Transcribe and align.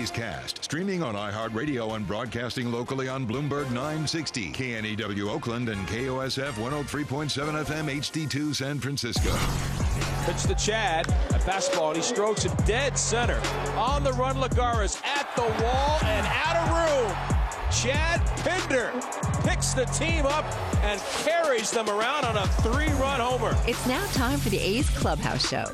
A's 0.00 0.10
Cast, 0.10 0.64
streaming 0.64 1.02
on 1.02 1.14
iHeartRadio 1.14 1.94
and 1.94 2.06
broadcasting 2.06 2.72
locally 2.72 3.06
on 3.08 3.26
Bloomberg 3.26 3.70
960, 3.70 4.50
KNEW 4.52 5.28
Oakland, 5.28 5.68
and 5.68 5.86
KOSF 5.88 6.52
103.7 6.52 7.64
FM 7.64 7.98
HD2 7.98 8.54
San 8.54 8.78
Francisco. 8.78 9.30
Pitch 10.24 10.42
to 10.44 10.54
Chad, 10.54 11.06
a 11.08 11.38
fastball, 11.38 11.88
and 11.88 11.96
he 11.96 12.02
strokes 12.02 12.46
it 12.46 12.66
dead 12.66 12.96
center. 12.96 13.40
On 13.76 14.02
the 14.02 14.12
run, 14.14 14.36
Lagares 14.36 15.04
at 15.04 15.28
the 15.36 15.42
wall 15.42 15.98
and 16.02 16.26
out 16.26 16.56
of 16.56 16.70
room. 16.70 17.12
Chad 17.70 18.20
Pinder 18.38 18.90
picks 19.46 19.74
the 19.74 19.84
team 19.86 20.24
up 20.24 20.46
and 20.82 20.98
carries 21.24 21.70
them 21.70 21.90
around 21.90 22.24
on 22.24 22.38
a 22.38 22.46
three-run 22.62 23.20
homer. 23.20 23.54
It's 23.66 23.86
now 23.86 24.04
time 24.12 24.38
for 24.38 24.48
the 24.48 24.58
A's 24.58 24.88
Clubhouse 24.90 25.46
Show. 25.46 25.66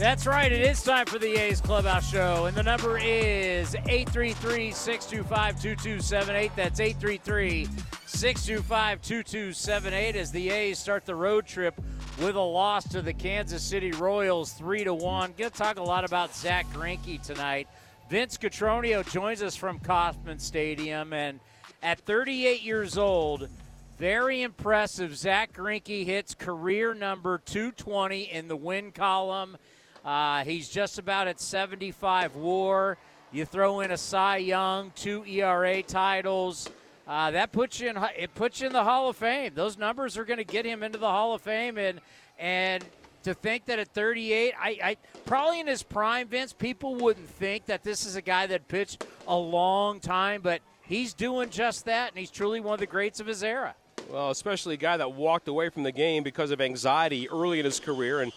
That's 0.00 0.26
right. 0.26 0.50
It 0.50 0.62
is 0.62 0.82
time 0.82 1.04
for 1.04 1.18
the 1.18 1.36
A's 1.36 1.60
Clubhouse 1.60 2.10
Show. 2.10 2.46
And 2.46 2.56
the 2.56 2.62
number 2.62 2.96
is 2.96 3.74
833 3.74 4.72
625 4.72 5.60
2278. 5.60 6.52
That's 6.56 6.80
833 6.80 7.68
625 8.06 9.02
2278 9.02 10.16
as 10.16 10.32
the 10.32 10.48
A's 10.48 10.78
start 10.78 11.04
the 11.04 11.14
road 11.14 11.44
trip 11.44 11.78
with 12.18 12.34
a 12.34 12.40
loss 12.40 12.88
to 12.88 13.02
the 13.02 13.12
Kansas 13.12 13.62
City 13.62 13.92
Royals 13.92 14.54
3 14.54 14.84
to 14.84 14.94
1. 14.94 15.34
Going 15.36 15.50
to 15.50 15.56
talk 15.58 15.78
a 15.78 15.82
lot 15.82 16.06
about 16.06 16.34
Zach 16.34 16.64
Greinke 16.72 17.20
tonight. 17.22 17.68
Vince 18.08 18.38
Cotroneo 18.38 19.06
joins 19.12 19.42
us 19.42 19.54
from 19.54 19.78
Kauffman 19.80 20.38
Stadium. 20.38 21.12
And 21.12 21.40
at 21.82 22.00
38 22.00 22.62
years 22.62 22.96
old, 22.96 23.50
very 23.98 24.40
impressive. 24.40 25.14
Zach 25.14 25.52
Greinke 25.52 26.06
hits 26.06 26.34
career 26.34 26.94
number 26.94 27.36
220 27.36 28.22
in 28.32 28.48
the 28.48 28.56
win 28.56 28.92
column. 28.92 29.58
Uh, 30.04 30.44
he's 30.44 30.68
just 30.68 30.98
about 30.98 31.28
at 31.28 31.40
75 31.40 32.36
WAR. 32.36 32.96
You 33.32 33.44
throw 33.44 33.80
in 33.80 33.90
a 33.90 33.96
Cy 33.96 34.38
Young, 34.38 34.92
two 34.96 35.24
ERA 35.24 35.82
titles. 35.82 36.68
Uh, 37.06 37.30
that 37.32 37.52
puts 37.52 37.80
you 37.80 37.90
in. 37.90 37.98
It 38.16 38.34
puts 38.34 38.60
you 38.60 38.68
in 38.68 38.72
the 38.72 38.84
Hall 38.84 39.08
of 39.08 39.16
Fame. 39.16 39.52
Those 39.54 39.76
numbers 39.76 40.16
are 40.16 40.24
going 40.24 40.38
to 40.38 40.44
get 40.44 40.64
him 40.64 40.82
into 40.82 40.98
the 40.98 41.08
Hall 41.08 41.34
of 41.34 41.42
Fame, 41.42 41.76
and 41.76 42.00
and 42.38 42.84
to 43.24 43.34
think 43.34 43.66
that 43.66 43.78
at 43.78 43.88
38, 43.88 44.54
I, 44.58 44.68
I 44.82 44.96
probably 45.26 45.60
in 45.60 45.66
his 45.66 45.82
prime, 45.82 46.28
Vince, 46.28 46.52
people 46.52 46.94
wouldn't 46.94 47.28
think 47.28 47.66
that 47.66 47.82
this 47.82 48.06
is 48.06 48.16
a 48.16 48.22
guy 48.22 48.46
that 48.46 48.66
pitched 48.68 49.04
a 49.28 49.36
long 49.36 50.00
time, 50.00 50.40
but 50.40 50.62
he's 50.82 51.12
doing 51.12 51.50
just 51.50 51.84
that, 51.84 52.10
and 52.10 52.18
he's 52.18 52.30
truly 52.30 52.60
one 52.60 52.74
of 52.74 52.80
the 52.80 52.86
greats 52.86 53.20
of 53.20 53.26
his 53.26 53.42
era. 53.42 53.74
Well, 54.08 54.30
especially 54.30 54.74
a 54.74 54.78
guy 54.78 54.96
that 54.96 55.12
walked 55.12 55.48
away 55.48 55.68
from 55.68 55.82
the 55.82 55.92
game 55.92 56.22
because 56.22 56.50
of 56.50 56.60
anxiety 56.60 57.28
early 57.28 57.58
in 57.58 57.64
his 57.64 57.78
career 57.78 58.20
and 58.20 58.32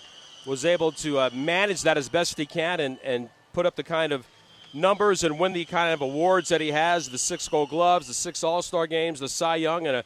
was 0.46 0.66
able 0.66 0.92
to 0.92 1.20
uh, 1.20 1.30
manage 1.34 1.84
that 1.84 1.98
as 1.98 2.10
best 2.10 2.38
he 2.38 2.46
can 2.46 2.80
and, 2.80 2.98
and 3.04 3.30
put 3.54 3.66
up 3.66 3.76
the 3.76 3.84
kind 3.84 4.12
of 4.12 4.26
numbers 4.74 5.24
and 5.24 5.40
win 5.40 5.54
the 5.54 5.66
kind 5.66 5.94
of 5.94 6.02
awards 6.02 6.50
that 6.50 6.60
he 6.60 6.72
has 6.72 7.10
the 7.10 7.18
six 7.18 7.48
gold 7.48 7.70
gloves, 7.70 8.08
the 8.08 8.14
six 8.14 8.44
All 8.44 8.62
Star 8.62 8.88
games, 8.88 9.20
the 9.20 9.30
Cy 9.30 9.58
Young, 9.58 9.88
and 9.88 9.98
a, 9.98 10.04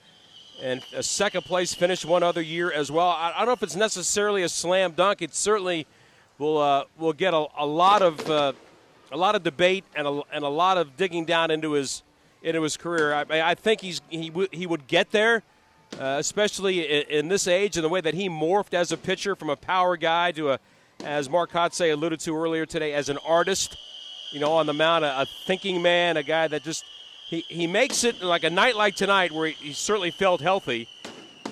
and 0.61 0.83
a 0.95 1.03
second 1.03 1.43
place 1.43 1.73
finish 1.73 2.05
one 2.05 2.23
other 2.23 2.41
year 2.41 2.71
as 2.71 2.91
well. 2.91 3.07
I, 3.07 3.31
I 3.35 3.39
don't 3.39 3.47
know 3.47 3.53
if 3.53 3.63
it's 3.63 3.75
necessarily 3.75 4.43
a 4.43 4.49
slam 4.49 4.91
dunk. 4.91 5.21
It 5.21 5.33
certainly 5.33 5.87
will 6.37 6.57
uh, 6.57 6.83
will 6.97 7.13
get 7.13 7.33
a, 7.33 7.47
a 7.57 7.65
lot 7.65 8.01
of 8.01 8.29
uh, 8.29 8.53
a 9.11 9.17
lot 9.17 9.35
of 9.35 9.43
debate 9.43 9.85
and 9.95 10.07
a, 10.07 10.21
and 10.31 10.43
a 10.43 10.49
lot 10.49 10.77
of 10.77 10.97
digging 10.97 11.25
down 11.25 11.51
into 11.51 11.71
his 11.71 12.03
into 12.43 12.61
his 12.61 12.77
career. 12.77 13.13
I, 13.13 13.51
I 13.51 13.55
think 13.55 13.81
he's 13.81 14.01
he 14.09 14.29
w- 14.29 14.49
he 14.51 14.67
would 14.67 14.87
get 14.87 15.11
there 15.11 15.43
uh, 15.93 16.17
especially 16.19 16.81
in, 16.81 17.09
in, 17.09 17.27
this 17.27 17.47
age 17.47 17.77
and 17.77 17.83
the 17.83 17.89
way 17.89 18.01
that 18.01 18.13
he 18.13 18.29
morphed 18.29 18.73
as 18.73 18.91
a 18.91 18.97
pitcher 18.97 19.35
from 19.35 19.49
a 19.49 19.55
power 19.55 19.97
guy 19.97 20.31
to 20.31 20.51
a, 20.51 20.59
as 21.03 21.29
Mark 21.29 21.51
Kotsay 21.51 21.91
alluded 21.91 22.19
to 22.21 22.35
earlier 22.35 22.65
today, 22.65 22.93
as 22.93 23.09
an 23.09 23.17
artist, 23.25 23.77
you 24.31 24.39
know, 24.39 24.51
on 24.51 24.65
the 24.65 24.73
mound, 24.73 25.05
a, 25.05 25.21
a, 25.21 25.25
thinking 25.45 25.81
man, 25.81 26.17
a 26.17 26.23
guy 26.23 26.47
that 26.47 26.63
just 26.63 26.83
he, 27.27 27.41
he 27.47 27.67
makes 27.67 28.03
it 28.03 28.21
like 28.21 28.43
a 28.43 28.49
night 28.49 28.75
like 28.75 28.95
tonight 28.95 29.31
where 29.31 29.47
he, 29.47 29.53
he 29.53 29.73
certainly 29.73 30.11
felt 30.11 30.41
healthy 30.41 30.87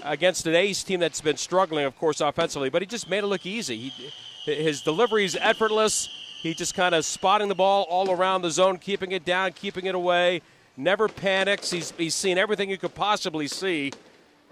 against 0.03 0.45
an 0.45 0.56
A's 0.56 0.84
team 0.84 1.00
that's 1.00 1.22
been 1.22 1.38
struggling, 1.38 1.85
of 1.85 1.97
course, 1.97 2.22
offensively, 2.22 2.69
but 2.69 2.81
he 2.81 2.85
just 2.85 3.09
made 3.09 3.24
it 3.24 3.28
look 3.28 3.45
easy. 3.45 3.90
He, 3.90 4.53
his 4.53 4.81
delivery 4.81 5.25
is 5.25 5.38
effortless. 5.41 6.07
He 6.41 6.53
just 6.53 6.75
kind 6.75 6.94
of 6.94 7.03
spotting 7.06 7.47
the 7.47 7.56
ball 7.56 7.88
all 7.90 8.12
around 8.12 8.44
the 8.44 8.51
zone, 8.51 8.78
keeping 8.78 9.12
it 9.12 9.25
down, 9.25 9.53
keeping 9.53 9.88
it 9.88 9.95
away. 9.95 10.41
Never 10.78 11.07
panics. 11.07 11.72
He's, 11.72 11.91
he's 11.97 12.13
seen 12.13 12.38
everything 12.38 12.69
you 12.69 12.78
could 12.78 12.94
possibly 12.94 13.47
see. 13.47 13.91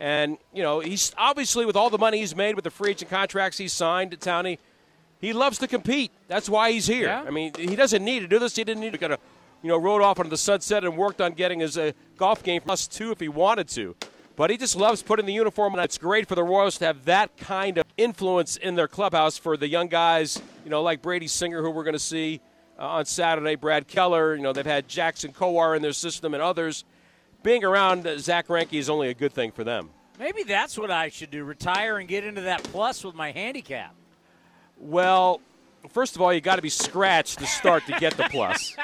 And, 0.03 0.37
you 0.53 0.63
know, 0.63 0.81
he's 0.81 1.13
obviously 1.17 1.65
with 1.65 1.77
all 1.77 1.89
the 1.89 1.97
money 1.97 2.17
he's 2.17 2.35
made 2.35 2.55
with 2.55 2.65
the 2.65 2.69
free 2.69 2.91
agent 2.91 3.09
contracts 3.09 3.57
he's 3.57 3.71
signed 3.71 4.11
at 4.11 4.19
Townie, 4.19 4.57
he 5.21 5.31
loves 5.31 5.59
to 5.59 5.67
compete. 5.67 6.11
That's 6.27 6.49
why 6.49 6.73
he's 6.73 6.87
here. 6.87 7.07
Yeah. 7.07 7.23
I 7.25 7.29
mean, 7.29 7.53
he 7.57 7.77
doesn't 7.77 8.03
need 8.03 8.19
to 8.19 8.27
do 8.27 8.37
this. 8.37 8.53
He 8.53 8.65
didn't 8.65 8.81
need 8.81 8.91
to 8.91 8.97
kind 8.97 9.13
of, 9.13 9.19
you 9.61 9.69
know, 9.69 9.77
rode 9.77 10.01
off 10.01 10.17
into 10.17 10.29
the 10.29 10.35
sunset 10.35 10.83
and 10.83 10.97
worked 10.97 11.21
on 11.21 11.31
getting 11.31 11.61
his 11.61 11.77
uh, 11.77 11.93
golf 12.17 12.43
game 12.43 12.61
plus 12.61 12.85
two 12.85 13.11
if 13.11 13.21
he 13.21 13.29
wanted 13.29 13.69
to. 13.69 13.95
But 14.35 14.49
he 14.49 14.57
just 14.57 14.75
loves 14.75 15.01
putting 15.01 15.25
the 15.25 15.31
uniform 15.31 15.73
on. 15.73 15.79
It's 15.79 15.97
great 15.97 16.27
for 16.27 16.35
the 16.35 16.43
Royals 16.43 16.77
to 16.79 16.85
have 16.85 17.05
that 17.05 17.37
kind 17.37 17.77
of 17.77 17.85
influence 17.95 18.57
in 18.57 18.75
their 18.75 18.89
clubhouse 18.89 19.37
for 19.37 19.55
the 19.55 19.69
young 19.69 19.87
guys, 19.87 20.41
you 20.65 20.69
know, 20.69 20.81
like 20.81 21.01
Brady 21.01 21.27
Singer, 21.27 21.61
who 21.61 21.69
we're 21.69 21.85
going 21.85 21.93
to 21.93 21.97
see 21.99 22.41
uh, 22.77 22.87
on 22.87 23.05
Saturday, 23.05 23.55
Brad 23.55 23.87
Keller. 23.87 24.35
You 24.35 24.41
know, 24.41 24.51
they've 24.51 24.65
had 24.65 24.89
Jackson 24.89 25.31
Kowar 25.31 25.77
in 25.77 25.81
their 25.81 25.93
system 25.93 26.33
and 26.33 26.43
others 26.43 26.83
being 27.43 27.63
around 27.63 28.07
Zach 28.19 28.47
Greinke 28.47 28.73
is 28.73 28.89
only 28.89 29.09
a 29.09 29.13
good 29.13 29.33
thing 29.33 29.51
for 29.51 29.63
them. 29.63 29.89
Maybe 30.17 30.43
that's 30.43 30.77
what 30.77 30.89
I 30.89 31.09
should 31.09 31.31
do: 31.31 31.43
retire 31.43 31.97
and 31.97 32.07
get 32.07 32.23
into 32.23 32.41
that 32.41 32.63
plus 32.63 33.03
with 33.03 33.15
my 33.15 33.31
handicap. 33.31 33.93
Well, 34.77 35.41
first 35.89 36.15
of 36.15 36.21
all, 36.21 36.33
you 36.33 36.41
got 36.41 36.55
to 36.57 36.61
be 36.61 36.69
scratched 36.69 37.39
to 37.39 37.45
start 37.45 37.85
to 37.87 37.99
get 37.99 38.15
the 38.17 38.23
plus. 38.29 38.75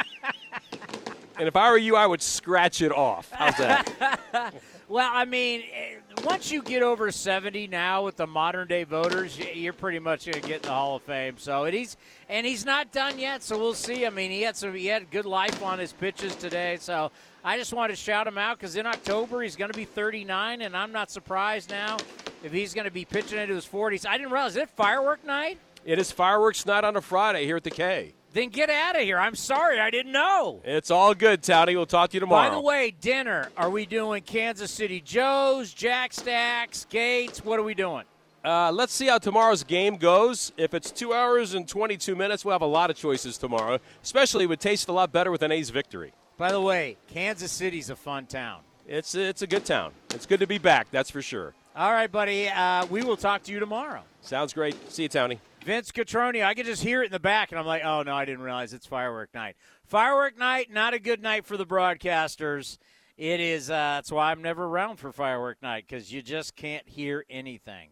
and 1.38 1.48
if 1.48 1.56
I 1.56 1.72
were 1.72 1.78
you, 1.78 1.96
I 1.96 2.06
would 2.06 2.22
scratch 2.22 2.82
it 2.82 2.92
off. 2.92 3.32
How's 3.32 3.58
that? 3.58 4.54
well, 4.88 5.10
I 5.12 5.26
mean, 5.26 5.64
eh, 5.74 5.96
once 6.24 6.52
you 6.52 6.62
get 6.62 6.84
over 6.84 7.12
70 7.12 7.68
now 7.68 8.04
with 8.04 8.18
the 8.18 8.28
modern 8.28 8.68
day 8.68 8.84
voters, 8.84 9.38
you're 9.38 9.74
pretty 9.74 10.00
much 10.00 10.26
going 10.26 10.42
to 10.42 10.48
get 10.48 10.58
in 10.58 10.62
the 10.64 10.74
Hall 10.74 10.98
of 10.98 11.04
Fame. 11.04 11.36
So 11.38 11.64
it, 11.66 11.74
he's 11.74 11.98
and 12.28 12.46
he's 12.46 12.66
not 12.66 12.92
done 12.92 13.20
yet. 13.20 13.44
So 13.44 13.58
we'll 13.58 13.74
see. 13.74 14.06
I 14.06 14.10
mean, 14.10 14.32
he 14.32 14.42
had 14.42 14.56
some 14.56 14.74
he 14.74 14.88
had 14.88 15.10
good 15.12 15.26
life 15.26 15.64
on 15.64 15.80
his 15.80 15.94
pitches 15.94 16.36
today. 16.36 16.78
So 16.80 17.12
I 17.44 17.58
just 17.58 17.74
wanted 17.74 17.96
to 17.96 18.02
shout 18.02 18.28
him 18.28 18.38
out 18.38 18.58
because 18.58 18.76
in 18.76 18.86
October 18.86 19.42
he's 19.42 19.56
going 19.56 19.72
to 19.72 19.78
be 19.78 19.86
39, 19.86 20.62
and 20.62 20.76
I'm 20.76 20.92
not 20.92 21.10
surprised 21.10 21.70
now 21.70 21.98
if 22.44 22.52
he's 22.52 22.74
going 22.74 22.86
to 22.86 22.92
be 22.92 23.06
pitching 23.06 23.40
into 23.40 23.56
his 23.56 23.66
40s. 23.66 24.06
I 24.06 24.18
didn't 24.18 24.32
realize 24.32 24.52
is 24.52 24.64
it 24.64 24.70
firework 24.72 25.26
night. 25.26 25.58
It 25.86 26.00
is 26.00 26.12
fireworks 26.12 26.66
night 26.66 26.84
on 26.84 26.96
a 26.98 27.02
Friday 27.02 27.46
here 27.46 27.58
at 27.58 27.64
the 27.64 27.72
K. 27.72 28.14
Then 28.34 28.50
get 28.50 28.70
out 28.70 28.96
of 28.96 29.02
here. 29.02 29.18
I'm 29.18 29.36
sorry, 29.36 29.80
I 29.80 29.90
didn't 29.90 30.12
know. 30.12 30.62
It's 30.64 30.92
all 30.92 31.16
good, 31.16 31.42
Townie. 31.42 31.74
We'll 31.74 31.86
talk 31.86 32.12
to 32.12 32.16
you 32.16 32.20
tomorrow. 32.20 32.50
By 32.50 32.56
the 32.56 32.62
way, 32.62 32.94
dinner. 33.02 33.50
Are 33.58 33.70
we 33.70 33.86
doing 33.86 34.22
Kansas 34.22 34.70
City 34.70 35.02
Joe's, 35.02 35.74
Jack 35.74 36.14
Stacks, 36.14 36.86
Gates? 36.90 37.44
What 37.44 37.58
are 37.58 37.64
we 37.64 37.74
doing? 37.74 38.04
Uh, 38.46 38.72
let's 38.72 38.94
see 38.94 39.08
how 39.08 39.18
tomorrow's 39.18 39.64
game 39.64 39.98
goes. 39.98 40.52
If 40.58 40.74
it's 40.74 40.92
two 40.92 41.14
hours 41.14 41.56
and 41.56 41.68
22 41.68 42.16
minutes, 42.16 42.46
we'll 42.46 42.54
have 42.54 42.62
a 42.62 42.66
lot 42.68 42.90
of 42.90 42.96
choices 42.96 43.38
tomorrow. 43.38 43.80
Especially, 44.04 44.44
it 44.44 44.48
would 44.48 44.60
taste 44.62 44.90
a 44.90 44.94
lot 44.94 45.12
better 45.12 45.32
with 45.32 45.42
an 45.42 45.52
A's 45.52 45.72
victory. 45.72 46.14
By 46.40 46.54
the 46.54 46.62
way, 46.62 46.96
Kansas 47.10 47.52
City's 47.52 47.90
a 47.90 47.98
fun 47.98 48.26
town. 48.26 48.62
It's 48.88 49.14
it's 49.14 49.42
a 49.42 49.48
good 49.48 49.66
town. 49.66 49.92
It's 50.12 50.26
good 50.26 50.40
to 50.40 50.48
be 50.48 50.58
back. 50.58 50.88
That's 50.90 51.12
for 51.12 51.22
sure. 51.22 51.54
All 51.76 51.92
right, 51.92 52.10
buddy. 52.10 52.48
Uh, 52.48 52.86
we 52.86 53.04
will 53.04 53.18
talk 53.18 53.44
to 53.44 53.52
you 53.52 53.60
tomorrow. 53.60 54.04
Sounds 54.22 54.54
great. 54.54 54.74
See 54.90 55.04
you, 55.04 55.10
Tony. 55.10 55.42
Vince 55.66 55.92
Cotroneo. 55.92 56.46
I 56.46 56.54
could 56.54 56.66
just 56.66 56.82
hear 56.82 57.04
it 57.04 57.08
in 57.08 57.12
the 57.12 57.20
back, 57.20 57.52
and 57.52 57.60
I'm 57.60 57.66
like, 57.66 57.84
oh 57.84 58.04
no, 58.04 58.16
I 58.16 58.24
didn't 58.24 58.42
realize 58.42 58.74
it's 58.74 58.86
firework 58.86 59.34
night. 59.34 59.58
Firework 59.84 60.38
night, 60.38 60.72
not 60.72 60.94
a 60.94 61.00
good 61.00 61.22
night 61.22 61.46
for 61.46 61.58
the 61.58 61.66
broadcasters. 61.66 62.78
It 63.18 63.42
is. 63.42 63.70
Uh, 63.70 63.98
that's 63.98 64.10
why 64.10 64.32
I'm 64.32 64.42
never 64.42 64.64
around 64.64 64.96
for 64.96 65.12
firework 65.12 65.62
night 65.62 65.88
because 65.90 66.14
you 66.14 66.22
just 66.22 66.56
can't 66.56 66.88
hear 66.88 67.26
anything. 67.30 67.90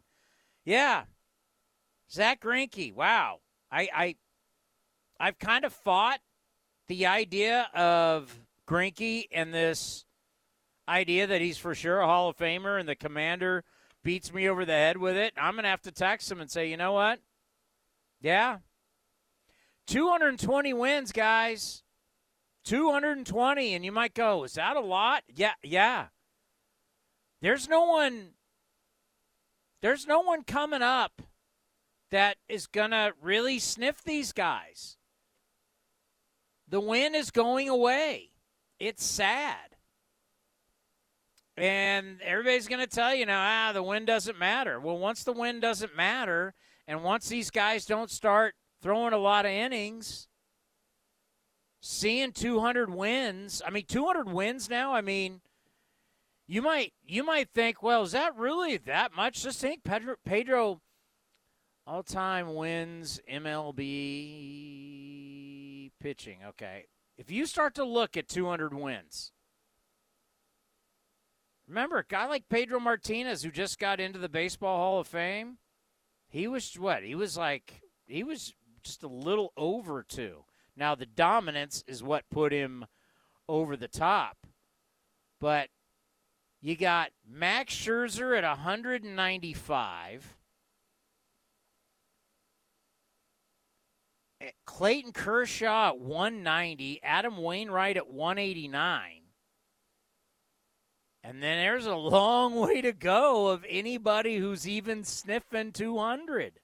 Yeah, 0.64 1.03
Zach 2.09 2.40
Greinke. 2.40 2.96
Wow, 2.96 3.41
I, 3.69 3.90
I, 3.94 4.16
I've 5.19 5.38
kind 5.38 5.66
of 5.66 5.74
fought 5.74 6.22
the 6.87 7.05
idea 7.05 7.69
of 7.73 8.39
Greinke 8.67 9.28
and 9.31 9.53
this 9.53 10.05
idea 10.87 11.28
that 11.28 11.41
he's 11.41 11.57
for 11.57 11.75
sure 11.75 11.99
a 11.99 12.05
Hall 12.05 12.29
of 12.29 12.37
Famer 12.37 12.79
and 12.79 12.87
the 12.87 12.95
commander 12.95 13.63
beats 14.03 14.34
me 14.34 14.47
over 14.47 14.66
the 14.66 14.73
head 14.73 14.97
with 14.97 15.17
it, 15.17 15.34
I'm 15.37 15.53
going 15.53 15.63
to 15.63 15.69
have 15.69 15.81
to 15.81 15.91
text 15.91 16.31
him 16.31 16.39
and 16.39 16.49
say, 16.49 16.69
you 16.69 16.78
know 16.78 16.93
what? 16.93 17.19
Yeah. 18.22 18.59
220 19.87 20.73
wins, 20.73 21.11
guys. 21.11 21.84
220. 22.66 23.73
And 23.73 23.85
you 23.85 23.91
might 23.91 24.13
go, 24.13 24.43
is 24.43 24.53
that 24.53 24.78
a 24.78 24.81
lot? 24.81 25.23
Yeah, 25.34 25.53
yeah. 25.63 26.07
There's 27.41 27.67
no 27.67 27.85
one. 27.85 28.29
There's 29.81 30.07
no 30.07 30.22
one 30.22 30.43
coming 30.43 30.81
up 30.81 31.22
that 32.09 32.37
is 32.49 32.67
going 32.67 32.91
to 32.91 33.13
really 33.22 33.59
sniff 33.59 34.03
these 34.03 34.31
guys. 34.31 34.97
The 36.67 36.79
win 36.79 37.16
is 37.16 37.31
going 37.31 37.69
away. 37.69 38.31
It's 38.79 39.05
sad. 39.05 39.55
And 41.55 42.22
everybody's 42.22 42.67
going 42.67 42.81
to 42.81 42.87
tell 42.87 43.16
you 43.16 43.25
now, 43.25 43.41
ah, 43.41 43.73
the 43.73 43.81
win 43.81 44.05
doesn't 44.05 44.37
matter. 44.37 44.79
Well, 44.79 44.97
once 44.97 45.23
the 45.23 45.31
win 45.31 45.59
doesn't 45.59 45.96
matter, 45.96 46.53
and 46.87 47.03
once 47.03 47.29
these 47.29 47.49
guys 47.49 47.85
don't 47.85 48.11
start 48.11 48.53
throwing 48.81 49.14
a 49.14 49.17
lot 49.17 49.46
of 49.46 49.52
innings, 49.52 50.28
seeing 51.81 52.31
200 52.31 52.93
wins. 52.93 53.61
I 53.66 53.72
mean, 53.72 53.85
200 53.87 54.31
wins 54.31 54.70
now. 54.70 54.93
I 54.93 55.02
mean, 55.02 55.41
you 56.47 56.61
might 56.61 56.93
you 57.05 57.23
might 57.25 57.49
think, 57.49 57.81
well, 57.81 58.03
is 58.03 58.11
that 58.11 58.35
really 58.37 58.78
that 58.78 59.16
much? 59.16 59.43
Just 59.43 59.59
think, 59.59 59.84
Pedro, 59.84 60.16
Pedro 60.23 60.81
all 61.85 62.03
time 62.03 62.53
wins 62.53 63.20
MLB 63.31 65.07
pitching. 66.08 66.40
Okay, 66.48 66.86
if 67.18 67.30
you 67.30 67.46
start 67.46 67.76
to 67.76 67.84
look 67.84 68.16
at 68.16 68.30
200 68.30 68.74
wins. 68.74 69.34
Remember, 71.68 71.98
a 71.98 72.06
guy 72.06 72.28
like 72.28 72.48
Pedro 72.48 72.80
Martinez, 72.80 73.44
who 73.44 73.52
just 73.52 73.78
got 73.78 74.00
into 74.00 74.18
the 74.18 74.30
Baseball 74.30 74.78
Hall 74.78 75.00
of 75.02 75.08
Fame, 75.08 75.58
he 76.30 76.48
was 76.48 76.74
what? 76.80 77.04
He 77.04 77.14
was 77.14 77.36
like, 77.36 77.82
he 78.06 78.24
was 78.24 78.54
just 78.84 79.04
a 79.04 79.09
little 79.09 79.52
over 79.58 80.02
two. 80.02 80.46
Now, 80.78 80.96
the 80.96 81.06
dominance 81.06 81.84
is 81.88 82.02
what 82.02 82.30
put 82.32 82.54
him 82.54 82.86
over 83.50 83.76
the 83.76 83.90
top. 83.90 84.38
But 85.42 85.68
you 86.62 86.78
got 86.78 87.09
Max 87.30 87.74
Scherzer 87.76 88.38
at 88.38 88.46
195. 88.46 90.36
Clayton 94.66 95.11
Kershaw 95.11 95.89
at 95.89 95.99
190. 95.99 97.01
Adam 97.03 97.37
Wainwright 97.37 97.97
at 97.97 98.09
189. 98.09 99.22
And 101.23 101.43
then 101.43 101.57
there's 101.57 101.85
a 101.85 101.95
long 101.95 102.55
way 102.59 102.81
to 102.81 102.93
go 102.93 103.47
of 103.47 103.66
anybody 103.67 104.37
who's 104.37 104.67
even 104.67 105.03
sniffing 105.03 105.72
200. 105.72 106.59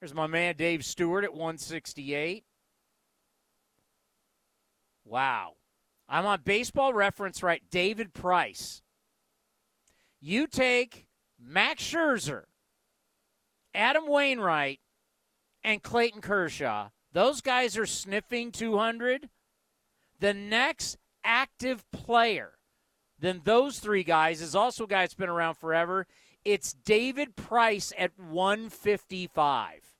There's 0.00 0.14
my 0.14 0.26
man 0.26 0.56
Dave 0.56 0.84
Stewart 0.84 1.24
at 1.24 1.32
168. 1.32 2.44
Wow. 5.04 5.54
I'm 6.08 6.26
on 6.26 6.40
baseball 6.44 6.92
reference 6.92 7.42
right. 7.42 7.62
David 7.70 8.12
Price. 8.12 8.82
You 10.20 10.46
take 10.46 11.06
Max 11.40 11.82
Scherzer, 11.82 12.44
Adam 13.74 14.06
Wainwright, 14.06 14.80
and 15.62 15.82
Clayton 15.82 16.20
Kershaw. 16.20 16.88
Those 17.12 17.40
guys 17.40 17.76
are 17.76 17.86
sniffing 17.86 18.52
200. 18.52 19.28
The 20.20 20.34
next 20.34 20.96
active 21.24 21.84
player 21.90 22.52
than 23.18 23.42
those 23.44 23.78
three 23.78 24.04
guys 24.04 24.40
is 24.40 24.54
also 24.54 24.84
a 24.84 24.88
guy 24.88 25.02
that's 25.02 25.14
been 25.14 25.28
around 25.28 25.54
forever. 25.54 26.06
It's 26.44 26.72
David 26.72 27.36
Price 27.36 27.92
at 27.98 28.12
155. 28.18 29.90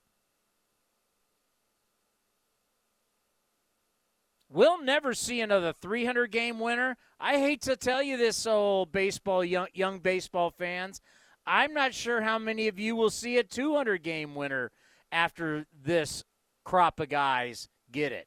We'll 4.53 4.83
never 4.83 5.15
see 5.15 5.41
another 5.41 5.73
300 5.73 6.33
game 6.33 6.59
winner. 6.59 6.97
I 7.21 7.39
hate 7.39 7.63
to 7.63 7.77
tell 7.77 8.03
you 8.03 8.17
this, 8.17 8.47
old 8.47 8.91
baseball 8.91 9.45
young, 9.45 9.69
young 9.75 10.01
baseball 10.01 10.51
fans. 10.51 11.01
I'm 11.47 11.73
not 11.73 11.95
sure 11.95 12.23
how 12.23 12.39
many 12.39 12.67
of 12.67 12.79
you 12.79 12.97
will 12.97 13.11
see 13.11 13.39
a 13.39 13.45
200 13.45 14.03
game 14.03 14.35
winner 14.35 14.73
after 15.13 15.67
this 15.83 16.25
crop 16.65 17.01
of 17.01 17.09
guys 17.09 17.69
get 17.91 18.13
it. 18.13 18.27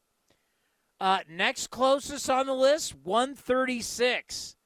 Uh, 1.00 1.20
next 1.28 1.68
closest 1.70 2.30
on 2.30 2.46
the 2.46 2.54
list, 2.54 2.94
136, 3.02 4.56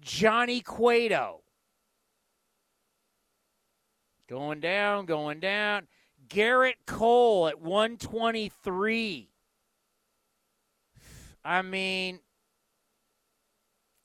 Johnny 0.00 0.60
Cueto. 0.60 1.40
Going 4.28 4.60
down, 4.60 5.06
going 5.06 5.40
down. 5.40 5.88
Gerrit 6.28 6.74
Cole 6.86 7.48
at 7.48 7.60
123. 7.60 9.30
I 11.44 11.62
mean, 11.62 12.20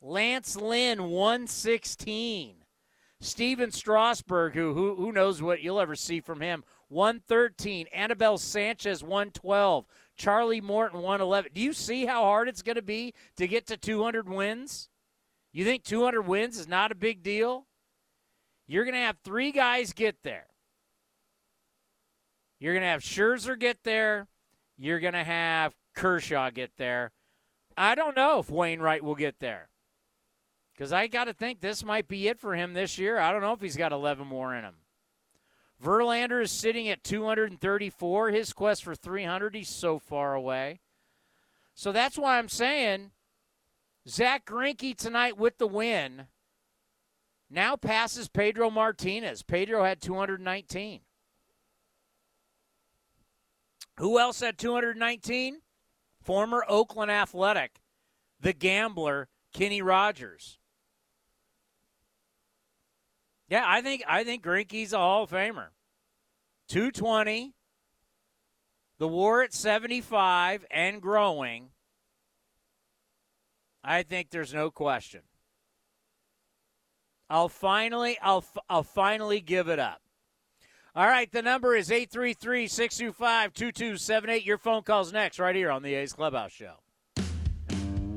Lance 0.01 0.55
Lynn, 0.55 1.09
116. 1.09 2.55
Stephen 3.19 3.71
Strasburg, 3.71 4.53
who, 4.53 4.73
who 4.73 4.95
who 4.95 5.11
knows 5.11 5.41
what 5.41 5.61
you'll 5.61 5.79
ever 5.79 5.95
see 5.95 6.19
from 6.19 6.41
him, 6.41 6.63
113. 6.89 7.87
Anibal 7.93 8.37
Sanchez, 8.37 9.03
112. 9.03 9.85
Charlie 10.15 10.61
Morton, 10.61 10.99
111. 10.99 11.51
Do 11.53 11.61
you 11.61 11.73
see 11.73 12.05
how 12.05 12.23
hard 12.23 12.47
it's 12.47 12.61
going 12.61 12.75
to 12.75 12.81
be 12.81 13.13
to 13.37 13.47
get 13.47 13.67
to 13.67 13.77
200 13.77 14.29
wins? 14.29 14.89
You 15.51 15.65
think 15.65 15.83
200 15.83 16.21
wins 16.23 16.57
is 16.57 16.67
not 16.67 16.91
a 16.91 16.95
big 16.95 17.23
deal? 17.23 17.65
You're 18.67 18.85
going 18.85 18.95
to 18.95 18.99
have 18.99 19.17
three 19.23 19.51
guys 19.51 19.93
get 19.93 20.17
there. 20.23 20.47
You're 22.59 22.73
going 22.73 22.83
to 22.83 22.89
have 22.89 23.01
Scherzer 23.01 23.59
get 23.59 23.83
there. 23.83 24.27
You're 24.77 24.99
going 24.99 25.13
to 25.13 25.23
have 25.23 25.73
Kershaw 25.95 26.49
get 26.49 26.71
there. 26.77 27.11
I 27.77 27.95
don't 27.95 28.15
know 28.15 28.39
if 28.39 28.49
Wainwright 28.49 29.03
will 29.03 29.15
get 29.15 29.39
there. 29.39 29.69
Because 30.73 30.91
I 30.91 31.07
got 31.07 31.25
to 31.25 31.33
think 31.33 31.61
this 31.61 31.83
might 31.83 32.07
be 32.07 32.27
it 32.27 32.39
for 32.39 32.55
him 32.55 32.73
this 32.73 32.97
year. 32.97 33.19
I 33.19 33.31
don't 33.31 33.41
know 33.41 33.53
if 33.53 33.61
he's 33.61 33.77
got 33.77 33.91
11 33.91 34.25
more 34.25 34.55
in 34.55 34.63
him. 34.63 34.75
Verlander 35.81 36.41
is 36.41 36.51
sitting 36.51 36.89
at 36.89 37.03
234. 37.03 38.29
His 38.29 38.53
quest 38.53 38.83
for 38.83 38.95
300, 38.95 39.55
he's 39.55 39.69
so 39.69 39.99
far 39.99 40.33
away. 40.33 40.79
So 41.75 41.91
that's 41.91 42.17
why 42.17 42.37
I'm 42.37 42.49
saying 42.49 43.11
Zach 44.07 44.45
Greinke 44.45 44.95
tonight 44.95 45.37
with 45.37 45.57
the 45.57 45.67
win 45.67 46.27
now 47.49 47.75
passes 47.75 48.27
Pedro 48.27 48.69
Martinez. 48.69 49.43
Pedro 49.43 49.83
had 49.83 50.01
219. 50.01 51.01
Who 53.97 54.19
else 54.19 54.39
had 54.39 54.57
219? 54.57 55.61
former 56.23 56.65
Oakland 56.67 57.11
Athletic, 57.11 57.81
the 58.39 58.53
gambler 58.53 59.29
Kenny 59.53 59.81
Rogers. 59.81 60.57
Yeah, 63.53 63.65
I 63.67 63.81
think 63.81 64.03
I 64.07 64.23
think 64.23 64.43
Greinke's 64.43 64.93
a 64.93 64.97
Hall 64.97 65.25
of 65.25 65.29
Famer. 65.29 65.67
220, 66.69 67.53
the 68.97 69.07
war 69.07 69.43
at 69.43 69.53
75 69.53 70.65
and 70.71 70.99
growing. 70.99 71.69
I 73.83 74.01
think 74.01 74.31
there's 74.31 74.55
no 74.55 74.71
question. 74.71 75.21
I'll 77.29 77.47
finally 77.47 78.17
I'll 78.23 78.43
I'll 78.71 78.81
finally 78.81 79.39
give 79.39 79.69
it 79.69 79.77
up. 79.77 80.01
All 80.95 81.05
right, 81.05 81.31
the 81.31 81.43
number 81.43 81.75
is 81.75 81.91
833 81.91 82.65
625 82.65 83.53
2278. 83.53 84.43
Your 84.43 84.57
phone 84.57 84.81
call's 84.81 85.13
next, 85.13 85.37
right 85.37 85.55
here 85.55 85.69
on 85.69 85.83
the 85.83 85.93
A's 85.93 86.13
Clubhouse 86.13 86.53
Show. 86.53 86.82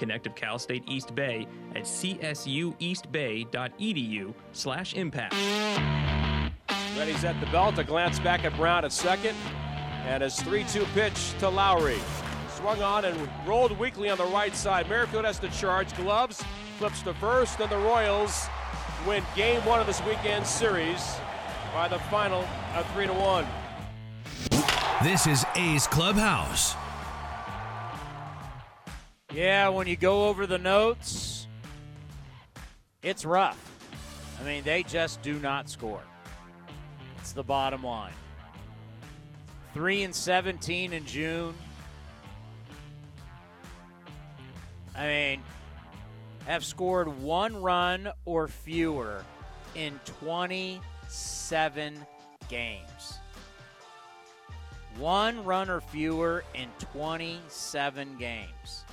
Connect 0.00 0.26
with 0.26 0.34
Cal 0.34 0.58
State 0.58 0.82
East 0.88 1.14
Bay 1.14 1.46
at 1.76 1.82
csueastbay.edu 1.82 4.34
slash 4.52 4.94
impact. 4.94 5.34
Ready's 6.98 7.22
at 7.22 7.38
the 7.38 7.46
belt. 7.52 7.78
A 7.78 7.84
glance 7.84 8.18
back 8.18 8.46
at 8.46 8.56
Brown 8.56 8.86
at 8.86 8.92
second. 8.92 9.36
And 10.06 10.22
his 10.22 10.40
3 10.40 10.64
2 10.64 10.86
pitch 10.94 11.34
to 11.40 11.50
Lowrie. 11.50 12.00
Swung 12.56 12.80
on 12.80 13.04
and 13.04 13.28
rolled 13.46 13.78
weakly 13.78 14.08
on 14.08 14.16
the 14.16 14.24
right 14.24 14.56
side. 14.56 14.88
Merrifield 14.88 15.26
has 15.26 15.38
to 15.40 15.50
charge. 15.50 15.94
Gloves 15.96 16.42
flips 16.78 17.02
to 17.02 17.12
first, 17.12 17.60
and 17.60 17.70
the 17.70 17.76
Royals 17.76 18.46
win 19.06 19.22
game 19.36 19.62
one 19.66 19.80
of 19.80 19.86
this 19.86 20.02
weekend 20.06 20.46
series 20.46 21.14
by 21.74 21.88
the 21.88 21.98
final 21.98 22.48
of 22.74 22.90
3 22.94 23.06
to 23.06 23.12
1. 23.12 23.46
This 25.02 25.26
is 25.26 25.44
A's 25.56 25.86
Clubhouse. 25.86 26.74
Yeah, 29.32 29.68
when 29.68 29.86
you 29.86 29.94
go 29.96 30.26
over 30.28 30.44
the 30.46 30.58
notes, 30.58 31.46
it's 33.02 33.24
rough. 33.24 33.58
I 34.40 34.44
mean, 34.44 34.64
they 34.64 34.82
just 34.82 35.22
do 35.22 35.38
not 35.38 35.70
score. 35.70 36.02
It's 37.18 37.32
the 37.32 37.44
bottom 37.44 37.84
line. 37.84 38.12
3 39.74 40.02
and 40.02 40.14
17 40.14 40.92
in 40.92 41.06
June. 41.06 41.54
I 44.96 45.06
mean, 45.06 45.42
have 46.46 46.64
scored 46.64 47.06
one 47.20 47.62
run 47.62 48.10
or 48.24 48.48
fewer 48.48 49.24
in 49.76 50.00
27 50.04 51.94
games. 52.48 53.18
One 54.98 55.44
run 55.44 55.70
or 55.70 55.80
fewer 55.80 56.42
in 56.54 56.68
27 56.92 58.18
games. 58.18 58.84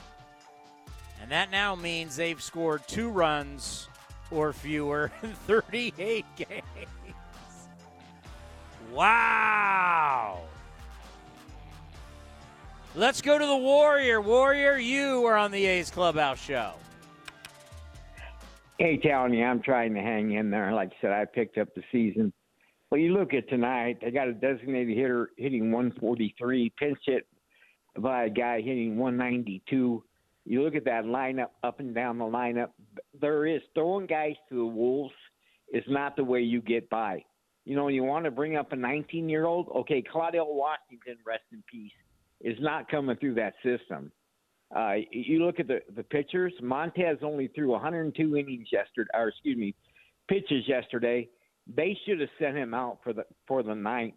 And 1.22 1.32
that 1.32 1.52
now 1.52 1.76
means 1.76 2.16
they've 2.16 2.42
scored 2.42 2.88
two 2.88 3.10
runs 3.10 3.88
or 4.32 4.54
fewer 4.54 5.12
in 5.24 5.34
38 5.34 6.26
games. 6.36 6.88
Wow. 8.92 10.42
Let's 12.96 13.22
go 13.22 13.38
to 13.38 13.46
the 13.46 13.58
Warrior. 13.58 14.22
Warrior, 14.22 14.78
you 14.78 15.26
are 15.26 15.38
on 15.38 15.52
the 15.52 15.66
A's 15.66 15.92
Clubhouse 15.92 16.42
show. 16.42 16.74
Hey, 18.80 18.98
Tony, 18.98 19.44
I'm 19.44 19.62
trying 19.62 19.94
to 19.96 20.02
hang 20.02 20.34
in 20.34 20.50
there. 20.50 20.72
Like 20.72 20.92
I 20.94 21.02
said, 21.02 21.12
I 21.12 21.26
picked 21.26 21.58
up 21.58 21.74
the 21.76 21.84
season. 21.92 22.32
Well, 22.90 23.02
you 23.02 23.14
look 23.14 23.34
at 23.34 23.50
tonight, 23.50 23.98
they 24.02 24.12
got 24.12 24.28
a 24.30 24.34
designated 24.34 24.96
hitter 24.96 25.32
hitting 25.38 25.72
143, 25.72 26.72
pinch 26.78 27.00
hit 27.06 27.28
by 27.98 28.26
a 28.26 28.30
guy 28.30 28.62
hitting 28.62 28.98
192. 28.98 30.04
You 30.48 30.64
look 30.64 30.76
at 30.76 30.86
that 30.86 31.04
lineup 31.04 31.50
up 31.62 31.82
and 31.82 31.94
down 31.94 32.18
the 32.18 32.26
lineup. 32.26 32.70
There 33.20 33.46
is 33.46 33.62
throwing 33.74 34.08
guys 34.08 34.36
to 34.48 34.56
the 34.56 34.66
Wolves 34.66 35.14
is 35.74 35.84
not 35.90 36.16
the 36.16 36.24
way 36.24 36.40
you 36.40 36.62
get 36.62 36.90
by. 36.90 37.26
You 37.66 37.76
know, 37.76 37.90
you 37.90 38.06
want 38.06 38.24
to 38.24 38.32
bring 38.32 38.56
up 38.56 38.72
a 38.72 38.76
19 38.78 39.28
year 39.28 39.46
old. 39.46 39.68
Okay, 39.76 40.02
Claudell 40.02 40.48
Washington, 40.48 41.18
rest 41.26 41.44
in 41.52 41.62
peace, 41.70 41.92
is 42.40 42.56
not 42.62 42.90
coming 42.90 43.18
through 43.18 43.34
that 43.36 43.56
system. 43.62 44.10
Uh, 44.74 44.94
you 45.12 45.46
look 45.46 45.60
at 45.60 45.68
the 45.68 45.82
the 45.98 46.04
pitchers. 46.04 46.54
Montez 46.62 47.18
only 47.24 47.48
threw 47.50 47.72
102 47.72 48.38
innings 48.38 48.68
yesterday, 48.72 49.10
or 49.14 49.28
excuse 49.28 49.58
me, 49.58 49.76
pitches 50.30 50.66
yesterday. 50.66 51.28
They 51.76 51.98
should 52.06 52.22
have 52.22 52.30
sent 52.40 52.56
him 52.56 52.74
out 52.74 53.00
for 53.04 53.12
the 53.12 53.26
for 53.50 53.64
the 53.64 53.76
ninth. 53.76 54.16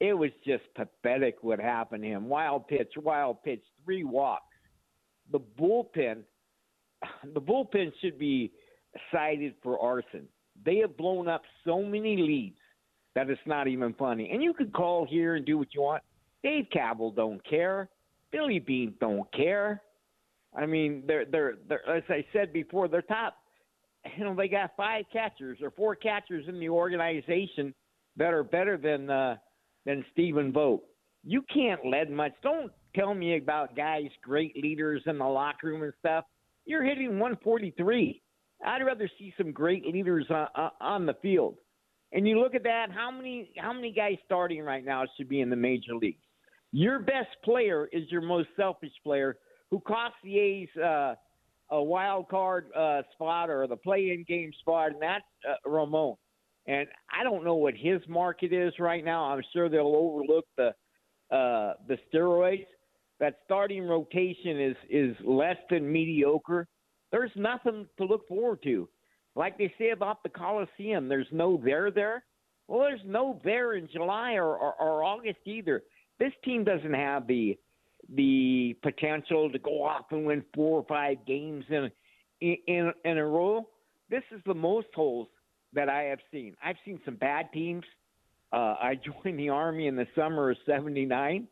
It 0.00 0.12
was 0.12 0.30
just 0.46 0.64
pathetic 0.74 1.36
what 1.40 1.60
happened 1.60 2.02
to 2.02 2.08
him. 2.10 2.28
Wild 2.28 2.68
pitch, 2.68 2.92
wild 2.96 3.42
pitch, 3.42 3.62
three 3.86 4.04
walks. 4.04 4.51
The 5.30 5.40
bullpen, 5.40 6.22
the 7.34 7.40
bullpen 7.40 7.92
should 8.00 8.18
be 8.18 8.52
cited 9.12 9.54
for 9.62 9.78
arson. 9.78 10.28
They 10.64 10.78
have 10.78 10.96
blown 10.96 11.28
up 11.28 11.42
so 11.64 11.82
many 11.82 12.16
leads 12.16 12.56
that 13.14 13.28
it's 13.28 13.40
not 13.46 13.68
even 13.68 13.94
funny. 13.94 14.30
And 14.32 14.42
you 14.42 14.54
could 14.54 14.72
call 14.72 15.06
here 15.06 15.34
and 15.34 15.44
do 15.44 15.58
what 15.58 15.68
you 15.74 15.82
want. 15.82 16.02
Dave 16.42 16.66
Kaval 16.74 17.14
don't 17.14 17.44
care. 17.48 17.88
Billy 18.30 18.58
Beane 18.58 18.94
don't 19.00 19.30
care. 19.32 19.82
I 20.54 20.66
mean, 20.66 21.04
they're 21.06 21.24
they're 21.24 21.54
they're 21.68 21.88
as 21.88 22.02
I 22.08 22.24
said 22.32 22.52
before, 22.52 22.88
they're 22.88 23.02
top. 23.02 23.36
You 24.18 24.24
know, 24.24 24.34
they 24.34 24.48
got 24.48 24.72
five 24.76 25.04
catchers 25.12 25.58
or 25.62 25.70
four 25.70 25.94
catchers 25.94 26.46
in 26.48 26.58
the 26.58 26.68
organization 26.68 27.72
that 28.16 28.34
are 28.34 28.42
better 28.42 28.76
than 28.76 29.08
uh, 29.08 29.36
than 29.86 30.04
Stephen 30.12 30.52
Vogt. 30.52 30.84
You 31.24 31.42
can't 31.54 31.84
lead 31.86 32.10
much. 32.10 32.32
Don't 32.42 32.72
tell 32.94 33.14
me 33.14 33.36
about 33.36 33.76
guys, 33.76 34.08
great 34.22 34.56
leaders 34.56 35.02
in 35.06 35.18
the 35.18 35.24
locker 35.24 35.68
room 35.68 35.82
and 35.82 35.92
stuff. 35.98 36.24
You're 36.64 36.84
hitting 36.84 37.18
143. 37.18 38.22
I'd 38.64 38.82
rather 38.82 39.10
see 39.18 39.34
some 39.36 39.52
great 39.52 39.86
leaders 39.86 40.26
on, 40.30 40.70
on 40.80 41.06
the 41.06 41.14
field. 41.22 41.56
And 42.12 42.28
you 42.28 42.38
look 42.40 42.54
at 42.54 42.62
that, 42.64 42.88
how 42.94 43.10
many 43.10 43.50
how 43.56 43.72
many 43.72 43.90
guys 43.90 44.16
starting 44.26 44.62
right 44.62 44.84
now 44.84 45.04
should 45.16 45.28
be 45.28 45.40
in 45.40 45.48
the 45.48 45.56
major 45.56 45.94
leagues? 45.94 46.22
Your 46.70 46.98
best 46.98 47.28
player 47.42 47.88
is 47.92 48.02
your 48.10 48.20
most 48.20 48.48
selfish 48.56 48.92
player 49.02 49.38
who 49.70 49.80
cost 49.80 50.14
the 50.22 50.38
A's 50.38 50.68
uh, 50.76 51.14
a 51.70 51.82
wild 51.82 52.28
card 52.28 52.66
uh, 52.76 53.00
spot 53.12 53.48
or 53.48 53.66
the 53.66 53.76
play-in 53.76 54.24
game 54.28 54.52
spot, 54.60 54.92
and 54.92 55.00
that's 55.00 55.24
uh, 55.48 55.68
Ramon. 55.68 56.16
And 56.66 56.86
I 57.10 57.24
don't 57.24 57.44
know 57.44 57.54
what 57.54 57.74
his 57.74 58.00
market 58.08 58.52
is 58.52 58.74
right 58.78 59.04
now. 59.04 59.24
I'm 59.24 59.42
sure 59.52 59.68
they'll 59.68 59.86
overlook 59.86 60.44
the 60.56 60.74
uh, 61.34 61.74
the 61.88 61.96
steroids. 62.12 62.66
That 63.22 63.36
starting 63.44 63.84
rotation 63.84 64.60
is 64.60 64.76
is 64.90 65.16
less 65.24 65.56
than 65.70 65.92
mediocre. 65.92 66.66
There's 67.12 67.30
nothing 67.36 67.86
to 67.98 68.04
look 68.04 68.26
forward 68.26 68.64
to. 68.64 68.88
Like 69.36 69.56
they 69.56 69.72
say 69.78 69.90
about 69.90 70.24
the 70.24 70.28
Coliseum, 70.28 71.08
there's 71.08 71.28
no 71.30 71.56
there 71.64 71.92
there. 71.92 72.24
Well, 72.66 72.80
there's 72.80 73.06
no 73.06 73.40
there 73.44 73.74
in 73.74 73.88
July 73.92 74.32
or, 74.32 74.56
or, 74.56 74.74
or 74.74 75.04
August 75.04 75.38
either. 75.44 75.84
This 76.18 76.32
team 76.44 76.64
doesn't 76.64 76.94
have 76.94 77.28
the 77.28 77.56
the 78.12 78.76
potential 78.82 79.52
to 79.52 79.58
go 79.60 79.84
off 79.84 80.06
and 80.10 80.26
win 80.26 80.42
four 80.52 80.80
or 80.80 80.86
five 80.88 81.18
games 81.24 81.64
in 81.68 81.92
in 82.40 82.92
in 83.04 83.18
a 83.18 83.24
row. 83.24 83.68
This 84.10 84.24
is 84.32 84.40
the 84.46 84.54
most 84.54 84.88
holes 84.96 85.28
that 85.74 85.88
I 85.88 86.02
have 86.10 86.18
seen. 86.32 86.56
I've 86.60 86.74
seen 86.84 86.98
some 87.04 87.14
bad 87.14 87.52
teams. 87.52 87.84
Uh, 88.52 88.74
I 88.82 88.98
joined 89.22 89.38
the 89.38 89.50
army 89.50 89.86
in 89.86 89.94
the 89.94 90.08
summer 90.16 90.50
of 90.50 90.56
'79. 90.66 91.46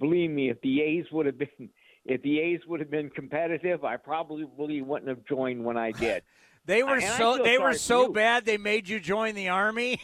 Believe 0.00 0.30
me, 0.30 0.50
if 0.50 0.60
the 0.60 0.82
A's 0.82 1.06
would 1.12 1.26
have 1.26 1.38
been 1.38 1.48
if 2.04 2.22
the 2.22 2.40
A's 2.40 2.60
would 2.66 2.80
have 2.80 2.90
been 2.90 3.10
competitive, 3.10 3.84
I 3.84 3.96
probably 3.96 4.44
wouldn't 4.44 5.08
have 5.08 5.24
joined 5.26 5.64
when 5.64 5.76
I 5.76 5.92
did. 5.92 6.22
They 6.66 6.82
were 6.82 7.02
so 7.02 7.42
they 7.44 7.58
were 7.58 7.74
so 7.74 8.08
bad 8.08 8.46
they 8.46 8.56
made 8.56 8.88
you 8.88 8.98
join 8.98 9.34
the 9.34 9.50
army. 9.50 10.00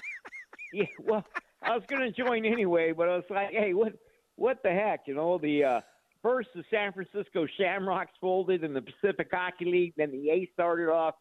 yeah, 0.74 0.84
well, 1.02 1.24
I 1.62 1.74
was 1.74 1.84
going 1.88 2.02
to 2.02 2.12
join 2.12 2.44
anyway, 2.44 2.92
but 2.92 3.08
I 3.08 3.16
was 3.16 3.24
like, 3.30 3.52
hey, 3.52 3.72
what 3.72 3.94
what 4.34 4.62
the 4.62 4.72
heck, 4.72 5.04
you 5.06 5.14
know? 5.14 5.38
The 5.38 5.64
uh, 5.64 5.80
first 6.22 6.50
the 6.54 6.64
San 6.70 6.92
Francisco 6.92 7.46
Shamrocks 7.58 8.12
folded 8.20 8.62
in 8.62 8.74
the 8.74 8.82
Pacific 8.82 9.28
Hockey 9.32 9.64
League, 9.64 9.94
then 9.96 10.10
the 10.10 10.28
A 10.28 10.50
started 10.52 10.90
off 10.90 11.14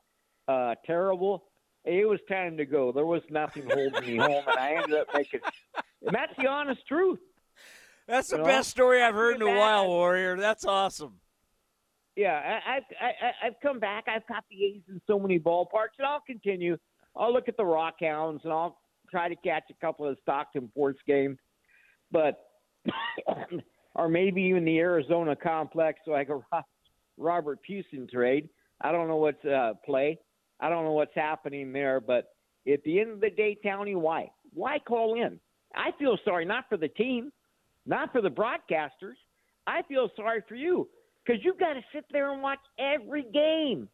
uh, 0.49 0.75
terrible. 0.85 1.45
It 1.85 2.07
was 2.07 2.19
time 2.27 2.57
to 2.57 2.65
go. 2.65 2.91
There 2.91 3.05
was 3.05 3.21
nothing 3.29 3.69
holding 3.71 4.05
me 4.05 4.17
home, 4.17 4.43
and 4.47 4.57
I 4.59 4.73
ended 4.73 4.99
up 4.99 5.07
making. 5.13 5.39
And 6.05 6.13
that's 6.13 6.33
the 6.37 6.47
honest 6.47 6.85
truth. 6.87 7.19
That's 8.07 8.29
the 8.29 8.37
you 8.37 8.43
best 8.43 8.77
know? 8.77 8.83
story 8.83 9.01
I've 9.01 9.15
heard 9.15 9.35
in 9.35 9.41
a 9.41 9.57
while, 9.57 9.87
Warrior. 9.87 10.37
That's 10.37 10.65
awesome 10.65 11.19
yeah, 12.15 12.59
I, 12.65 12.77
I, 12.77 13.05
I, 13.05 13.47
I've 13.47 13.59
come 13.61 13.79
back. 13.79 14.05
I've 14.07 14.25
caught 14.27 14.45
the 14.49 14.63
A's 14.63 14.81
in 14.87 15.01
so 15.05 15.19
many 15.19 15.39
ballparks, 15.39 15.97
and 15.99 16.07
I'll 16.07 16.23
continue. 16.25 16.77
I'll 17.15 17.33
look 17.33 17.49
at 17.49 17.57
the 17.57 17.63
Rockhounds, 17.63 18.43
and 18.43 18.53
I'll 18.53 18.77
try 19.11 19.27
to 19.27 19.35
catch 19.35 19.63
a 19.69 19.85
couple 19.85 20.07
of 20.07 20.15
the 20.15 20.21
Stockton 20.21 20.69
Ports 20.73 20.99
games, 21.05 21.37
but 22.11 22.39
or 23.95 24.07
maybe 24.07 24.41
even 24.43 24.63
the 24.65 24.79
Arizona 24.79 25.35
complex, 25.35 25.99
so 26.05 26.13
I 26.13 26.23
can 26.23 26.41
Robert 27.17 27.59
Puason 27.69 28.09
trade. 28.09 28.49
I 28.81 28.91
don't 28.91 29.07
know 29.07 29.17
what's 29.17 29.43
uh, 29.45 29.73
play. 29.85 30.19
I 30.59 30.69
don't 30.69 30.85
know 30.85 30.93
what's 30.93 31.15
happening 31.15 31.73
there, 31.73 31.99
but 31.99 32.29
at 32.71 32.83
the 32.83 32.99
end 32.99 33.11
of 33.11 33.21
the 33.21 33.29
day, 33.29 33.57
Townie, 33.63 33.95
why? 33.95 34.31
Why 34.53 34.79
call 34.79 35.21
in? 35.21 35.39
I 35.75 35.91
feel 35.99 36.17
sorry 36.23 36.45
not 36.45 36.65
for 36.69 36.77
the 36.77 36.87
team, 36.87 37.31
not 37.85 38.11
for 38.11 38.21
the 38.21 38.29
broadcasters. 38.29 39.15
I 39.67 39.81
feel 39.83 40.09
sorry 40.15 40.43
for 40.47 40.55
you 40.55 40.87
because 41.25 41.43
you've 41.43 41.59
got 41.59 41.73
to 41.73 41.81
sit 41.93 42.05
there 42.11 42.31
and 42.31 42.41
watch 42.41 42.59
every 42.79 43.23
game. 43.33 43.89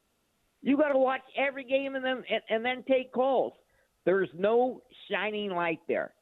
You 0.61 0.77
got 0.77 0.89
to 0.89 0.99
watch 0.99 1.21
every 1.37 1.63
game 1.63 1.95
and 1.95 2.05
then 2.05 2.23
and, 2.29 2.41
and 2.49 2.65
then 2.65 2.83
take 2.87 3.11
calls. 3.11 3.53
There's 4.05 4.29
no 4.37 4.81
shining 5.09 5.51
light 5.51 5.79
there, 5.87 6.13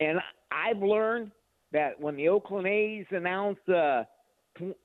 and 0.00 0.18
I've 0.50 0.82
learned 0.82 1.30
that 1.72 2.00
when 2.00 2.16
the 2.16 2.28
Oakland 2.28 2.66
A's 2.66 3.06
announce 3.10 3.58
uh, 3.68 4.04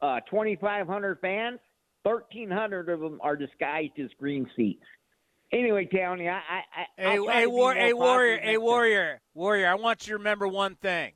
uh, 0.02 0.20
2,500 0.30 1.20
fans, 1.22 1.60
1,300 2.04 2.90
of 2.90 3.00
them 3.00 3.20
are 3.22 3.36
disguised 3.36 4.00
as 4.00 4.10
green 4.20 4.50
seats. 4.56 4.84
Anyway, 5.52 5.88
Tony, 5.92 6.30
I, 6.30 6.38
I, 6.38 6.62
hey, 6.96 7.20
hey, 7.32 7.48
war, 7.48 7.74
hey, 7.74 7.94
warrior, 7.94 8.40
hey, 8.40 8.58
warrior, 8.58 9.20
warrior. 9.34 9.68
I 9.68 9.76
want 9.76 10.06
you 10.06 10.14
to 10.14 10.18
remember 10.20 10.48
one 10.48 10.76
thing: 10.76 11.14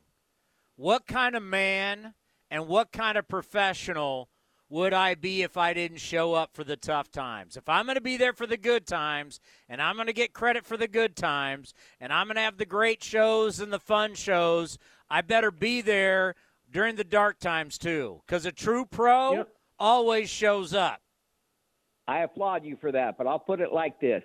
what 0.76 1.06
kind 1.06 1.36
of 1.36 1.42
man 1.42 2.14
and 2.50 2.68
what 2.68 2.92
kind 2.92 3.16
of 3.18 3.28
professional 3.28 4.28
would 4.68 4.92
I 4.92 5.14
be 5.14 5.42
if 5.42 5.56
I 5.56 5.72
didn't 5.72 5.98
show 5.98 6.34
up 6.34 6.54
for 6.54 6.64
the 6.64 6.76
tough 6.76 7.10
times? 7.10 7.56
If 7.56 7.68
I'm 7.68 7.84
going 7.84 7.96
to 7.96 8.00
be 8.00 8.16
there 8.16 8.32
for 8.32 8.46
the 8.46 8.56
good 8.56 8.86
times 8.86 9.40
and 9.68 9.80
I'm 9.80 9.94
going 9.96 10.06
to 10.06 10.12
get 10.12 10.32
credit 10.32 10.64
for 10.64 10.76
the 10.76 10.88
good 10.88 11.16
times 11.16 11.74
and 12.00 12.12
I'm 12.12 12.26
going 12.26 12.36
to 12.36 12.42
have 12.42 12.56
the 12.56 12.66
great 12.66 13.02
shows 13.02 13.60
and 13.60 13.72
the 13.72 13.78
fun 13.78 14.14
shows, 14.14 14.78
I 15.08 15.20
better 15.20 15.50
be 15.50 15.80
there 15.80 16.34
during 16.70 16.96
the 16.96 17.04
dark 17.04 17.38
times 17.38 17.78
too 17.78 18.22
because 18.26 18.46
a 18.46 18.52
true 18.52 18.84
pro 18.84 19.34
yep. 19.34 19.48
always 19.78 20.28
shows 20.28 20.74
up. 20.74 21.00
I 22.06 22.20
applaud 22.20 22.64
you 22.64 22.76
for 22.80 22.92
that, 22.92 23.16
but 23.16 23.26
I'll 23.26 23.38
put 23.38 23.60
it 23.60 23.72
like 23.72 24.00
this. 24.00 24.22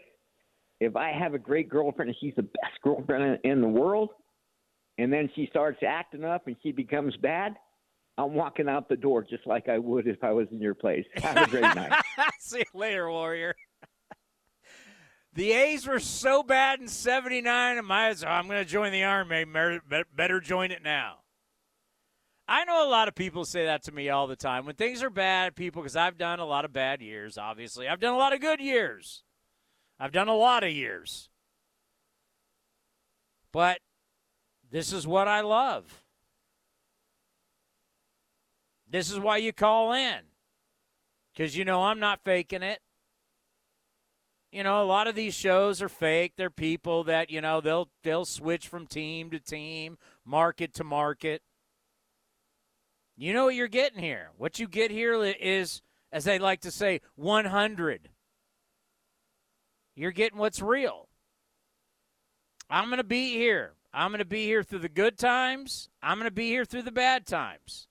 If 0.79 0.95
I 0.95 1.11
have 1.11 1.33
a 1.33 1.39
great 1.39 1.69
girlfriend 1.69 2.09
and 2.09 2.17
she's 2.19 2.33
the 2.35 2.43
best 2.43 2.81
girlfriend 2.83 3.39
in 3.43 3.61
the 3.61 3.67
world, 3.67 4.09
and 4.99 5.11
then 5.11 5.29
she 5.35 5.47
starts 5.47 5.79
acting 5.87 6.23
up 6.23 6.47
and 6.47 6.55
she 6.61 6.71
becomes 6.71 7.15
bad– 7.17 7.55
I'm 8.19 8.33
walking 8.33 8.67
out 8.67 8.89
the 8.89 8.97
door 8.97 9.23
just 9.23 9.47
like 9.47 9.69
I 9.69 9.77
would 9.77 10.05
if 10.05 10.21
I 10.25 10.31
was 10.31 10.47
in 10.51 10.59
your 10.59 10.75
place. 10.75 11.05
Have 11.15 11.47
a 11.47 11.49
great 11.49 11.61
night. 11.61 11.93
See 12.39 12.59
you 12.59 12.79
later, 12.79 13.09
Warrior. 13.09 13.55
The 15.33 15.53
A's 15.53 15.87
were 15.87 15.99
so 15.99 16.43
bad 16.43 16.81
in 16.81 16.89
'79, 16.89 17.77
and 17.77 17.87
my 17.87 18.13
I'm 18.27 18.47
going 18.47 18.59
to 18.59 18.69
join 18.69 18.91
the 18.91 19.05
army. 19.05 19.45
Better 20.13 20.41
join 20.41 20.71
it 20.71 20.83
now. 20.83 21.19
I 22.45 22.65
know 22.65 22.85
a 22.85 22.89
lot 22.89 23.07
of 23.07 23.15
people 23.15 23.45
say 23.45 23.65
that 23.65 23.83
to 23.83 23.93
me 23.93 24.09
all 24.09 24.27
the 24.27 24.35
time. 24.35 24.65
When 24.65 24.75
things 24.75 25.01
are 25.01 25.09
bad, 25.09 25.55
people, 25.55 25.81
because 25.81 25.95
I've 25.95 26.17
done 26.17 26.39
a 26.39 26.45
lot 26.45 26.65
of 26.65 26.73
bad 26.73 27.01
years, 27.01 27.37
obviously. 27.37 27.87
I've 27.87 28.01
done 28.01 28.15
a 28.15 28.17
lot 28.17 28.33
of 28.33 28.41
good 28.41 28.59
years. 28.59 29.23
I've 29.97 30.11
done 30.11 30.27
a 30.27 30.35
lot 30.35 30.65
of 30.65 30.71
years. 30.71 31.29
But 33.53 33.79
this 34.71 34.93
is 34.93 35.07
what 35.07 35.27
I 35.27 35.41
love. 35.41 36.03
This 38.89 39.11
is 39.11 39.19
why 39.19 39.37
you 39.37 39.53
call 39.53 39.93
in. 39.93 40.19
Because 41.33 41.55
you 41.55 41.65
know 41.65 41.83
I'm 41.83 41.99
not 41.99 42.23
faking 42.23 42.63
it. 42.63 42.79
You 44.51 44.63
know, 44.63 44.81
a 44.81 44.85
lot 44.85 45.07
of 45.07 45.13
these 45.13 45.35
shows 45.35 45.81
are 45.81 45.89
fake. 45.89 46.33
They're 46.35 46.49
people 46.49 47.03
that, 47.03 47.29
you 47.29 47.39
know, 47.39 47.61
they'll 47.61 47.89
they'll 48.03 48.25
switch 48.25 48.67
from 48.67 48.87
team 48.87 49.29
to 49.29 49.39
team, 49.39 49.97
market 50.25 50.73
to 50.75 50.83
market. 50.83 51.43
You 53.15 53.33
know 53.33 53.45
what 53.45 53.55
you're 53.55 53.67
getting 53.67 53.99
here. 53.99 54.29
What 54.37 54.59
you 54.59 54.67
get 54.67 54.89
here 54.91 55.21
is, 55.23 55.81
as 56.11 56.23
they 56.23 56.39
like 56.39 56.61
to 56.61 56.71
say, 56.71 57.01
100. 57.15 58.09
You're 59.95 60.11
getting 60.11 60.39
what's 60.39 60.61
real. 60.61 61.09
I'm 62.69 62.85
going 62.85 62.97
to 62.97 63.03
be 63.03 63.33
here. 63.33 63.73
I'm 63.93 64.11
going 64.11 64.19
to 64.19 64.25
be 64.25 64.45
here 64.45 64.63
through 64.63 64.79
the 64.79 64.89
good 64.89 65.17
times. 65.17 65.89
I'm 66.01 66.17
going 66.17 66.29
to 66.29 66.33
be 66.33 66.49
here 66.49 66.65
through 66.65 66.83
the 66.83 66.91
bad 66.91 67.25
times. 67.25 67.87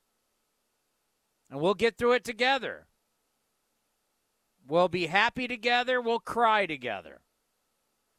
And 1.51 1.61
we'll 1.61 1.75
get 1.75 1.97
through 1.97 2.13
it 2.13 2.25
together. 2.25 2.87
We'll 4.67 4.89
be 4.89 5.07
happy 5.07 5.49
together. 5.49 6.01
We'll 6.01 6.21
cry 6.21 6.67
together. 6.67 7.21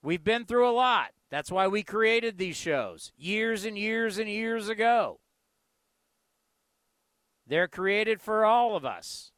We've 0.02 0.24
been 0.24 0.46
through 0.46 0.70
a 0.70 0.72
lot. 0.72 1.12
That's 1.30 1.52
why 1.52 1.68
we 1.68 1.84
created 1.84 2.38
these 2.38 2.58
shows 2.58 3.12
years 3.18 3.66
and 3.66 3.78
years 3.78 4.18
and 4.18 4.28
years 4.28 4.68
ago. 4.68 5.20
They're 7.46 7.68
created 7.68 8.22
for 8.22 8.46
all 8.46 8.76
of 8.76 8.84
us. 8.84 9.32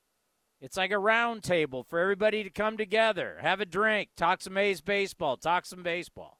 It's 0.61 0.77
like 0.77 0.91
a 0.91 0.99
round 0.99 1.43
table 1.43 1.83
for 1.83 1.99
everybody 1.99 2.43
to 2.43 2.49
come 2.49 2.77
together, 2.77 3.39
have 3.41 3.59
a 3.59 3.65
drink, 3.65 4.09
talk 4.15 4.41
some 4.41 4.57
A's 4.57 4.79
baseball, 4.79 5.35
talk 5.35 5.65
some 5.65 5.81
baseball. 5.81 6.37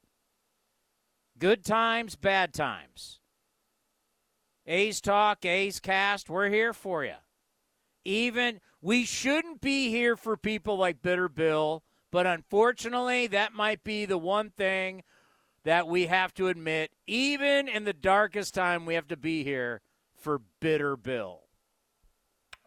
Good 1.41 1.65
times, 1.65 2.15
bad 2.15 2.53
times. 2.53 3.19
A's 4.67 5.01
Talk, 5.01 5.43
A's 5.43 5.79
Cast, 5.79 6.29
we're 6.29 6.49
here 6.49 6.71
for 6.71 7.03
you. 7.03 7.15
Even 8.05 8.61
we 8.79 9.05
shouldn't 9.05 9.59
be 9.59 9.89
here 9.89 10.15
for 10.15 10.37
people 10.37 10.77
like 10.77 11.01
Bitter 11.01 11.27
Bill, 11.27 11.81
but 12.11 12.27
unfortunately, 12.27 13.25
that 13.25 13.53
might 13.53 13.83
be 13.83 14.05
the 14.05 14.19
one 14.19 14.51
thing 14.51 15.01
that 15.63 15.87
we 15.87 16.05
have 16.05 16.31
to 16.35 16.47
admit. 16.47 16.91
Even 17.07 17.67
in 17.67 17.85
the 17.85 17.93
darkest 17.93 18.53
time, 18.53 18.85
we 18.85 18.93
have 18.93 19.07
to 19.07 19.17
be 19.17 19.43
here 19.43 19.81
for 20.13 20.41
Bitter 20.59 20.95
Bill. 20.95 21.39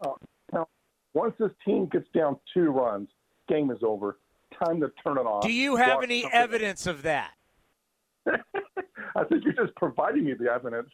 Uh, 0.01 0.11
now, 0.51 0.67
once 1.13 1.33
this 1.39 1.51
team 1.63 1.85
gets 1.85 2.09
down 2.13 2.35
two 2.53 2.71
runs, 2.71 3.07
game 3.47 3.71
is 3.71 3.79
over. 3.83 4.19
Time 4.61 4.81
to 4.81 4.91
turn 5.01 5.17
it 5.17 5.21
off. 5.21 5.43
Do 5.43 5.53
you 5.53 5.77
have 5.77 6.03
any 6.03 6.27
evidence 6.29 6.85
of 6.85 7.03
that? 7.03 7.31
I 9.15 9.23
think 9.23 9.43
you're 9.43 9.53
just 9.53 9.75
providing 9.75 10.25
me 10.25 10.33
the 10.33 10.51
evidence. 10.51 10.89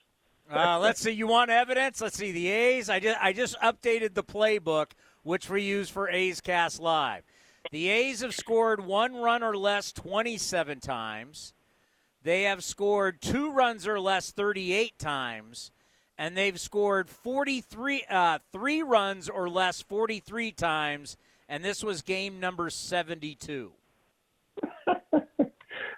uh, 0.52 0.80
let's 0.80 1.02
see. 1.02 1.12
You 1.12 1.28
want 1.28 1.50
evidence? 1.50 2.02
Let's 2.02 2.18
see. 2.18 2.32
The 2.32 2.50
A's. 2.50 2.90
I 2.90 3.00
just 3.00 3.18
I 3.22 3.34
just 3.34 3.60
updated 3.60 4.14
the 4.14 4.24
playbook, 4.24 4.92
which 5.24 5.50
we 5.50 5.64
use 5.64 5.90
for 5.90 6.10
A's 6.10 6.42
Cast 6.42 6.80
Live. 6.80 7.24
The 7.72 7.90
A's 7.90 8.22
have 8.22 8.34
scored 8.34 8.86
one 8.86 9.16
run 9.16 9.44
or 9.44 9.56
less 9.56 9.92
27 9.92 10.80
times. 10.80 11.54
They 12.24 12.44
have 12.44 12.64
scored 12.64 13.22
two 13.22 13.52
runs 13.52 13.88
or 13.88 14.00
less 14.00 14.32
38 14.32 14.98
times, 15.00 15.72
and 16.18 16.38
they've 16.38 16.60
scored 16.60 17.10
43 17.10 18.06
uh, 18.10 18.40
three 18.52 18.84
runs 18.84 19.30
or 19.30 19.50
less 19.50 19.82
43 19.82 20.52
times. 20.52 21.18
And 21.50 21.66
this 21.66 21.84
was 21.84 22.02
game 22.02 22.40
number 22.40 22.70
72. 22.70 23.72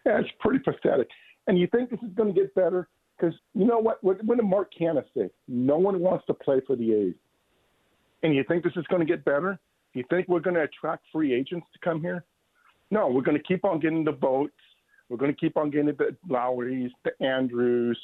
That's 0.06 0.28
pretty 0.40 0.60
pathetic. 0.60 1.10
And 1.48 1.58
you 1.58 1.68
think 1.68 1.90
this 1.90 2.00
is 2.02 2.14
going 2.16 2.34
to 2.34 2.40
get 2.40 2.54
better? 2.56 2.88
Because 3.18 3.36
you 3.54 3.66
know 3.66 3.80
what? 3.80 4.04
What, 4.04 4.26
did 4.26 4.46
Mark 4.46 4.72
Canha 4.80 5.04
say? 5.16 5.30
No 5.48 5.78
one 5.78 6.00
wants 6.00 6.26
to 6.28 6.34
play 6.34 6.62
for 6.66 6.76
the 6.76 6.94
A's. 6.94 7.16
And 8.24 8.34
you 8.34 8.44
think 8.44 8.64
this 8.64 8.74
is 8.76 8.86
going 8.88 9.02
to 9.02 9.06
get 9.06 9.26
better? 9.26 9.60
You 9.94 10.04
think 10.10 10.28
we're 10.28 10.40
going 10.40 10.56
to 10.56 10.64
attract 10.64 11.06
free 11.12 11.34
agents 11.34 11.68
to 11.74 11.80
come 11.80 12.02
here? 12.02 12.24
No, 12.90 13.08
we're 13.08 13.22
going 13.22 13.38
to 13.38 13.44
keep 13.44 13.66
on 13.66 13.80
getting 13.80 14.04
the 14.04 14.14
Vogts. 14.14 14.50
We're 15.10 15.18
going 15.18 15.34
to 15.34 15.40
keep 15.40 15.58
on 15.58 15.70
getting 15.70 15.88
the 15.88 16.16
Lowries, 16.28 16.92
the 17.04 17.12
Andrews. 17.26 18.00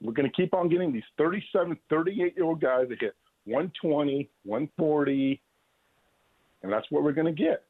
We're 0.00 0.12
going 0.12 0.30
to 0.30 0.34
keep 0.34 0.54
on 0.54 0.68
getting 0.68 0.92
these 0.92 1.02
37, 1.18 1.76
38 1.90 2.34
year 2.36 2.44
old 2.44 2.60
guys 2.60 2.88
that 2.88 3.00
hit 3.00 3.14
120, 3.44 4.28
140, 4.44 5.40
and 6.62 6.72
that's 6.72 6.86
what 6.90 7.02
we're 7.02 7.12
going 7.12 7.34
to 7.34 7.42
get. 7.42 7.64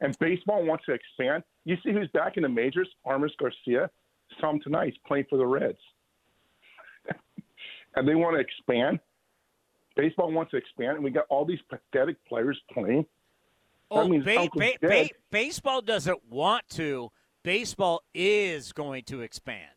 And 0.00 0.16
baseball 0.18 0.64
wants 0.64 0.84
to 0.86 0.92
expand. 0.92 1.42
You 1.64 1.76
see 1.84 1.92
who's 1.92 2.08
back 2.08 2.36
in 2.36 2.42
the 2.42 2.48
majors? 2.48 2.88
Aramis 3.06 3.32
Garcia. 3.38 3.90
Saw 4.40 4.50
him 4.50 4.60
tonight. 4.60 4.86
He's 4.86 5.02
playing 5.06 5.26
for 5.28 5.38
the 5.38 5.46
Reds. 5.46 5.78
and 7.96 8.08
they 8.08 8.14
want 8.14 8.36
to 8.36 8.40
expand. 8.40 9.00
Baseball 9.96 10.32
wants 10.32 10.50
to 10.50 10.56
expand, 10.56 10.96
and 10.96 11.04
we 11.04 11.10
got 11.10 11.26
all 11.28 11.44
these 11.44 11.60
pathetic 11.70 12.16
players 12.26 12.58
playing. 12.72 13.06
Oh, 13.90 14.08
ba- 14.08 14.48
ba- 14.54 14.72
ba- 14.80 15.08
baseball 15.30 15.80
doesn't 15.80 16.18
want 16.28 16.68
to. 16.70 17.12
Baseball 17.44 18.02
is 18.12 18.72
going 18.72 19.04
to 19.04 19.20
expand. 19.20 19.70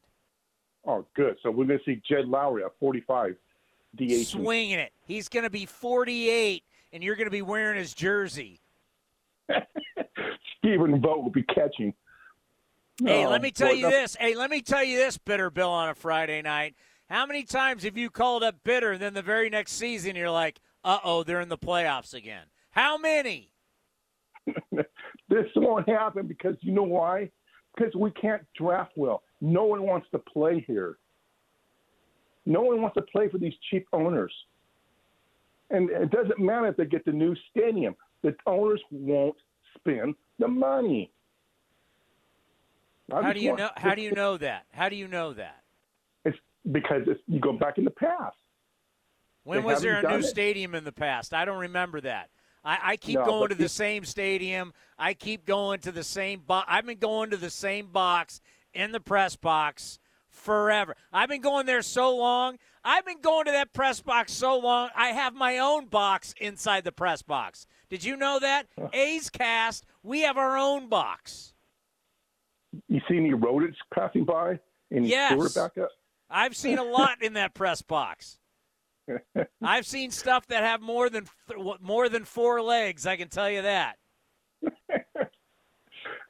Oh, 0.86 1.06
good. 1.16 1.36
So 1.44 1.52
we're 1.52 1.66
going 1.66 1.80
to 1.80 1.86
see 1.86 2.02
Jed 2.08 2.26
Lowrie 2.26 2.66
at 2.66 2.72
45, 2.80 3.36
DH. 3.96 4.26
Swinging 4.26 4.80
it. 4.80 4.94
He's 5.06 5.28
going 5.28 5.44
to 5.44 5.50
be 5.50 5.66
48, 5.66 6.64
and 6.94 7.04
you're 7.04 7.16
going 7.16 7.28
to 7.28 7.32
be 7.32 7.42
wearing 7.42 7.78
his 7.78 7.94
jersey. 7.94 8.62
Stephen 10.58 11.00
Vogt 11.02 11.24
will 11.24 11.30
be 11.30 11.44
catching. 11.44 11.94
Hey, 13.04 13.26
oh, 13.26 13.30
let 13.30 13.42
me 13.42 13.52
tell 13.52 13.74
you 13.74 13.90
this. 13.90 14.16
Hey, 14.20 14.36
let 14.36 14.50
me 14.50 14.62
tell 14.62 14.84
you 14.84 14.98
this, 14.98 15.18
Bitter 15.18 15.52
Bill, 15.52 15.70
on 15.70 15.90
a 15.90 15.96
Friday 15.96 16.42
night. 16.42 16.76
How 17.10 17.26
many 17.26 17.44
times 17.44 17.84
have 17.84 17.98
you 17.98 18.10
called 18.10 18.44
up 18.44 18.56
Bitter, 18.64 18.94
and 18.94 19.02
then 19.02 19.14
the 19.14 19.22
very 19.22 19.50
next 19.50 19.74
season 19.74 20.16
you're 20.16 20.32
like, 20.32 20.60
uh 20.84 21.00
oh, 21.04 21.24
they're 21.24 21.42
in 21.42 21.50
the 21.50 21.58
playoffs 21.58 22.14
again? 22.14 22.46
How 22.72 22.98
many? 22.98 23.52
this 24.72 25.46
won't 25.56 25.88
happen 25.88 26.26
because 26.26 26.56
you 26.62 26.72
know 26.72 26.84
why? 26.84 27.30
Because 27.76 27.94
we 27.96 28.12
can't 28.12 28.42
draft 28.58 28.94
well. 28.96 29.22
No 29.42 29.66
one 29.66 29.84
wants 29.84 30.08
to 30.12 30.20
play 30.20 30.64
here. 30.66 30.98
No 32.46 32.62
one 32.62 32.82
wants 32.82 32.96
to 32.96 33.04
play 33.04 33.30
for 33.30 33.38
these 33.38 33.54
cheap 33.70 33.86
owners. 33.94 34.34
And 35.70 35.90
it 35.90 36.10
doesn't 36.12 36.40
matter 36.40 36.68
if 36.68 36.78
they 36.78 36.86
get 36.86 37.06
the 37.06 37.12
new 37.12 37.36
stadium. 37.52 37.96
The 38.24 38.36
owners 38.48 38.82
won't 38.90 39.36
spend 39.78 40.16
the 40.40 40.48
money. 40.48 41.12
How 43.12 43.34
do 43.34 43.40
you 43.40 43.56
know? 43.56 43.70
How 43.78 43.96
do 43.96 44.02
you 44.02 44.12
know 44.12 44.38
that? 44.38 44.66
How 44.72 44.90
do 44.90 44.96
you 44.96 45.08
know 45.08 45.34
that? 45.34 45.64
It's 46.26 46.38
because 46.72 47.04
it's, 47.08 47.22
you 47.28 47.40
go 47.40 47.54
back 47.54 47.78
in 47.78 47.86
the 47.86 47.92
past. 47.92 48.36
When 49.44 49.60
they 49.60 49.66
was 49.66 49.82
there 49.82 50.00
a 50.00 50.10
new 50.10 50.20
it. 50.20 50.24
stadium 50.24 50.76
in 50.76 50.84
the 50.84 50.92
past? 50.92 51.34
I 51.34 51.46
don't 51.46 51.60
remember 51.60 52.02
that. 52.02 52.30
I, 52.66 52.80
I 52.84 52.98
keep 52.98 53.20
no, 53.20 53.26
going 53.26 53.50
to 53.50 53.56
the 53.56 53.70
same 53.70 54.04
stadium. 54.04 54.74
I 55.00 55.14
keep 55.14 55.46
going 55.46 55.80
to 55.82 55.92
the 55.92 56.04
same 56.04 56.42
box. 56.42 56.68
I've 56.70 56.86
been 56.86 56.98
going 56.98 57.30
to 57.30 57.38
the 57.38 57.50
same 57.50 57.88
box 57.88 58.42
in 58.74 58.92
the 58.92 59.00
press 59.00 59.38
box 59.38 60.00
forever. 60.28 60.96
I've 61.14 61.30
been 61.30 61.42
going 61.42 61.66
there 61.66 61.82
so 61.82 62.16
long. 62.16 62.58
I've 62.84 63.06
been 63.06 63.22
going 63.22 63.46
to 63.46 63.52
that 63.52 63.72
press 63.72 64.02
box 64.02 64.34
so 64.34 64.58
long. 64.60 64.90
I 64.96 65.08
have 65.08 65.34
my 65.34 65.60
own 65.60 65.86
box 65.86 66.34
inside 66.42 66.84
the 66.84 66.92
press 66.92 67.22
box. 67.22 67.68
Did 67.90 68.04
you 68.04 68.18
know 68.18 68.40
that? 68.40 68.68
A's 68.92 69.30
Cast, 69.30 69.86
we 70.04 70.22
have 70.22 70.38
our 70.38 70.58
own 70.58 70.90
box. 70.90 71.54
You 72.88 73.02
see 73.10 73.18
any 73.18 73.34
rodents 73.34 73.78
passing 73.94 74.26
by? 74.26 74.60
Any 74.92 75.10
yes. 75.10 75.54
back 75.54 75.78
up? 75.78 75.90
I've 76.30 76.56
seen 76.56 76.78
a 76.78 76.84
lot 76.84 77.22
in 77.22 77.34
that 77.34 77.54
press 77.54 77.82
box. 77.82 78.38
I've 79.62 79.86
seen 79.86 80.12
stuff 80.12 80.48
that 80.48 80.64
have 80.64 80.82
more 80.82 81.10
than 81.10 81.26
more 81.82 82.10
than 82.10 82.26
four 82.26 82.62
legs. 82.62 83.06
I 83.06 83.16
can 83.16 83.30
tell 83.30 83.50
you 83.50 83.62
that. 83.62 83.98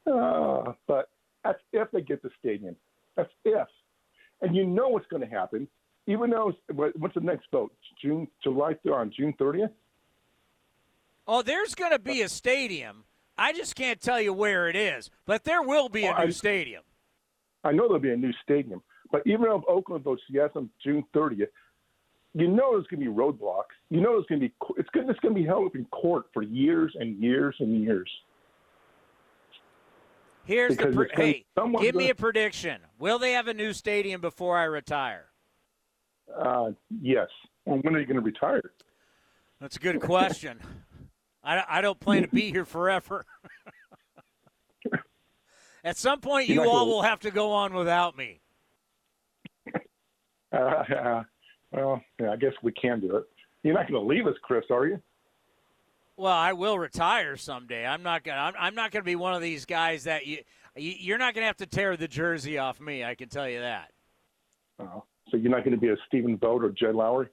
uh, 0.06 0.72
but 0.86 1.08
that's 1.44 1.58
if 1.72 1.90
they 1.90 2.00
get 2.00 2.22
the 2.22 2.30
stadium. 2.38 2.76
That's 3.16 3.30
if, 3.44 3.66
and 4.42 4.54
you 4.54 4.64
know 4.64 4.88
what's 4.88 5.06
going 5.08 5.22
to 5.22 5.28
happen. 5.28 5.66
Even 6.06 6.30
though 6.30 6.52
what's 6.72 7.14
the 7.14 7.20
next 7.20 7.46
vote? 7.52 7.72
June, 8.00 8.28
July 8.42 8.74
on 8.92 9.12
June 9.14 9.34
thirtieth. 9.38 9.70
Oh, 11.26 11.42
there's 11.42 11.74
going 11.74 11.90
to 11.90 11.98
be 11.98 12.22
a 12.22 12.28
stadium. 12.28 13.04
I 13.38 13.52
just 13.52 13.76
can't 13.76 14.00
tell 14.00 14.20
you 14.20 14.32
where 14.32 14.68
it 14.68 14.74
is, 14.74 15.10
but 15.24 15.44
there 15.44 15.62
will 15.62 15.88
be 15.88 16.04
a 16.04 16.12
new 16.12 16.26
I, 16.26 16.30
stadium. 16.30 16.82
I 17.62 17.70
know 17.70 17.84
there'll 17.84 18.00
be 18.00 18.10
a 18.10 18.16
new 18.16 18.32
stadium, 18.42 18.82
but 19.12 19.22
even 19.26 19.46
if 19.46 19.62
Oakland 19.68 20.04
votes 20.04 20.22
yes 20.28 20.50
on 20.56 20.68
June 20.84 21.04
30th, 21.14 21.46
you 22.34 22.48
know 22.48 22.72
there's 22.72 22.86
going 22.88 23.00
to 23.02 23.10
be 23.10 23.16
roadblocks. 23.16 23.74
You 23.90 24.00
know 24.00 24.12
there's 24.12 24.26
going 24.26 24.40
to 24.40 24.48
be 24.48 24.54
it's 24.76 24.88
going 24.90 25.06
to 25.06 25.30
be 25.30 25.46
held 25.46 25.66
up 25.66 25.76
in 25.76 25.84
court 25.86 26.26
for 26.34 26.42
years 26.42 26.94
and 26.98 27.22
years 27.22 27.54
and 27.60 27.82
years. 27.82 28.10
Here's 30.44 30.76
Because 30.76 30.94
the 30.94 31.02
it's 31.02 31.12
pre- 31.14 31.44
hey. 31.56 31.80
Give 31.80 31.94
me 31.94 32.10
a 32.10 32.14
prediction. 32.14 32.80
Will 32.98 33.18
they 33.18 33.32
have 33.32 33.48
a 33.48 33.54
new 33.54 33.72
stadium 33.72 34.20
before 34.20 34.56
I 34.56 34.64
retire? 34.64 35.26
Uh, 36.36 36.70
yes. 37.02 37.28
Well, 37.64 37.78
when 37.82 37.94
are 37.94 38.00
you 38.00 38.06
going 38.06 38.16
to 38.16 38.22
retire? 38.22 38.72
That's 39.60 39.76
a 39.76 39.80
good 39.80 40.00
question. 40.00 40.60
I, 41.48 41.64
I 41.68 41.80
don't 41.80 41.98
plan 41.98 42.22
to 42.22 42.28
be 42.28 42.50
here 42.50 42.64
forever. 42.66 43.24
At 45.84 45.96
some 45.96 46.20
point, 46.20 46.48
you 46.48 46.68
all 46.68 46.86
will 46.86 47.02
have 47.02 47.20
to 47.20 47.30
go 47.30 47.52
on 47.52 47.72
without 47.72 48.16
me. 48.16 48.40
Uh, 50.52 50.56
uh, 50.56 51.22
well, 51.72 52.02
yeah, 52.20 52.32
I 52.32 52.36
guess 52.36 52.52
we 52.62 52.72
can 52.72 53.00
do 53.00 53.16
it. 53.16 53.24
You're 53.62 53.74
not 53.74 53.88
going 53.88 54.02
to 54.02 54.06
leave 54.06 54.26
us, 54.26 54.34
Chris, 54.42 54.64
are 54.70 54.86
you? 54.86 55.00
Well, 56.16 56.32
I 56.32 56.52
will 56.52 56.78
retire 56.78 57.36
someday. 57.36 57.86
I'm 57.86 58.02
not 58.02 58.24
gonna. 58.24 58.40
I'm, 58.40 58.54
I'm 58.58 58.74
not 58.74 58.90
gonna 58.90 59.04
be 59.04 59.14
one 59.14 59.34
of 59.34 59.42
these 59.42 59.66
guys 59.66 60.04
that 60.04 60.26
you. 60.26 60.38
you 60.74 60.94
you're 60.98 61.18
not 61.18 61.32
gonna 61.34 61.46
have 61.46 61.58
to 61.58 61.66
tear 61.66 61.96
the 61.96 62.08
jersey 62.08 62.58
off 62.58 62.80
me. 62.80 63.04
I 63.04 63.14
can 63.14 63.28
tell 63.28 63.48
you 63.48 63.60
that. 63.60 63.92
Oh, 64.80 65.04
so 65.30 65.36
you're 65.36 65.50
not 65.50 65.64
going 65.64 65.74
to 65.74 65.80
be 65.80 65.88
a 65.88 65.96
Stephen 66.06 66.36
Vogt 66.36 66.64
or 66.64 66.70
Jed 66.70 66.94
Lowrie? 66.94 67.28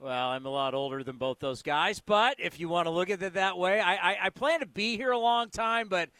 Well, 0.00 0.28
I'm 0.28 0.44
a 0.44 0.50
lot 0.50 0.74
older 0.74 1.02
than 1.02 1.16
both 1.16 1.38
those 1.38 1.62
guys, 1.62 2.00
but 2.00 2.36
if 2.38 2.60
you 2.60 2.68
want 2.68 2.86
to 2.86 2.90
look 2.90 3.08
at 3.08 3.22
it 3.22 3.34
that 3.34 3.56
way, 3.56 3.80
I, 3.80 3.94
I, 3.94 4.18
I 4.24 4.30
plan 4.30 4.60
to 4.60 4.66
be 4.66 4.96
here 4.96 5.10
a 5.10 5.18
long 5.18 5.48
time, 5.48 5.88
but 5.88 6.10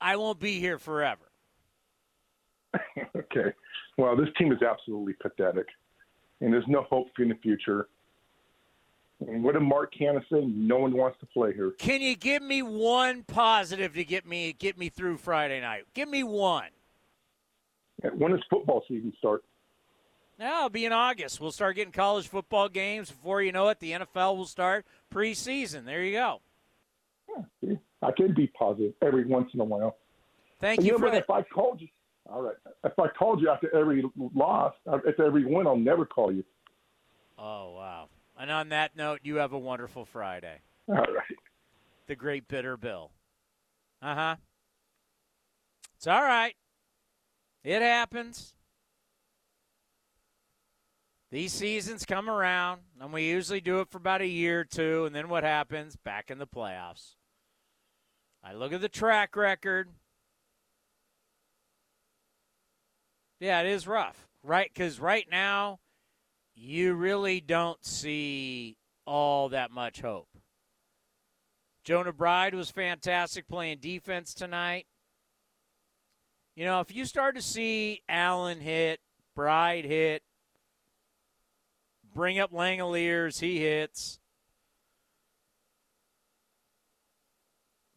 I 0.00 0.16
won't 0.16 0.38
be 0.38 0.60
here 0.60 0.78
forever. 0.78 1.24
okay. 3.16 3.52
Well, 3.98 4.16
this 4.16 4.28
team 4.38 4.52
is 4.52 4.62
absolutely 4.62 5.14
pathetic, 5.14 5.66
and 6.40 6.52
there's 6.52 6.66
no 6.68 6.82
hope 6.82 7.08
for 7.16 7.22
in 7.22 7.28
the 7.28 7.34
future. 7.36 7.88
And 9.26 9.42
what 9.42 9.54
did 9.54 9.62
Mark 9.62 9.94
Canha 9.94 10.20
say? 10.30 10.44
No 10.44 10.78
one 10.78 10.92
wants 10.92 11.18
to 11.20 11.26
play 11.26 11.52
here. 11.54 11.72
Can 11.78 12.00
you 12.02 12.16
give 12.16 12.42
me 12.42 12.62
one 12.62 13.22
positive 13.22 13.94
to 13.94 14.04
get 14.04 14.26
me 14.26 14.52
get 14.52 14.76
me 14.76 14.88
through 14.88 15.18
Friday 15.18 15.60
night? 15.60 15.84
Give 15.94 16.08
me 16.08 16.24
one. 16.24 16.68
When 18.12 18.32
does 18.32 18.42
football 18.50 18.84
season 18.88 19.12
start? 19.18 19.44
Now 20.38 20.58
it'll 20.58 20.70
be 20.70 20.84
in 20.84 20.92
August. 20.92 21.40
We'll 21.40 21.52
start 21.52 21.76
getting 21.76 21.92
college 21.92 22.28
football 22.28 22.68
games. 22.68 23.10
Before 23.10 23.42
you 23.42 23.52
know 23.52 23.68
it, 23.68 23.80
the 23.80 23.92
NFL 23.92 24.36
will 24.36 24.46
start 24.46 24.84
preseason. 25.12 25.84
There 25.84 26.02
you 26.02 26.12
go. 26.12 26.40
See, 27.60 27.78
I 28.02 28.10
can 28.12 28.34
be 28.34 28.48
positive 28.48 28.94
every 29.02 29.24
once 29.24 29.50
in 29.54 29.60
a 29.60 29.64
while. 29.64 29.96
Thank 30.60 30.78
And 30.78 30.86
you 30.86 30.92
know 30.92 30.98
for 30.98 31.10
that. 31.10 31.22
If 31.22 31.30
I 31.30 31.42
called 31.42 31.80
you, 31.80 31.88
all 32.28 32.42
right. 32.42 32.56
If 32.84 32.98
I 32.98 33.08
called 33.08 33.40
you 33.40 33.50
after 33.50 33.74
every 33.76 34.04
loss, 34.34 34.74
after 34.90 35.24
every 35.24 35.44
win, 35.44 35.66
I'll 35.66 35.76
never 35.76 36.04
call 36.04 36.32
you. 36.32 36.44
Oh 37.38 37.72
wow! 37.72 38.08
And 38.38 38.50
on 38.50 38.70
that 38.70 38.96
note, 38.96 39.20
you 39.22 39.36
have 39.36 39.52
a 39.52 39.58
wonderful 39.58 40.04
Friday. 40.04 40.58
All 40.88 40.94
right. 40.96 41.36
The 42.06 42.16
great 42.16 42.48
bitter 42.48 42.76
Bill. 42.76 43.10
Uh 44.02 44.14
huh. 44.14 44.36
It's 45.96 46.06
all 46.06 46.22
right. 46.22 46.54
It 47.62 47.80
happens. 47.80 48.53
These 51.34 51.52
seasons 51.52 52.06
come 52.06 52.30
around, 52.30 52.82
and 53.00 53.12
we 53.12 53.24
usually 53.24 53.60
do 53.60 53.80
it 53.80 53.90
for 53.90 53.98
about 53.98 54.20
a 54.20 54.26
year 54.26 54.60
or 54.60 54.64
two, 54.64 55.04
and 55.04 55.12
then 55.12 55.28
what 55.28 55.42
happens? 55.42 55.96
Back 55.96 56.30
in 56.30 56.38
the 56.38 56.46
playoffs. 56.46 57.16
I 58.44 58.52
look 58.52 58.72
at 58.72 58.80
the 58.80 58.88
track 58.88 59.34
record. 59.34 59.88
Yeah, 63.40 63.62
it 63.62 63.66
is 63.66 63.88
rough, 63.88 64.28
right? 64.44 64.70
Because 64.72 65.00
right 65.00 65.26
now, 65.28 65.80
you 66.54 66.94
really 66.94 67.40
don't 67.40 67.84
see 67.84 68.76
all 69.04 69.48
that 69.48 69.72
much 69.72 70.02
hope. 70.02 70.28
Jonah 71.82 72.12
Bride 72.12 72.54
was 72.54 72.70
fantastic 72.70 73.48
playing 73.48 73.78
defense 73.78 74.34
tonight. 74.34 74.86
You 76.54 76.64
know, 76.64 76.78
if 76.78 76.94
you 76.94 77.04
start 77.04 77.34
to 77.34 77.42
see 77.42 78.02
Allen 78.08 78.60
hit, 78.60 79.00
Bride 79.34 79.84
hit, 79.84 80.22
bring 82.14 82.38
up 82.38 82.52
Langeliers, 82.52 83.40
he 83.40 83.60
hits. 83.60 84.20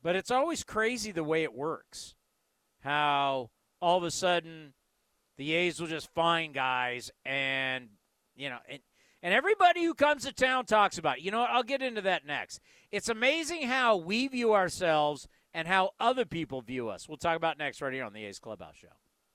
But 0.04 0.16
it's 0.16 0.32
always 0.32 0.64
crazy 0.64 1.12
the 1.12 1.24
way 1.24 1.44
it 1.44 1.54
works. 1.54 2.16
How 2.82 3.50
all 3.82 3.98
of 3.98 4.04
a 4.04 4.12
sudden 4.12 4.74
the 5.38 5.54
A's 5.54 5.80
will 5.80 5.88
just 5.88 6.14
find 6.14 6.54
guys 6.54 7.12
and 7.26 7.90
you 8.36 8.50
know 8.50 8.60
and 8.70 8.80
and 9.24 9.34
everybody 9.34 9.84
who 9.84 9.94
comes 9.94 10.24
to 10.24 10.32
town 10.32 10.66
talks 10.66 10.98
about 10.98 11.18
it. 11.18 11.24
You 11.24 11.32
know 11.32 11.40
what? 11.40 11.50
I'll 11.50 11.64
get 11.64 11.82
into 11.82 12.02
that 12.02 12.26
next. 12.26 12.62
It's 12.92 13.10
amazing 13.10 13.64
how 13.64 13.98
we 13.98 14.28
view 14.28 14.54
ourselves 14.54 15.28
and 15.54 15.68
how 15.68 15.92
other 16.00 16.24
people 16.24 16.62
view 16.62 16.90
us. 16.90 17.10
We'll 17.10 17.18
talk 17.18 17.36
about 17.36 17.58
next 17.58 17.82
right 17.82 17.92
here 17.92 18.06
on 18.06 18.14
the 18.14 18.26
A's 18.26 18.40
Clubhouse 18.40 18.76
Show. 18.76 18.90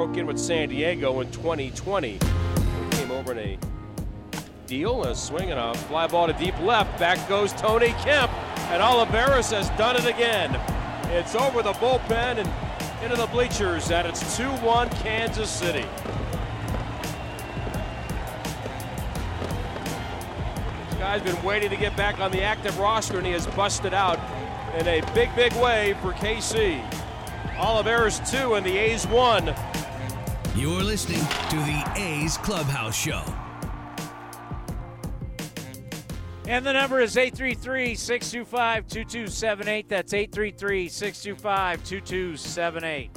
Broke 0.00 0.16
in 0.16 0.26
with 0.26 0.38
San 0.38 0.70
Diego 0.70 1.20
in 1.20 1.30
2020. 1.30 2.18
Came 2.92 3.10
over 3.10 3.32
in 3.32 3.38
a 3.38 3.58
deal, 4.66 5.04
a 5.04 5.14
swing, 5.14 5.50
and 5.50 5.60
a 5.60 5.74
fly 5.74 6.06
ball 6.06 6.26
to 6.26 6.32
deep 6.32 6.58
left. 6.60 6.98
Back 6.98 7.28
goes 7.28 7.52
Tony 7.52 7.88
Kemp, 7.98 8.32
and 8.70 8.82
Olivares 8.82 9.50
has 9.50 9.68
done 9.76 9.96
it 9.96 10.06
again. 10.06 10.58
It's 11.10 11.34
over 11.34 11.62
the 11.62 11.74
bullpen 11.74 12.38
and 12.38 12.50
into 13.04 13.14
the 13.14 13.26
bleachers, 13.26 13.90
and 13.90 14.08
it's 14.08 14.22
2-1 14.38 14.90
Kansas 15.02 15.50
City. 15.50 15.84
This 20.88 20.98
guy's 20.98 21.20
been 21.20 21.42
waiting 21.44 21.68
to 21.68 21.76
get 21.76 21.94
back 21.94 22.20
on 22.20 22.32
the 22.32 22.40
active 22.40 22.78
roster, 22.78 23.18
and 23.18 23.26
he 23.26 23.34
has 23.34 23.46
busted 23.48 23.92
out 23.92 24.18
in 24.78 24.88
a 24.88 25.02
big, 25.12 25.28
big 25.36 25.52
way 25.56 25.94
for 26.00 26.12
KC. 26.12 26.82
Olivares 27.58 28.18
two 28.30 28.54
and 28.54 28.64
the 28.64 28.78
A's 28.78 29.06
one. 29.06 29.54
You're 30.56 30.82
listening 30.82 31.20
to 31.20 31.56
the 31.56 31.92
A's 31.96 32.36
Clubhouse 32.38 32.96
Show. 32.96 33.22
And 36.48 36.66
the 36.66 36.72
number 36.72 37.00
is 37.00 37.16
833 37.16 37.94
625 37.94 38.88
2278. 38.88 39.88
That's 39.88 40.12
833 40.12 40.88
625 40.88 41.84
2278. 41.84 43.10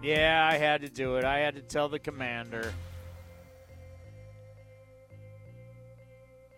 Yeah, 0.00 0.48
I 0.50 0.56
had 0.58 0.82
to 0.82 0.88
do 0.88 1.16
it. 1.16 1.24
I 1.24 1.40
had 1.40 1.56
to 1.56 1.62
tell 1.62 1.88
the 1.88 1.98
commander. 1.98 2.72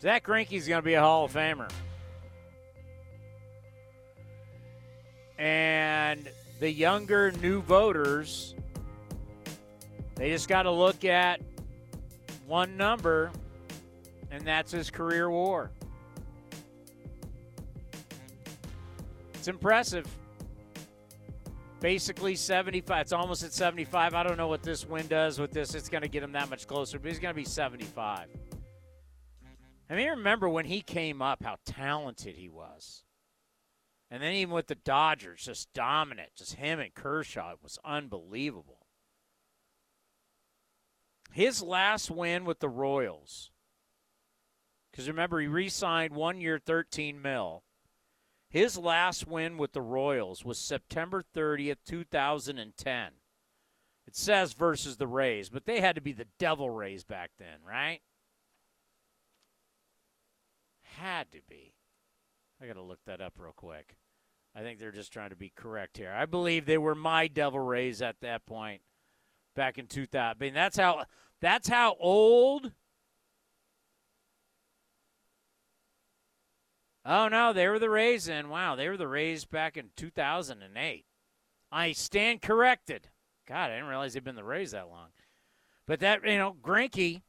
Zach 0.03 0.27
Greinke's 0.27 0.69
going 0.69 0.83
to 0.83 0.85
be 0.85 0.95
a 0.95 1.01
Hall 1.01 1.25
of 1.25 1.33
Famer. 1.33 1.71
And 5.39 6.29
the 6.61 6.71
younger 6.71 7.33
new 7.33 7.63
voters, 7.63 8.55
they 10.17 10.31
just 10.31 10.49
got 10.49 10.63
to 10.63 10.71
look 10.71 11.05
at 11.05 11.41
one 12.47 12.77
number, 12.77 13.31
and 14.31 14.45
that's 14.45 14.73
his 14.73 14.91
career 14.91 15.31
war. 15.31 15.71
It's 19.35 19.49
impressive. 19.49 20.09
Basically 21.81 22.35
75. 22.35 23.03
It's 23.03 23.13
almost 23.13 23.45
at 23.45 23.53
75. 23.53 24.15
I 24.15 24.23
don't 24.23 24.37
know 24.37 24.49
what 24.49 24.63
this 24.63 24.85
win 24.87 25.07
does 25.07 25.39
with 25.39 25.53
this. 25.53 25.75
It's 25.75 25.89
going 25.89 26.03
to 26.03 26.09
get 26.09 26.23
him 26.23 26.33
that 26.33 26.51
much 26.51 26.67
closer, 26.67 26.99
but 26.99 27.09
he's 27.09 27.21
going 27.21 27.33
to 27.33 27.37
be 27.37 27.45
75. 27.45 28.29
I 29.89 29.95
mean, 29.95 30.09
remember 30.09 30.49
when 30.49 30.65
he 30.65 30.81
came 30.81 31.23
up, 31.23 31.45
how 31.45 31.59
talented 31.65 32.35
he 32.35 32.49
was. 32.49 33.05
And 34.11 34.23
then 34.23 34.33
even 34.33 34.55
with 34.55 34.67
the 34.67 34.75
Dodgers, 34.75 35.45
just 35.45 35.73
dominant. 35.75 36.31
Just 36.37 36.55
him 36.55 36.81
and 36.81 36.95
Kershaw 36.95 37.53
it 37.53 37.59
was 37.63 37.79
unbelievable. 37.85 38.76
His 41.37 41.63
last 41.63 42.11
win 42.11 42.47
with 42.47 42.61
the 42.61 42.69
Royals, 42.71 43.51
because 44.91 45.07
remember, 45.07 45.39
he 45.39 45.47
re 45.47 45.69
signed 45.69 46.15
one 46.15 46.41
year, 46.41 46.59
13 46.59 47.21
mil. 47.21 47.63
His 48.49 48.79
last 48.79 49.27
win 49.27 49.59
with 49.59 49.75
the 49.75 49.83
Royals 49.83 50.47
was 50.47 50.57
September 50.57 51.23
30th, 51.35 51.77
2010. 51.87 53.11
It 54.07 54.17
says 54.17 54.55
versus 54.55 54.97
the 54.97 55.07
Rays, 55.07 55.51
but 55.51 55.67
they 55.67 55.83
had 55.83 55.97
to 55.97 56.01
be 56.01 56.15
the 56.15 56.29
Devil 56.39 56.71
Rays 56.71 57.05
back 57.05 57.33
then, 57.39 57.59
right? 57.69 58.01
Had 60.97 61.31
to 61.33 61.41
be. 61.47 61.75
I 62.63 62.67
got 62.67 62.77
to 62.77 62.83
look 62.83 63.05
that 63.05 63.21
up 63.21 63.35
real 63.37 63.53
quick. 63.55 63.99
I 64.55 64.63
think 64.63 64.79
they're 64.79 64.91
just 64.91 65.13
trying 65.13 65.29
to 65.29 65.37
be 65.37 65.53
correct 65.55 65.99
here. 65.99 66.15
I 66.17 66.25
believe 66.25 66.65
they 66.65 66.79
were 66.79 66.95
my 66.95 67.29
Devil 67.29 67.61
Rays 67.61 68.01
at 68.01 68.21
that 68.23 68.47
point 68.47 68.81
back 69.55 69.77
in 69.77 69.87
2000. 69.87 70.19
I 70.19 70.35
mean, 70.43 70.55
that's 70.55 70.79
how 70.79 71.05
that's 71.41 71.69
how 71.69 71.97
old 72.01 72.73
Oh 77.09 77.29
no, 77.29 77.53
they 77.53 77.69
were 77.69 77.79
the 77.79 77.89
Rays 77.89 78.25
then. 78.25 78.49
Wow, 78.49 78.75
they 78.75 78.89
were 78.89 78.97
the 78.97 79.07
Rays 79.07 79.45
back 79.45 79.77
in 79.77 79.91
2008. 79.97 81.05
I 81.71 81.93
stand 81.93 82.43
corrected. 82.43 83.09
God, 83.47 83.71
I 83.71 83.75
didn't 83.75 83.89
realize 83.89 84.15
they'd 84.15 84.25
been 84.25 84.35
the 84.35 84.43
Rays 84.43 84.73
that 84.73 84.89
long. 84.89 85.11
But 85.87 86.01
that, 86.01 86.25
you 86.25 86.37
know, 86.37 86.57
Greinke 86.61 87.23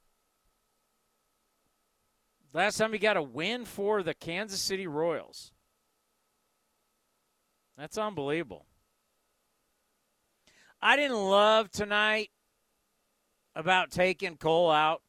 Last 2.58 2.78
time 2.78 2.92
he 2.92 2.98
got 2.98 3.18
a 3.18 3.22
win 3.22 3.66
for 3.66 4.02
the 4.02 4.16
Kansas 4.16 4.60
City 4.60 4.88
Royals. 4.88 5.52
That's 7.78 8.00
unbelievable. 8.00 8.66
I 10.82 10.96
didn't 10.96 11.18
love 11.18 11.70
tonight 11.70 12.32
about 13.58 13.90
taking 13.90 14.38
Cole 14.38 14.70
out. 14.70 15.02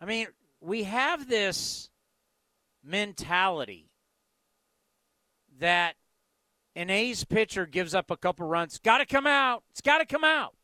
I 0.00 0.06
mean, 0.06 0.28
we 0.60 0.84
have 0.84 1.28
this 1.28 1.90
mentality 2.84 3.90
that 5.58 5.96
an 6.76 6.90
A's 6.90 7.24
pitcher 7.24 7.66
gives 7.66 7.92
up 7.92 8.12
a 8.12 8.16
couple 8.16 8.46
runs. 8.46 8.78
Got 8.78 8.98
to 8.98 9.06
come 9.06 9.26
out. 9.26 9.64
It's 9.72 9.80
got 9.80 9.98
to 9.98 10.06
come 10.06 10.22
out. 10.22 10.54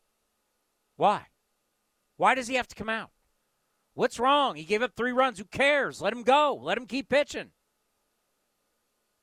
Why? 0.97 1.27
Why 2.17 2.37
does 2.37 2.47
he 2.47 2.55
have 2.55 2.69
to 2.69 2.77
come 2.77 2.89
out? 2.89 3.11
What's 3.95 4.21
wrong? 4.21 4.55
He 4.55 4.63
gave 4.63 4.83
up 4.83 4.93
three 4.95 5.11
runs. 5.11 5.39
Who 5.39 5.45
cares? 5.45 6.01
Let 6.01 6.13
him 6.13 6.23
go. 6.23 6.57
Let 6.61 6.79
him 6.79 6.87
keep 6.87 7.09
pitching. 7.09 7.51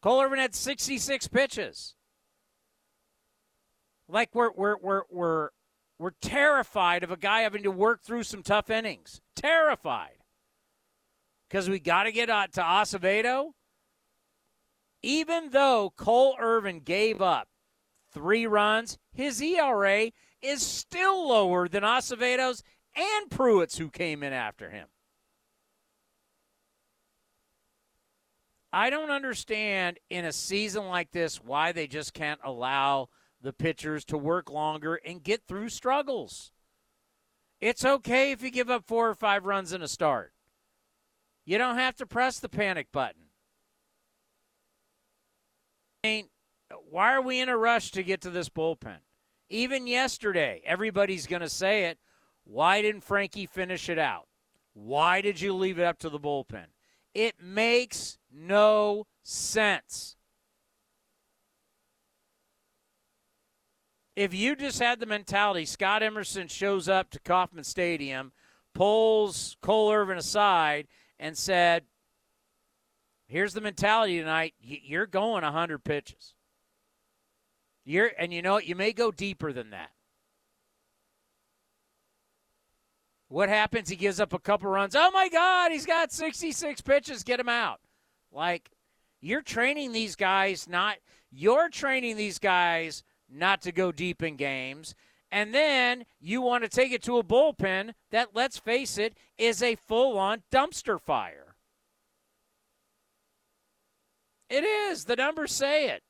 Cole 0.02 0.22
Irvin 0.22 0.40
had 0.40 0.54
66 0.54 1.30
pitches. 1.30 1.96
Like 4.10 4.36
we're 4.36 4.52
we're 4.52 4.76
we're 4.82 5.04
we're 5.10 5.50
we're 6.02 6.12
terrified 6.20 7.04
of 7.04 7.12
a 7.12 7.18
guy 7.18 7.42
having 7.42 7.62
to 7.62 7.70
work 7.70 8.02
through 8.02 8.24
some 8.24 8.42
tough 8.42 8.72
innings. 8.72 9.22
Terrified. 9.36 10.18
Because 11.48 11.70
we 11.70 11.80
got 11.80 12.04
to 12.04 12.12
get 12.12 12.28
out 12.28 12.54
to 12.54 12.62
Acevedo. 12.62 13.52
Even 15.04 15.52
though 15.52 15.94
Cole 15.96 16.36
Irvin 16.40 16.80
gave 16.80 17.22
up 17.22 17.50
three 18.12 18.48
runs, 18.48 18.98
his 19.14 19.40
ERA 19.42 20.12
is 20.42 20.64
still 20.64 21.28
lower 21.28 21.68
than 21.68 21.84
Acevedo's 21.84 22.64
and 22.96 23.30
Pruitt's 23.30 23.78
who 23.78 23.90
came 23.90 24.24
in 24.24 24.34
after 24.34 24.72
him. 24.72 24.88
I 28.74 28.90
don't 28.90 29.12
understand 29.12 30.00
in 30.10 30.26
a 30.26 30.32
season 30.32 30.88
like 30.88 31.12
this 31.12 31.44
why 31.44 31.74
they 31.74 31.86
just 31.86 32.16
can't 32.16 32.40
allow 32.44 33.10
the 33.41 33.54
pitchers 33.54 34.06
to 34.06 34.17
work 34.17 34.49
longer 34.49 34.95
and 35.06 35.23
get 35.23 35.43
through 35.47 35.69
struggles. 35.69 36.51
It's 37.60 37.86
okay 37.86 38.32
if 38.32 38.41
you 38.41 38.49
give 38.49 38.69
up 38.69 38.86
four 38.86 39.10
or 39.10 39.15
five 39.15 39.45
runs 39.45 39.73
in 39.73 39.82
a 39.82 39.88
start. 39.88 40.34
You 41.45 41.58
don't 41.58 41.77
have 41.77 41.95
to 41.97 42.06
press 42.06 42.39
the 42.39 42.49
panic 42.49 42.91
button. 42.91 43.23
Mean, 46.04 46.30
why 46.89 47.13
are 47.13 47.21
we 47.21 47.39
in 47.39 47.49
a 47.49 47.58
rush 47.58 47.91
to 47.91 48.04
get 48.04 48.21
to 48.21 48.30
this 48.30 48.49
bullpen? 48.49 48.97
Even 49.49 49.86
yesterday, 49.86 50.62
everybody's 50.65 51.27
going 51.27 51.41
to 51.41 51.49
say 51.49 51.86
it. 51.86 51.99
Why 52.43 52.82
didn't 52.82 53.04
Frankie 53.04 53.45
finish 53.45 53.89
it 53.89 53.99
out? 53.99 54.27
Why 54.73 55.21
did 55.21 55.39
you 55.41 55.54
leave 55.54 55.77
it 55.77 55.84
up 55.84 55.99
to 55.99 56.10
the 56.10 56.19
bullpen? 56.19 56.67
It 57.13 57.36
makes 57.41 58.17
no 58.32 59.06
sense. 59.21 60.15
If 64.22 64.36
you 64.36 64.56
just 64.56 64.78
had 64.78 65.00
the 65.00 65.08
mentality, 65.08 65.66
Scott 65.66 66.04
Emerson 66.04 66.48
shows 66.48 66.88
up 66.88 67.10
to 67.10 67.20
Kauffman 67.20 67.64
Stadium, 67.64 68.34
pulls 68.76 69.58
Cole 69.64 69.92
Irvin 69.92 70.20
aside, 70.20 70.88
and 71.20 71.36
said, 71.36 71.86
Here's 73.26 73.56
the 73.56 73.62
mentality 73.62 74.20
tonight. 74.20 74.54
You're 74.62 75.08
going 75.08 75.44
100 75.44 75.84
pitches. 75.84 76.36
You're, 77.84 78.12
and 78.20 78.32
you 78.32 78.44
know 78.44 78.54
what? 78.54 78.68
You 78.68 78.76
may 78.76 78.94
go 78.94 79.10
deeper 79.10 79.52
than 79.52 79.72
that. 79.72 79.90
What 83.28 83.50
happens? 83.50 83.90
He 83.90 83.96
gives 83.96 84.20
up 84.20 84.34
a 84.34 84.40
couple 84.40 84.70
runs. 84.70 84.96
Oh 84.96 85.10
my 85.10 85.30
God, 85.30 85.72
he's 85.72 85.88
got 85.88 86.12
66 86.12 86.80
pitches. 86.82 87.24
Get 87.24 87.40
him 87.40 87.50
out. 87.50 87.80
Like, 88.32 88.70
you're 89.20 89.42
training 89.42 89.94
these 89.94 90.16
guys 90.16 90.70
not, 90.70 90.98
you're 91.32 91.70
training 91.70 92.18
these 92.18 92.38
guys 92.38 93.04
not 93.32 93.62
to 93.63 93.72
go 93.72 93.91
deep 93.91 94.22
in 94.22 94.36
games. 94.36 94.96
And 95.32 95.54
then 95.54 96.06
you 96.20 96.41
want 96.41 96.63
to 96.63 96.70
take 96.70 96.91
it 96.91 97.02
to 97.04 97.17
a 97.17 97.24
bullpen 97.24 97.94
that, 98.12 98.30
let's 98.34 98.58
face 98.58 98.98
it, 98.98 99.15
is 99.38 99.63
a 99.63 99.76
full 99.76 100.17
on 100.17 100.44
dumpster 100.52 101.00
fire. 101.00 101.56
It 104.50 104.65
is. 104.65 105.06
The 105.06 105.15
numbers 105.15 105.54
say 105.54 105.89
it. 105.89 106.04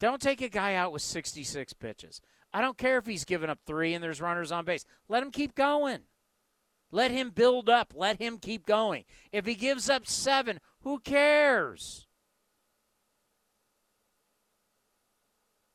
Don't 0.00 0.20
take 0.20 0.42
a 0.42 0.48
guy 0.48 0.74
out 0.74 0.92
with 0.92 1.02
66 1.02 1.72
pitches. 1.74 2.20
I 2.52 2.60
don't 2.60 2.76
care 2.76 2.98
if 2.98 3.06
he's 3.06 3.24
given 3.24 3.48
up 3.48 3.60
three 3.66 3.94
and 3.94 4.02
there's 4.02 4.20
runners 4.20 4.50
on 4.50 4.64
base. 4.64 4.84
Let 5.08 5.22
him 5.22 5.30
keep 5.30 5.54
going. 5.54 6.00
Let 6.90 7.10
him 7.10 7.30
build 7.30 7.68
up. 7.68 7.92
Let 7.94 8.20
him 8.20 8.38
keep 8.38 8.66
going. 8.66 9.04
If 9.32 9.46
he 9.46 9.54
gives 9.54 9.88
up 9.88 10.06
seven, 10.06 10.60
who 10.80 10.98
cares? 10.98 12.05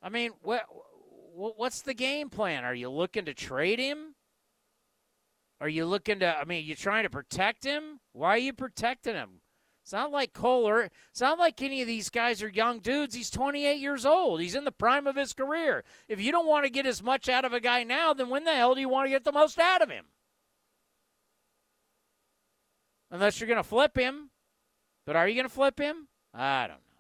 I 0.02 0.10
mean, 0.10 0.32
what, 0.42 0.66
what's 1.34 1.82
the 1.82 1.94
game 1.94 2.30
plan? 2.30 2.64
Are 2.64 2.74
you 2.74 2.90
looking 2.90 3.26
to 3.26 3.34
trade 3.34 3.80
him? 3.80 4.16
Are 5.60 5.70
you 5.70 5.86
looking 5.86 6.20
to, 6.20 6.38
I 6.38 6.44
mean, 6.46 6.66
you 6.66 6.76
trying 6.76 7.04
to 7.04 7.10
protect 7.10 7.64
him? 7.64 8.00
Why 8.14 8.30
are 8.30 8.40
you 8.40 8.54
protecting 8.54 9.14
him? 9.14 9.42
It's 9.84 9.94
not 9.94 10.12
like 10.12 10.34
Kohler. 10.34 10.90
It's 11.12 11.22
not 11.22 11.40
like 11.40 11.62
any 11.62 11.82
of 11.82 11.88
these 11.88 12.10
guys 12.10 12.42
are 12.42 12.50
young 12.50 12.80
dudes. 12.80 13.16
He's 13.16 13.30
28 13.30 13.80
years 13.80 14.06
old. 14.06 14.42
He's 14.42 14.56
in 14.56 14.64
the 14.64 14.72
prime 14.72 15.08
of 15.08 15.16
his 15.16 15.34
career. 15.34 15.84
If 16.08 16.22
you 16.22 16.32
don't 16.32 16.48
want 16.48 16.66
to 16.66 16.72
get 16.72 16.86
as 16.86 17.04
much 17.04 17.30
out 17.30 17.46
of 17.46 17.54
a 17.54 17.60
guy 17.60 17.84
now, 17.84 18.14
then 18.14 18.30
when 18.30 18.44
the 18.44 18.54
hell 18.54 18.76
do 18.76 18.82
you 18.82 18.90
want 18.90 19.06
to 19.06 19.12
get 19.12 19.24
the 19.24 19.32
most 19.32 19.60
out 19.60 19.82
of 19.82 19.90
him? 19.90 20.06
unless 23.12 23.40
you're 23.40 23.48
going 23.48 23.58
to 23.58 23.64
flip 23.64 23.98
him. 23.98 24.30
But 25.06 25.16
are 25.16 25.28
you 25.28 25.36
going 25.36 25.48
to 25.48 25.54
flip 25.54 25.80
him? 25.80 26.08
I 26.34 26.68
don't 26.68 26.78
know. 26.78 26.91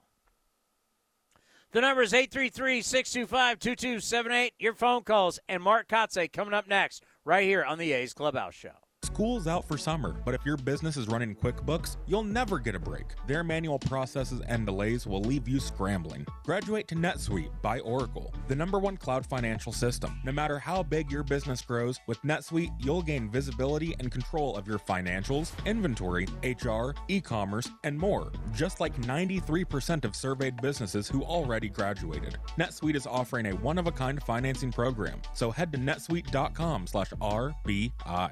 The 1.74 1.80
number 1.80 2.02
is 2.02 2.14
833 2.14 2.82
625 2.82 3.60
2278. 3.60 4.54
Your 4.60 4.74
phone 4.74 5.04
calls 5.04 5.40
and 5.48 5.64
Mark 5.64 5.88
Kotsay 5.88 6.32
coming 6.32 6.54
up 6.54 6.68
next, 6.68 7.02
right 7.24 7.46
here 7.46 7.64
on 7.64 7.78
the 7.78 7.94
A's 7.94 8.14
Clubhouse 8.14 8.56
Show. 8.56 8.91
School's 9.04 9.48
out 9.48 9.68
for 9.68 9.80
summer, 9.80 10.16
but 10.24 10.36
if 10.36 10.46
your 10.46 10.58
business 10.58 10.96
is 10.96 11.08
running 11.08 11.36
QuickBooks, 11.36 11.98
you'll 12.06 12.24
never 12.24 12.60
get 12.60 12.76
a 12.76 12.80
break. 12.80 13.06
Their 13.26 13.44
manual 13.44 13.80
processes 13.80 14.42
and 14.48 14.64
delays 14.64 15.08
will 15.08 15.22
leave 15.22 15.48
you 15.48 15.60
scrambling. 15.60 16.26
Graduate 16.46 16.88
to 16.90 16.96
NetSuite 16.96 17.50
by 17.64 17.80
Oracle, 17.80 18.32
the 18.48 18.56
number 18.56 18.78
one 18.78 18.98
cloud 18.98 19.26
financial 19.26 19.74
system. 19.74 20.22
No 20.24 20.32
matter 20.32 20.60
how 20.60 20.84
big 20.84 21.12
your 21.12 21.24
business 21.24 21.64
grows, 21.64 22.00
with 22.06 22.22
NetSuite, 22.22 22.72
you'll 22.80 23.02
gain 23.02 23.30
visibility 23.30 23.96
and 24.00 24.12
control 24.12 24.56
of 24.56 24.68
your 24.68 24.78
financials, 24.78 25.52
inventory, 25.66 26.28
HR, 26.44 26.94
e 27.08 27.20
commerce, 27.20 27.70
and 27.84 27.98
more, 27.98 28.32
just 28.54 28.80
like 28.80 28.96
93% 29.02 30.06
of 30.06 30.16
surveyed 30.16 30.62
businesses 30.62 31.08
who 31.08 31.24
already 31.24 31.70
graduated. 31.70 32.38
NetSuite 32.60 32.96
is 32.96 33.08
offering 33.08 33.48
a 33.48 33.56
one 33.56 33.80
of 33.80 33.88
a 33.88 33.92
kind 33.92 34.22
financing 34.22 34.72
program, 34.72 35.20
so 35.34 35.50
head 35.50 35.72
to 35.72 35.80
netsuite.com 35.80 36.86
slash 36.86 37.10
RBI. 37.10 38.32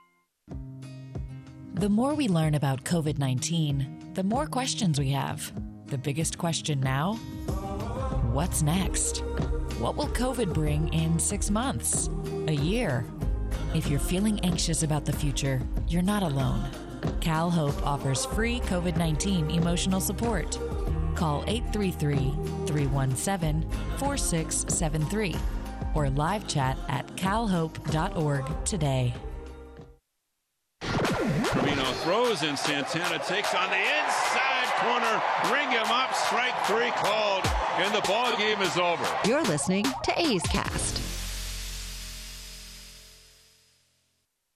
The 1.81 1.89
more 1.89 2.13
we 2.13 2.27
learn 2.27 2.53
about 2.53 2.83
COVID 2.83 3.17
19, 3.17 4.11
the 4.13 4.23
more 4.23 4.45
questions 4.45 4.99
we 4.99 5.09
have. 5.09 5.51
The 5.87 5.97
biggest 5.97 6.37
question 6.37 6.79
now 6.79 7.15
what's 8.31 8.61
next? 8.61 9.23
What 9.79 9.95
will 9.95 10.09
COVID 10.09 10.53
bring 10.53 10.93
in 10.93 11.17
six 11.17 11.49
months? 11.49 12.07
A 12.45 12.51
year? 12.51 13.03
If 13.73 13.87
you're 13.87 13.99
feeling 13.99 14.39
anxious 14.41 14.83
about 14.83 15.05
the 15.05 15.11
future, 15.11 15.59
you're 15.87 16.03
not 16.03 16.21
alone. 16.21 16.69
Cal 17.19 17.49
Hope 17.49 17.83
offers 17.83 18.27
free 18.27 18.59
COVID 18.59 18.95
19 18.95 19.49
emotional 19.49 19.99
support. 19.99 20.59
Call 21.15 21.43
833 21.47 22.31
317 22.67 23.67
4673 23.97 25.35
or 25.95 26.11
live 26.11 26.47
chat 26.47 26.77
at 26.89 27.07
calhope.org 27.17 28.65
today. 28.65 29.15
Throws 32.03 32.41
and 32.41 32.57
Santana 32.57 33.19
takes 33.19 33.53
on 33.53 33.69
the 33.69 33.77
inside 33.77 34.65
corner. 34.79 35.21
Ring 35.53 35.69
him 35.69 35.85
up. 35.85 36.15
Strike 36.15 36.55
three 36.65 36.89
called, 36.91 37.45
and 37.77 37.93
the 37.93 38.01
ball 38.07 38.35
game 38.37 38.59
is 38.63 38.75
over. 38.75 39.05
You're 39.23 39.43
listening 39.43 39.85
to 40.03 40.19
A's 40.19 40.41
Cast. 40.43 40.99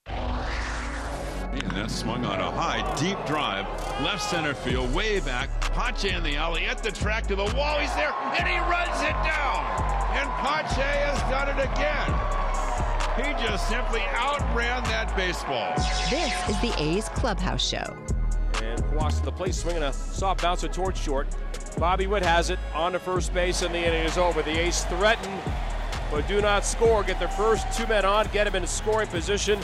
And 0.08 1.71
that 1.71 1.91
swung 1.91 2.25
on 2.25 2.39
a 2.39 2.49
high, 2.49 2.81
deep 2.95 3.23
drive, 3.27 3.67
left 4.01 4.23
center 4.23 4.55
field, 4.55 4.91
way 4.95 5.19
back. 5.19 5.49
Pache 5.71 6.10
in 6.10 6.23
the 6.23 6.36
alley 6.38 6.65
at 6.65 6.81
the 6.81 6.91
track 6.91 7.27
to 7.27 7.36
the 7.36 7.45
wall. 7.55 7.77
He's 7.77 7.93
there, 7.93 8.12
and 8.12 8.47
he 8.47 8.58
runs 8.58 8.99
it 9.01 9.15
down. 9.23 9.63
And 10.17 10.27
Pache 10.41 10.81
has 10.81 11.19
done 11.29 11.49
it 11.49 11.63
again. 11.63 12.44
He 13.15 13.23
just 13.41 13.69
simply 13.69 14.01
outran 14.13 14.84
that 14.84 15.15
baseball. 15.15 15.73
This 16.10 16.49
is 16.49 16.60
the 16.60 16.73
A's 16.78 17.08
Clubhouse 17.08 17.65
Show. 17.65 17.95
And 18.62 18.93
walks 18.93 19.19
to 19.19 19.25
the 19.25 19.32
plate, 19.32 19.56
swinging 19.56 19.84
a 19.84 19.93
soft 19.93 20.41
bouncer 20.41 20.67
towards 20.67 20.99
short. 20.99 21.28
Bobby 21.78 22.08
Witt 22.08 22.23
has 22.23 22.49
it 22.49 22.60
on 22.73 22.91
to 22.91 22.99
first 22.99 23.34
base, 23.34 23.62
and 23.62 23.73
the 23.73 23.80
inning 23.80 24.04
is 24.04 24.17
over. 24.17 24.41
The 24.41 24.60
A's 24.60 24.84
threaten, 24.86 25.32
but 26.12 26.28
do 26.28 26.41
not 26.41 26.65
score. 26.65 27.04
Get 27.04 27.17
their 27.19 27.30
first 27.30 27.71
two 27.71 27.88
men 27.88 28.04
on, 28.04 28.28
get 28.34 28.43
them 28.43 28.56
in 28.56 28.67
scoring 28.67 29.08
position, 29.08 29.62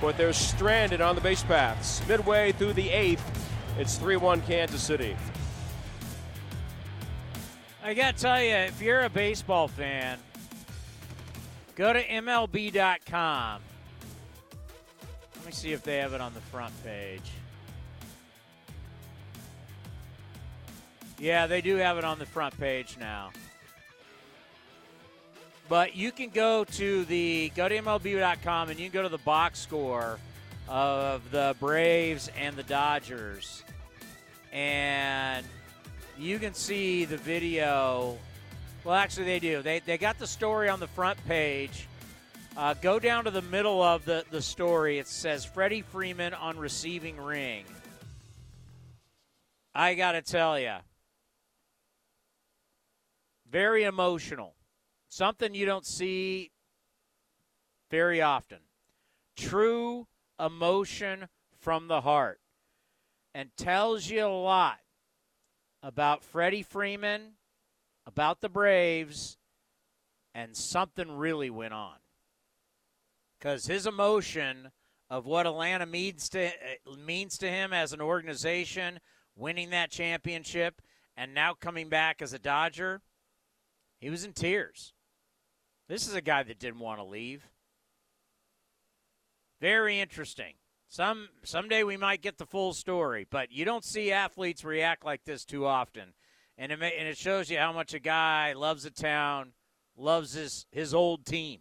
but 0.00 0.16
they're 0.16 0.32
stranded 0.32 1.00
on 1.00 1.16
the 1.16 1.20
base 1.20 1.42
paths. 1.42 2.06
Midway 2.06 2.52
through 2.52 2.74
the 2.74 2.88
eighth, 2.88 3.24
it's 3.80 3.96
3 3.96 4.16
1 4.16 4.42
Kansas 4.42 4.80
City. 4.80 5.16
I 7.82 7.94
got 7.94 8.16
to 8.16 8.22
tell 8.22 8.40
you, 8.40 8.54
if 8.54 8.80
you're 8.80 9.00
a 9.00 9.10
baseball 9.10 9.66
fan, 9.66 10.18
go 11.76 11.92
to 11.92 12.02
MLB.com. 12.02 13.60
Let 15.36 15.46
me 15.46 15.52
see 15.52 15.72
if 15.72 15.82
they 15.82 15.98
have 15.98 16.12
it 16.12 16.20
on 16.20 16.34
the 16.34 16.40
front 16.40 16.72
page. 16.84 17.30
Yeah, 21.18 21.46
they 21.46 21.60
do 21.60 21.76
have 21.76 21.98
it 21.98 22.04
on 22.04 22.18
the 22.18 22.26
front 22.26 22.58
page 22.58 22.96
now. 22.98 23.30
But 25.68 25.94
you 25.96 26.12
can 26.12 26.30
go 26.30 26.64
to 26.64 27.04
the 27.04 27.50
go 27.54 27.68
to 27.68 27.78
MLB.com 27.78 28.70
and 28.70 28.78
you 28.78 28.90
can 28.90 28.94
go 28.94 29.02
to 29.02 29.08
the 29.08 29.18
box 29.18 29.60
score 29.60 30.18
of 30.68 31.30
the 31.30 31.56
Braves 31.60 32.30
and 32.36 32.56
the 32.56 32.62
Dodgers, 32.62 33.62
and 34.52 35.46
you 36.18 36.38
can 36.38 36.54
see 36.54 37.04
the 37.04 37.16
video. 37.16 38.18
Well, 38.84 38.94
actually, 38.94 39.26
they 39.26 39.38
do. 39.38 39.62
They 39.62 39.78
they 39.78 39.96
got 39.96 40.18
the 40.18 40.26
story 40.26 40.68
on 40.68 40.80
the 40.80 40.88
front 40.88 41.24
page. 41.28 41.86
Uh, 42.56 42.74
go 42.74 42.98
down 42.98 43.24
to 43.24 43.30
the 43.30 43.42
middle 43.42 43.82
of 43.82 44.04
the, 44.04 44.24
the 44.30 44.42
story. 44.42 44.98
It 44.98 45.06
says 45.06 45.44
Freddie 45.44 45.82
Freeman 45.82 46.34
on 46.34 46.58
receiving 46.58 47.16
ring. 47.16 47.64
I 49.74 49.94
got 49.94 50.12
to 50.12 50.22
tell 50.22 50.58
you, 50.58 50.74
very 53.50 53.84
emotional. 53.84 54.54
Something 55.08 55.54
you 55.54 55.64
don't 55.64 55.86
see 55.86 56.50
very 57.90 58.20
often. 58.20 58.58
True 59.36 60.06
emotion 60.38 61.28
from 61.60 61.88
the 61.88 62.00
heart. 62.00 62.40
And 63.34 63.50
tells 63.56 64.10
you 64.10 64.26
a 64.26 64.28
lot 64.28 64.78
about 65.82 66.22
Freddie 66.22 66.62
Freeman, 66.62 67.32
about 68.06 68.40
the 68.40 68.48
Braves, 68.48 69.36
and 70.34 70.56
something 70.56 71.16
really 71.16 71.50
went 71.50 71.74
on. 71.74 71.96
Because 73.38 73.66
his 73.66 73.86
emotion 73.86 74.70
of 75.10 75.26
what 75.26 75.46
Atlanta 75.46 75.86
means 75.86 76.28
to, 76.30 76.46
uh, 76.46 76.96
means 77.04 77.36
to 77.38 77.48
him 77.48 77.72
as 77.72 77.92
an 77.92 78.00
organization, 78.00 78.98
winning 79.36 79.70
that 79.70 79.90
championship, 79.90 80.80
and 81.16 81.34
now 81.34 81.54
coming 81.54 81.88
back 81.88 82.22
as 82.22 82.32
a 82.32 82.38
Dodger, 82.38 83.02
he 84.00 84.10
was 84.10 84.24
in 84.24 84.32
tears. 84.32 84.94
This 85.88 86.08
is 86.08 86.14
a 86.14 86.22
guy 86.22 86.42
that 86.42 86.58
didn't 86.58 86.80
want 86.80 87.00
to 87.00 87.04
leave. 87.04 87.46
Very 89.60 90.00
interesting. 90.00 90.54
Some 90.88 91.28
someday 91.44 91.84
we 91.84 91.96
might 91.96 92.20
get 92.20 92.38
the 92.38 92.46
full 92.46 92.74
story, 92.74 93.26
but 93.30 93.52
you 93.52 93.64
don't 93.64 93.84
see 93.84 94.12
athletes 94.12 94.64
react 94.64 95.04
like 95.04 95.24
this 95.24 95.44
too 95.44 95.66
often, 95.66 96.14
and 96.62 96.70
it 96.70 96.78
may, 96.78 96.94
and 96.96 97.08
it 97.08 97.18
shows 97.18 97.50
you 97.50 97.58
how 97.58 97.72
much 97.72 97.92
a 97.92 97.98
guy 97.98 98.52
loves 98.52 98.84
a 98.84 98.90
town, 98.90 99.50
loves 99.96 100.34
his 100.34 100.64
his 100.70 100.94
old 100.94 101.26
team. 101.26 101.58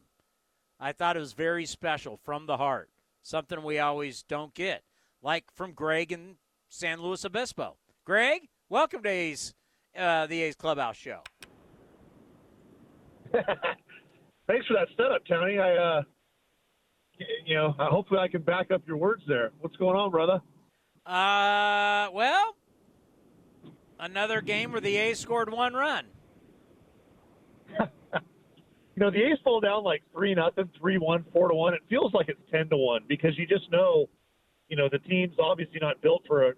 I 0.80 0.92
thought 0.92 1.18
it 1.18 1.20
was 1.22 1.34
very 1.34 1.66
special 1.66 2.18
from 2.18 2.46
the 2.46 2.58
heart, 2.58 2.88
something 3.24 3.64
we 3.64 3.80
always 3.80 4.22
don't 4.22 4.54
get, 4.54 4.84
like 5.24 5.46
from 5.56 5.74
Greg 5.74 6.12
in 6.12 6.36
San 6.70 7.02
Luis 7.02 7.26
Obispo. 7.26 7.78
Greg, 8.06 8.48
welcome 8.70 9.02
to 9.02 9.10
A's, 9.10 9.56
uh, 9.98 10.28
the 10.28 10.44
A's 10.44 10.56
Clubhouse 10.56 10.98
Show. 10.98 11.24
Thanks 13.34 14.68
for 14.68 14.74
that 14.76 14.88
setup, 14.98 15.26
Tony. 15.26 15.58
I, 15.58 15.78
uh, 15.78 16.02
you 17.48 17.56
know, 17.56 17.74
hopefully 17.80 18.20
I 18.20 18.28
can 18.28 18.44
back 18.44 18.70
up 18.70 18.84
your 18.86 18.98
words 18.98 19.24
there. 19.28 19.50
What's 19.62 19.78
going 19.78 19.98
on, 19.98 20.12
brother? 20.12 20.42
Uh, 21.08 22.12
well, 22.14 22.56
another 24.02 24.42
game 24.42 24.74
where 24.74 24.82
the 24.82 24.98
A's 24.98 25.20
scored 25.20 25.50
one 25.52 25.74
run. 25.74 26.06
You 28.98 29.06
know, 29.06 29.10
the 29.10 29.24
A's 29.24 29.40
fall 29.44 29.62
down 29.62 29.86
like 29.86 30.04
three 30.14 30.36
nothing, 30.36 30.70
three 30.78 30.98
one, 30.98 31.26
four 31.32 31.48
to 31.48 31.56
one. 31.56 31.74
It 31.74 31.80
feels 31.90 32.14
like 32.14 32.28
it's 32.28 32.42
ten 32.52 32.68
to 32.70 32.78
one 32.78 33.04
because 33.08 33.38
you 33.38 33.48
just 33.48 33.72
know, 33.72 34.10
you 34.68 34.76
know, 34.76 34.90
the 34.92 35.00
team's 35.00 35.36
obviously 35.40 35.80
not 35.80 36.02
built 36.02 36.24
for 36.28 36.50
a, 36.50 36.54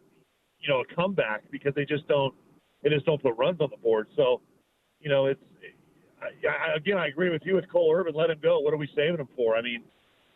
you 0.60 0.68
know, 0.68 0.82
a 0.82 0.96
comeback 0.96 1.44
because 1.52 1.74
they 1.76 1.86
just 1.86 2.08
don't, 2.08 2.34
they 2.82 2.90
just 2.90 3.06
don't 3.06 3.22
put 3.22 3.38
runs 3.38 3.62
on 3.62 3.70
the 3.70 3.78
board. 3.78 4.08
So, 4.16 4.42
you 5.00 5.10
know, 5.10 5.28
it's 5.28 5.40
I, 6.22 6.76
again, 6.76 6.98
I 6.98 7.08
agree 7.08 7.30
with 7.30 7.44
you 7.46 7.56
with 7.56 7.72
Cole 7.72 7.94
Irvin. 7.96 8.16
Let 8.16 8.30
him 8.30 8.40
go. 8.42 8.60
What 8.60 8.74
are 8.74 8.78
we 8.78 8.90
saving 8.96 9.20
him 9.20 9.30
for? 9.36 9.56
I 9.56 9.62
mean, 9.62 9.84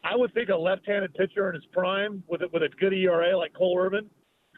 I 0.04 0.16
would 0.16 0.34
think 0.34 0.50
a 0.50 0.56
left-handed 0.56 1.14
pitcher 1.16 1.50
in 1.50 1.56
his 1.56 1.66
prime 1.74 2.24
with 2.28 2.42
a, 2.42 2.48
with 2.54 2.62
a 2.62 2.70
good 2.80 2.94
ERA 2.94 3.36
like 3.36 3.54
Cole 3.54 3.78
Irvin 3.78 4.10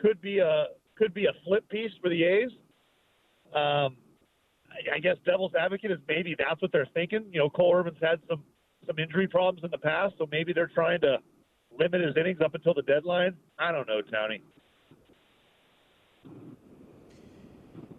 could 0.01 0.21
be 0.21 0.39
a 0.39 0.65
could 0.99 1.13
be 1.13 1.25
a 1.25 1.33
flip 1.45 1.67
piece 1.69 1.91
for 2.01 2.09
the 2.09 2.23
A's. 2.23 2.51
Um, 3.55 3.95
I, 4.69 4.97
I 4.97 4.99
guess 5.01 5.15
devil's 5.25 5.53
advocate 5.59 5.91
is 5.91 5.97
maybe 6.07 6.35
that's 6.37 6.61
what 6.61 6.71
they're 6.71 6.89
thinking. 6.93 7.25
You 7.31 7.39
know, 7.39 7.49
Cole 7.49 7.73
Irvin's 7.73 7.97
had 8.01 8.19
some 8.29 8.43
some 8.85 8.99
injury 8.99 9.27
problems 9.27 9.63
in 9.63 9.71
the 9.71 9.77
past, 9.77 10.15
so 10.17 10.27
maybe 10.31 10.53
they're 10.53 10.71
trying 10.73 11.01
to 11.01 11.17
limit 11.77 12.01
his 12.01 12.15
innings 12.17 12.39
up 12.43 12.53
until 12.53 12.73
the 12.73 12.81
deadline. 12.83 13.35
I 13.57 13.71
don't 13.71 13.87
know, 13.87 14.01
Tony. 14.01 14.43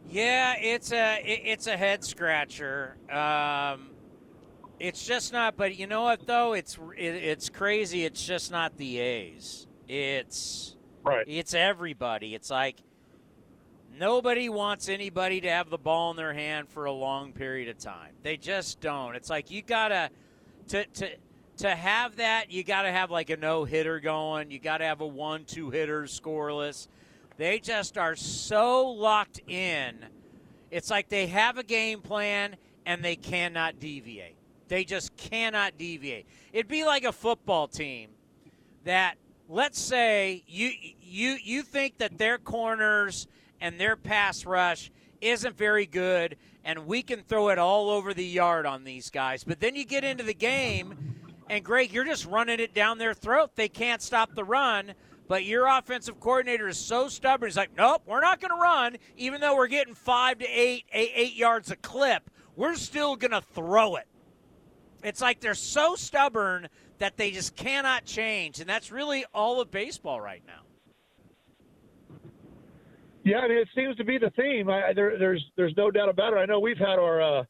Yeah, 0.08 0.54
it's 0.58 0.92
a 0.92 1.22
it, 1.24 1.40
it's 1.44 1.66
a 1.66 1.76
head 1.76 2.04
scratcher. 2.04 2.96
Um, 3.10 3.90
it's 4.78 5.06
just 5.06 5.32
not. 5.32 5.56
But 5.56 5.76
you 5.76 5.86
know 5.86 6.02
what 6.02 6.26
though? 6.26 6.52
It's 6.52 6.78
it, 6.96 7.14
it's 7.14 7.48
crazy. 7.48 8.04
It's 8.04 8.24
just 8.24 8.50
not 8.50 8.76
the 8.76 8.98
A's. 8.98 9.66
It's 9.88 10.76
right. 11.04 11.24
It's 11.26 11.54
everybody. 11.54 12.34
It's 12.34 12.50
like 12.50 12.76
nobody 13.98 14.48
wants 14.48 14.88
anybody 14.88 15.40
to 15.40 15.50
have 15.50 15.70
the 15.70 15.78
ball 15.78 16.10
in 16.10 16.16
their 16.16 16.32
hand 16.32 16.68
for 16.68 16.84
a 16.84 16.92
long 16.92 17.32
period 17.32 17.68
of 17.68 17.78
time. 17.78 18.12
They 18.22 18.36
just 18.36 18.80
don't. 18.80 19.16
It's 19.16 19.30
like 19.30 19.50
you 19.50 19.62
gotta 19.62 20.10
to 20.68 20.84
to 20.86 21.10
to 21.58 21.74
have 21.74 22.16
that. 22.16 22.50
You 22.50 22.64
gotta 22.64 22.90
have 22.90 23.10
like 23.10 23.30
a 23.30 23.36
no 23.36 23.64
hitter 23.64 24.00
going. 24.00 24.50
You 24.50 24.58
gotta 24.58 24.84
have 24.84 25.00
a 25.00 25.06
one 25.06 25.44
two 25.44 25.70
hitter 25.70 26.04
scoreless. 26.04 26.88
They 27.36 27.58
just 27.58 27.96
are 27.96 28.16
so 28.16 28.90
locked 28.90 29.40
in. 29.48 30.04
It's 30.70 30.90
like 30.90 31.08
they 31.08 31.26
have 31.26 31.58
a 31.58 31.62
game 31.62 32.00
plan 32.00 32.56
and 32.86 33.04
they 33.04 33.16
cannot 33.16 33.80
deviate. 33.80 34.36
They 34.68 34.84
just 34.84 35.16
cannot 35.16 35.76
deviate. 35.78 36.26
It'd 36.52 36.68
be 36.68 36.84
like 36.84 37.04
a 37.04 37.12
football 37.12 37.66
team 37.66 38.10
that 38.84 39.16
let's 39.48 39.80
say 39.80 40.44
you 40.46 40.70
you 41.00 41.36
you 41.42 41.62
think 41.62 41.98
that 41.98 42.18
their 42.18 42.38
corners 42.38 43.26
and 43.60 43.78
their 43.78 43.96
pass 43.96 44.44
rush 44.44 44.90
isn't 45.20 45.56
very 45.56 45.86
good 45.86 46.36
and 46.64 46.86
we 46.86 47.02
can 47.02 47.22
throw 47.22 47.48
it 47.48 47.58
all 47.58 47.90
over 47.90 48.12
the 48.12 48.24
yard 48.24 48.66
on 48.66 48.84
these 48.84 49.10
guys. 49.10 49.44
But 49.44 49.60
then 49.60 49.74
you 49.74 49.84
get 49.84 50.04
into 50.04 50.24
the 50.24 50.34
game 50.34 51.14
and 51.48 51.64
Greg, 51.64 51.92
you're 51.92 52.04
just 52.04 52.26
running 52.26 52.60
it 52.60 52.74
down 52.74 52.98
their 52.98 53.14
throat. 53.14 53.56
They 53.56 53.68
can't 53.68 54.00
stop 54.00 54.34
the 54.34 54.44
run. 54.44 54.94
But 55.26 55.44
your 55.44 55.66
offensive 55.68 56.18
coordinator 56.18 56.66
is 56.66 56.76
so 56.76 57.08
stubborn. 57.08 57.48
He's 57.48 57.56
like, 57.56 57.76
nope, 57.76 58.02
we're 58.04 58.20
not 58.20 58.40
going 58.40 58.50
to 58.50 58.60
run, 58.60 58.96
even 59.16 59.40
though 59.40 59.54
we're 59.54 59.68
getting 59.68 59.94
five 59.94 60.38
to 60.38 60.46
eight, 60.46 60.86
eight, 60.92 61.12
eight 61.14 61.34
yards 61.34 61.70
a 61.70 61.76
clip. 61.76 62.28
We're 62.56 62.74
still 62.74 63.14
going 63.14 63.30
to 63.30 63.40
throw 63.40 63.94
it. 63.94 64.08
It's 65.04 65.20
like 65.20 65.38
they're 65.38 65.54
so 65.54 65.94
stubborn 65.94 66.68
that 66.98 67.16
they 67.16 67.30
just 67.30 67.54
cannot 67.54 68.04
change, 68.04 68.58
and 68.58 68.68
that's 68.68 68.90
really 68.90 69.24
all 69.32 69.60
of 69.60 69.70
baseball 69.70 70.20
right 70.20 70.42
now. 70.46 70.62
Yeah, 73.24 73.38
I 73.38 73.48
mean, 73.48 73.58
it 73.58 73.68
seems 73.74 73.96
to 73.96 74.04
be 74.04 74.18
the 74.18 74.30
theme. 74.30 74.70
I, 74.70 74.92
there, 74.94 75.18
there's 75.18 75.44
there's 75.56 75.74
no 75.76 75.90
doubt 75.90 76.08
about 76.08 76.32
it. 76.32 76.36
I 76.36 76.46
know 76.46 76.58
we've 76.58 76.78
had 76.78 76.98
our 76.98 77.20
uh, 77.20 77.44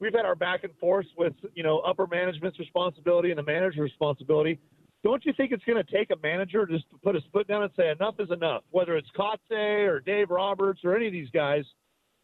we've 0.00 0.14
had 0.14 0.24
our 0.24 0.36
back 0.36 0.64
and 0.64 0.72
forth 0.78 1.06
with 1.16 1.32
you 1.54 1.62
know 1.62 1.78
upper 1.80 2.06
management's 2.06 2.58
responsibility 2.58 3.30
and 3.30 3.38
the 3.38 3.42
manager's 3.42 3.78
responsibility. 3.78 4.58
Don't 5.02 5.24
you 5.24 5.32
think 5.36 5.52
it's 5.52 5.64
going 5.64 5.82
to 5.82 5.92
take 5.92 6.10
a 6.10 6.16
manager 6.22 6.66
just 6.66 6.88
to 6.90 6.98
put 6.98 7.14
his 7.14 7.24
foot 7.32 7.46
down 7.46 7.62
and 7.62 7.70
say 7.76 7.90
enough 7.90 8.14
is 8.18 8.30
enough, 8.30 8.62
whether 8.70 8.96
it's 8.96 9.08
Kotsay 9.16 9.86
or 9.86 10.00
Dave 10.00 10.30
Roberts 10.30 10.80
or 10.84 10.96
any 10.96 11.06
of 11.06 11.12
these 11.12 11.30
guys, 11.30 11.64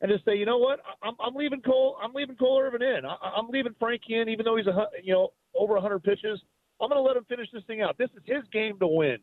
and 0.00 0.10
just 0.10 0.24
say, 0.24 0.34
you 0.36 0.46
know 0.46 0.58
what, 0.58 0.80
I'm, 1.02 1.14
I'm 1.24 1.34
leaving 1.34 1.60
Cole, 1.60 1.96
I'm 2.02 2.12
leaving 2.12 2.34
Cole 2.34 2.60
Irvin 2.60 2.82
in, 2.82 3.04
I, 3.04 3.14
I'm 3.36 3.48
leaving 3.50 3.74
Frankie 3.78 4.16
in, 4.16 4.28
even 4.28 4.44
though 4.44 4.56
he's 4.56 4.66
a 4.66 4.86
you 5.02 5.12
know 5.12 5.32
over 5.54 5.74
100 5.74 6.02
pitches. 6.02 6.40
I'm 6.80 6.88
going 6.88 6.98
to 6.98 7.06
let 7.06 7.16
him 7.16 7.24
finish 7.28 7.48
this 7.52 7.62
thing 7.68 7.80
out. 7.80 7.96
This 7.96 8.10
is 8.16 8.22
his 8.24 8.42
game 8.52 8.78
to 8.80 8.86
win. 8.88 9.18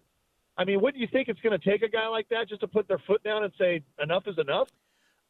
I 0.59 0.65
mean, 0.65 0.81
wouldn't 0.81 0.99
you 0.99 1.07
think 1.07 1.29
it's 1.29 1.39
going 1.39 1.57
to 1.57 1.69
take 1.69 1.83
a 1.83 1.87
guy 1.87 2.07
like 2.09 2.27
that 2.29 2.49
just 2.49 2.59
to 2.61 2.67
put 2.67 2.85
their 2.89 2.99
foot 3.07 3.23
down 3.23 3.45
and 3.45 3.53
say 3.57 3.81
enough 4.03 4.27
is 4.27 4.37
enough? 4.37 4.67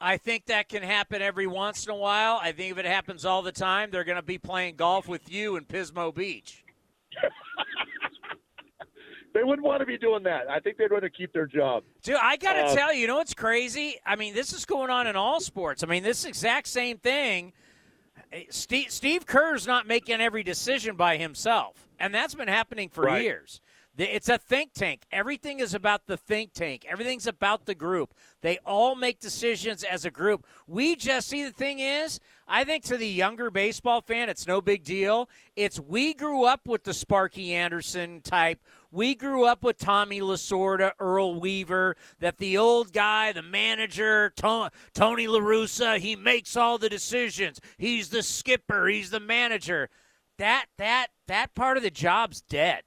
I 0.02 0.18
think 0.18 0.48
that 0.48 0.68
can 0.70 0.82
happen 0.82 1.22
every 1.22 1.46
once 1.46 1.86
in 1.86 1.92
a 1.92 1.96
while. 1.96 2.40
I 2.42 2.52
think 2.52 2.72
if 2.72 2.78
it 2.80 2.86
happens 2.86 3.26
all 3.26 3.44
the 3.44 3.52
time, 3.52 3.92
they're 3.92 4.04
going 4.04 4.16
to 4.16 4.24
be 4.24 4.40
playing 4.40 4.76
golf 4.76 5.08
with 5.08 5.32
you 5.32 5.56
in 5.56 5.66
Pismo 5.66 6.14
Beach. 6.16 6.64
they 9.36 9.44
wouldn't 9.44 9.64
want 9.68 9.82
to 9.82 9.86
be 9.86 10.00
doing 10.00 10.24
that. 10.24 10.50
I 10.50 10.60
think 10.60 10.78
they'd 10.78 10.90
rather 10.90 11.10
keep 11.10 11.32
their 11.32 11.46
job. 11.46 11.84
Dude, 12.02 12.16
I 12.20 12.36
got 12.38 12.54
to 12.54 12.62
Uh, 12.64 12.76
tell 12.76 12.92
you, 12.94 13.02
you 13.02 13.08
know 13.08 13.18
what's 13.18 13.36
crazy? 13.36 13.98
I 14.06 14.16
mean, 14.16 14.34
this 14.34 14.52
is 14.52 14.66
going 14.66 14.90
on 14.90 15.06
in 15.06 15.16
all 15.16 15.40
sports. 15.42 15.84
I 15.84 15.88
mean, 15.88 16.02
this 16.02 16.26
exact 16.26 16.68
same 16.68 16.98
thing. 16.98 17.54
Steve, 18.50 18.90
Steve 18.92 19.28
Kerr's 19.28 19.68
not 19.68 19.86
making 19.86 20.22
every 20.22 20.42
decision 20.44 20.96
by 20.96 21.18
himself, 21.18 21.88
and 22.00 22.16
that's 22.16 22.34
been 22.36 22.48
happening 22.48 22.90
for 22.90 23.04
Right. 23.04 23.22
years. 23.24 23.62
It's 24.00 24.30
a 24.30 24.38
think 24.38 24.74
tank. 24.74 25.02
Everything 25.12 25.60
is 25.60 25.74
about 25.74 26.08
the 26.08 26.16
think 26.16 26.54
tank. 26.54 26.86
Everything's 26.90 27.28
about 27.28 27.66
the 27.66 27.76
group. 27.76 28.14
They 28.42 28.58
all 28.66 28.96
make 28.96 29.20
decisions 29.20 29.84
as 29.84 30.06
a 30.06 30.12
group. 30.12 30.46
We 30.68 30.96
just 30.96 31.28
see 31.28 31.44
the 31.44 31.52
thing 31.52 31.80
is, 31.80 32.22
I 32.48 32.64
think 32.64 32.86
to 32.86 32.96
the 32.96 33.08
younger 33.08 33.52
baseball 33.52 34.00
fan, 34.00 34.30
it's 34.30 34.48
no 34.48 34.62
big 34.62 34.86
deal. 34.86 35.30
It's 35.58 35.82
we 35.82 36.14
grew 36.14 36.46
up 36.46 36.66
with 36.66 36.86
the 36.86 36.94
Sparky 36.94 37.54
Anderson 37.54 38.22
type. 38.22 38.62
We 38.90 39.16
grew 39.16 39.46
up 39.46 39.64
with 39.64 39.78
Tommy 39.78 40.22
Lasorda, 40.22 40.94
Earl 40.98 41.40
Weaver, 41.40 41.98
that 42.20 42.38
the 42.38 42.58
old 42.58 42.94
guy, 42.94 43.34
the 43.34 43.42
manager, 43.42 44.32
To- 44.38 44.72
Tony 44.94 45.28
LaRussa, 45.28 46.00
he 46.00 46.16
makes 46.16 46.56
all 46.56 46.78
the 46.78 46.90
decisions. 46.90 47.60
He's 47.78 48.10
the 48.10 48.24
skipper, 48.24 48.88
he's 48.88 49.10
the 49.10 49.20
manager. 49.20 49.90
That 50.38 50.68
that 50.78 51.08
that 51.28 51.54
part 51.54 51.76
of 51.76 51.84
the 51.84 51.92
job's 51.92 52.40
dead. 52.40 52.84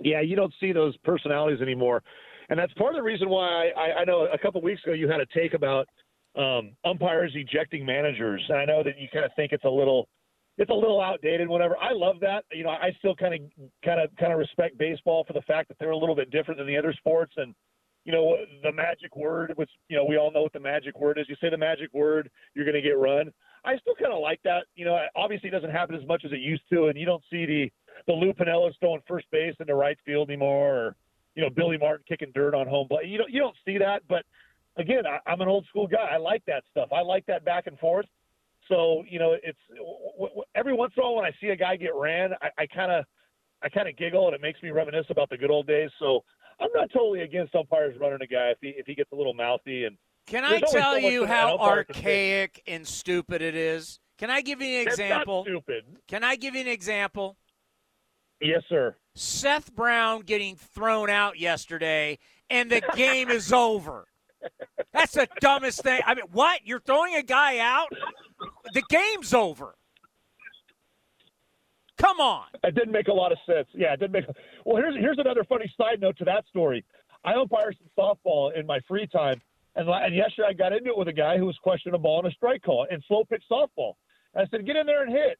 Yeah, 0.00 0.20
you 0.20 0.36
don't 0.36 0.54
see 0.60 0.72
those 0.72 0.96
personalities 0.98 1.60
anymore, 1.60 2.02
and 2.48 2.58
that's 2.58 2.72
part 2.74 2.90
of 2.90 2.96
the 2.96 3.02
reason 3.02 3.28
why 3.28 3.70
I, 3.76 4.00
I 4.00 4.04
know 4.04 4.28
a 4.32 4.38
couple 4.38 4.60
weeks 4.62 4.82
ago 4.84 4.92
you 4.92 5.08
had 5.08 5.20
a 5.20 5.26
take 5.26 5.54
about 5.54 5.88
um, 6.36 6.72
umpires 6.84 7.32
ejecting 7.34 7.84
managers, 7.84 8.42
and 8.48 8.58
I 8.58 8.64
know 8.64 8.82
that 8.84 8.98
you 8.98 9.08
kind 9.12 9.24
of 9.24 9.32
think 9.34 9.52
it's 9.52 9.64
a 9.64 9.70
little, 9.70 10.08
it's 10.56 10.70
a 10.70 10.74
little 10.74 11.00
outdated. 11.00 11.48
Whatever. 11.48 11.76
I 11.78 11.92
love 11.92 12.20
that. 12.20 12.44
You 12.52 12.64
know, 12.64 12.70
I 12.70 12.90
still 12.98 13.14
kind 13.14 13.34
of, 13.34 13.40
kind 13.84 14.00
of, 14.00 14.10
kind 14.16 14.32
of 14.32 14.38
respect 14.38 14.78
baseball 14.78 15.24
for 15.26 15.32
the 15.32 15.42
fact 15.42 15.68
that 15.68 15.78
they're 15.78 15.90
a 15.90 15.96
little 15.96 16.16
bit 16.16 16.30
different 16.30 16.58
than 16.58 16.66
the 16.66 16.76
other 16.76 16.92
sports, 16.92 17.32
and 17.36 17.54
you 18.04 18.12
know, 18.12 18.36
the 18.62 18.72
magic 18.72 19.14
word, 19.16 19.52
which 19.56 19.70
you 19.88 19.96
know 19.96 20.04
we 20.04 20.16
all 20.16 20.32
know 20.32 20.42
what 20.42 20.52
the 20.52 20.60
magic 20.60 20.98
word 20.98 21.18
is. 21.18 21.26
You 21.28 21.36
say 21.40 21.50
the 21.50 21.58
magic 21.58 21.92
word, 21.92 22.30
you're 22.54 22.64
going 22.64 22.74
to 22.74 22.80
get 22.80 22.96
run. 22.96 23.30
I 23.64 23.76
still 23.78 23.94
kind 24.00 24.14
of 24.14 24.20
like 24.20 24.40
that. 24.44 24.64
You 24.76 24.84
know, 24.84 24.98
obviously 25.16 25.48
it 25.48 25.52
doesn't 25.52 25.70
happen 25.70 25.94
as 25.94 26.06
much 26.06 26.22
as 26.24 26.32
it 26.32 26.38
used 26.38 26.62
to, 26.72 26.86
and 26.86 26.98
you 26.98 27.04
don't 27.04 27.22
see 27.30 27.44
the 27.44 27.70
the 28.06 28.12
Lou 28.12 28.32
Piniellas 28.32 28.72
throwing 28.80 29.02
first 29.06 29.26
base 29.30 29.54
into 29.60 29.74
right 29.74 29.98
field 30.04 30.30
anymore, 30.30 30.74
or 30.74 30.96
you 31.34 31.42
know 31.42 31.50
Billy 31.50 31.78
Martin 31.78 32.04
kicking 32.08 32.32
dirt 32.34 32.54
on 32.54 32.66
home 32.66 32.88
plate. 32.88 33.06
You 33.06 33.18
don't 33.18 33.30
you 33.30 33.40
don't 33.40 33.56
see 33.64 33.78
that, 33.78 34.02
but 34.08 34.24
again, 34.76 35.06
I, 35.06 35.18
I'm 35.30 35.40
an 35.40 35.48
old 35.48 35.66
school 35.68 35.86
guy. 35.86 36.08
I 36.12 36.16
like 36.16 36.44
that 36.46 36.64
stuff. 36.70 36.88
I 36.92 37.02
like 37.02 37.26
that 37.26 37.44
back 37.44 37.66
and 37.66 37.78
forth. 37.78 38.06
So 38.68 39.04
you 39.08 39.18
know, 39.18 39.36
it's 39.42 39.58
w- 39.70 39.96
w- 40.18 40.42
every 40.54 40.72
once 40.72 40.92
in 40.96 41.02
a 41.02 41.06
while 41.06 41.16
when 41.16 41.24
I 41.24 41.32
see 41.40 41.48
a 41.48 41.56
guy 41.56 41.76
get 41.76 41.94
ran, 41.94 42.30
I 42.58 42.66
kind 42.66 42.92
of 42.92 43.04
I 43.62 43.68
kind 43.68 43.88
of 43.88 43.96
giggle 43.96 44.26
and 44.26 44.34
it 44.34 44.40
makes 44.40 44.62
me 44.62 44.70
reminisce 44.70 45.06
about 45.10 45.30
the 45.30 45.36
good 45.36 45.50
old 45.50 45.66
days. 45.66 45.90
So 45.98 46.24
I'm 46.60 46.70
not 46.74 46.90
totally 46.92 47.22
against 47.22 47.54
umpires 47.54 47.96
running 48.00 48.20
a 48.22 48.26
guy 48.26 48.50
if 48.50 48.58
he 48.60 48.68
if 48.76 48.86
he 48.86 48.94
gets 48.94 49.12
a 49.12 49.16
little 49.16 49.34
mouthy 49.34 49.84
and. 49.84 49.96
Can 50.26 50.44
I 50.44 50.60
tell 50.60 50.92
so 50.92 50.96
you 50.96 51.24
how 51.24 51.52
umpire 51.52 51.84
can 51.84 51.94
say. 51.94 52.00
archaic 52.00 52.62
and 52.66 52.86
stupid 52.86 53.40
it 53.40 53.54
is? 53.54 53.98
Can 54.18 54.28
I 54.30 54.42
give 54.42 54.60
you 54.60 54.82
an 54.82 54.88
example? 54.88 55.44
stupid. 55.44 55.84
Can 56.06 56.22
I 56.22 56.36
give 56.36 56.54
you 56.54 56.60
an 56.60 56.68
example? 56.68 57.38
Yes, 58.40 58.62
sir. 58.68 58.96
Seth 59.14 59.74
Brown 59.74 60.20
getting 60.20 60.56
thrown 60.56 61.10
out 61.10 61.38
yesterday, 61.38 62.18
and 62.48 62.70
the 62.70 62.82
game 62.94 63.30
is 63.30 63.52
over. 63.52 64.06
That's 64.92 65.12
the 65.12 65.28
dumbest 65.40 65.82
thing. 65.82 66.00
I 66.06 66.14
mean, 66.14 66.26
what? 66.30 66.60
You're 66.64 66.80
throwing 66.80 67.16
a 67.16 67.22
guy 67.22 67.58
out? 67.58 67.88
The 68.72 68.82
game's 68.88 69.34
over. 69.34 69.74
Come 71.98 72.20
on. 72.20 72.46
It 72.62 72.76
didn't 72.76 72.92
make 72.92 73.08
a 73.08 73.12
lot 73.12 73.32
of 73.32 73.38
sense. 73.44 73.66
Yeah, 73.74 73.92
it 73.92 73.98
didn't 73.98 74.12
make. 74.12 74.24
Well, 74.64 74.76
here's 74.76 74.94
here's 74.94 75.18
another 75.18 75.44
funny 75.48 75.72
side 75.76 76.00
note 76.00 76.16
to 76.18 76.24
that 76.26 76.46
story. 76.48 76.84
I 77.24 77.34
umpire 77.34 77.72
some 77.72 77.88
softball 77.98 78.56
in 78.56 78.64
my 78.66 78.78
free 78.86 79.08
time, 79.08 79.40
and, 79.74 79.88
and 79.88 80.14
yesterday 80.14 80.48
I 80.50 80.52
got 80.52 80.72
into 80.72 80.90
it 80.90 80.96
with 80.96 81.08
a 81.08 81.12
guy 81.12 81.36
who 81.36 81.46
was 81.46 81.56
questioning 81.60 81.96
a 81.96 81.98
ball 81.98 82.20
and 82.20 82.28
a 82.28 82.34
strike 82.34 82.62
call 82.62 82.86
in 82.88 83.02
slow 83.08 83.24
pitch 83.24 83.42
softball. 83.50 83.94
And 84.34 84.46
I 84.46 84.50
said, 84.50 84.64
"Get 84.64 84.76
in 84.76 84.86
there 84.86 85.02
and 85.02 85.10
hit," 85.10 85.38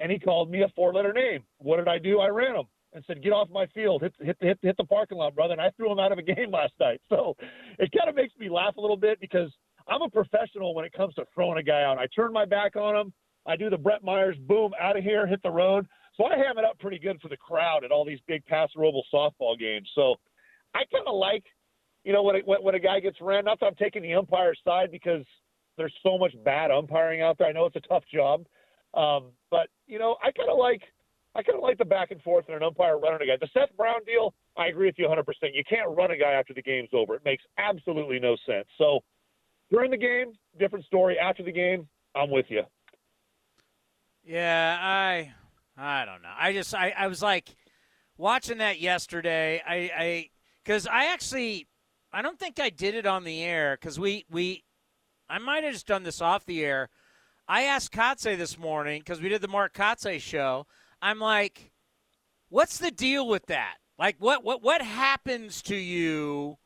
and 0.00 0.10
he 0.10 0.18
called 0.18 0.50
me 0.50 0.62
a 0.62 0.68
four 0.74 0.92
letter 0.92 1.12
name. 1.12 1.42
What 1.58 1.78
did 1.78 1.88
I 1.88 1.98
do? 1.98 2.20
I 2.20 2.28
ran 2.28 2.56
him 2.56 2.66
and 2.92 3.04
said, 3.06 3.22
"Get 3.22 3.32
off 3.32 3.48
my 3.50 3.66
field, 3.66 4.02
hit 4.02 4.14
hit 4.20 4.36
hit, 4.40 4.58
hit 4.62 4.76
the 4.76 4.84
parking 4.84 5.18
lot, 5.18 5.34
brother." 5.34 5.52
And 5.52 5.60
I 5.60 5.70
threw 5.70 5.90
him 5.90 5.98
out 5.98 6.12
of 6.12 6.18
a 6.18 6.22
game 6.22 6.50
last 6.52 6.72
night. 6.80 7.00
So 7.08 7.36
it 7.78 7.90
kind 7.96 8.08
of 8.08 8.14
makes 8.14 8.34
me 8.38 8.48
laugh 8.48 8.76
a 8.76 8.80
little 8.80 8.96
bit 8.96 9.20
because 9.20 9.50
I'm 9.88 10.02
a 10.02 10.10
professional 10.10 10.74
when 10.74 10.84
it 10.84 10.92
comes 10.92 11.14
to 11.14 11.24
throwing 11.34 11.58
a 11.58 11.62
guy 11.62 11.82
out. 11.82 11.98
I 11.98 12.06
turn 12.14 12.32
my 12.32 12.44
back 12.44 12.76
on 12.76 12.94
him. 12.94 13.12
I 13.46 13.56
do 13.56 13.70
the 13.70 13.78
Brett 13.78 14.04
Myers, 14.04 14.36
boom, 14.46 14.72
out 14.78 14.96
of 14.96 15.02
here, 15.02 15.26
hit 15.26 15.42
the 15.42 15.50
road. 15.50 15.86
So 16.16 16.24
I 16.24 16.36
ham 16.36 16.58
it 16.58 16.64
up 16.64 16.78
pretty 16.78 16.98
good 16.98 17.20
for 17.20 17.28
the 17.28 17.36
crowd 17.36 17.84
at 17.84 17.90
all 17.90 18.04
these 18.04 18.18
big 18.26 18.44
pass 18.44 18.68
roval 18.76 19.02
softball 19.12 19.58
games. 19.58 19.88
So 19.94 20.16
I 20.74 20.82
kind 20.92 21.06
of 21.06 21.14
like, 21.14 21.44
you 22.04 22.12
know, 22.12 22.22
when, 22.22 22.36
it, 22.36 22.46
when 22.46 22.62
when 22.62 22.74
a 22.74 22.80
guy 22.80 23.00
gets 23.00 23.18
ran. 23.20 23.44
Not 23.44 23.60
that 23.60 23.66
I'm 23.66 23.74
taking 23.76 24.02
the 24.02 24.14
umpire's 24.14 24.58
side 24.64 24.90
because 24.90 25.24
there's 25.76 25.94
so 26.02 26.18
much 26.18 26.34
bad 26.44 26.70
umpiring 26.70 27.22
out 27.22 27.38
there. 27.38 27.46
I 27.46 27.52
know 27.52 27.66
it's 27.66 27.76
a 27.76 27.80
tough 27.80 28.04
job, 28.12 28.44
um, 28.94 29.30
but 29.50 29.68
you 29.86 29.98
know, 29.98 30.16
I 30.22 30.30
kind 30.32 30.50
of 30.50 30.58
like 30.58 30.82
I 31.34 31.42
kind 31.42 31.56
of 31.56 31.62
like 31.62 31.78
the 31.78 31.84
back 31.84 32.10
and 32.10 32.20
forth 32.22 32.46
and 32.48 32.56
an 32.56 32.62
umpire 32.62 32.98
running 32.98 33.22
a 33.22 33.26
guy. 33.26 33.36
The 33.40 33.48
Seth 33.52 33.76
Brown 33.76 34.04
deal, 34.04 34.34
I 34.56 34.66
agree 34.66 34.86
with 34.86 34.98
you 34.98 35.06
100%. 35.06 35.24
You 35.52 35.62
can't 35.68 35.88
run 35.96 36.10
a 36.10 36.16
guy 36.16 36.32
after 36.32 36.52
the 36.54 36.62
game's 36.62 36.88
over. 36.92 37.14
It 37.14 37.24
makes 37.24 37.44
absolutely 37.58 38.18
no 38.18 38.36
sense. 38.46 38.66
So 38.76 39.00
during 39.70 39.90
the 39.90 39.96
game, 39.96 40.32
different 40.58 40.84
story. 40.86 41.18
After 41.18 41.42
the 41.42 41.52
game, 41.52 41.86
I'm 42.14 42.30
with 42.30 42.46
you. 42.48 42.62
Yeah, 44.24 44.78
I 44.80 45.32
I 45.76 46.04
don't 46.04 46.22
know. 46.22 46.32
I 46.36 46.52
just 46.52 46.74
I, 46.74 46.92
I 46.96 47.06
was 47.06 47.22
like 47.22 47.54
watching 48.16 48.58
that 48.58 48.80
yesterday. 48.80 49.62
I 49.66 49.90
I 49.96 50.30
because 50.64 50.86
I 50.86 51.12
actually 51.12 51.66
I 52.12 52.22
don't 52.22 52.38
think 52.38 52.58
I 52.58 52.70
did 52.70 52.94
it 52.94 53.06
on 53.06 53.24
the 53.24 53.42
air 53.42 53.78
because 53.80 53.98
we 53.98 54.24
we 54.30 54.64
I 55.30 55.38
might 55.38 55.64
have 55.64 55.72
just 55.72 55.86
done 55.86 56.02
this 56.02 56.20
off 56.20 56.44
the 56.44 56.64
air. 56.64 56.88
I 57.48 57.62
asked 57.62 57.92
Kotsay 57.92 58.36
this 58.36 58.58
morning 58.58 59.00
because 59.00 59.22
we 59.22 59.30
did 59.30 59.40
the 59.40 59.48
Mark 59.48 59.72
Kotsay 59.72 60.20
show. 60.20 60.66
I'm 61.00 61.18
like, 61.18 61.72
what's 62.50 62.76
the 62.76 62.90
deal 62.90 63.26
with 63.26 63.46
that? 63.46 63.76
Like, 63.98 64.16
what 64.18 64.44
what 64.44 64.62
what 64.62 64.82
happens 64.82 65.62
to 65.62 65.74
you 65.74 66.58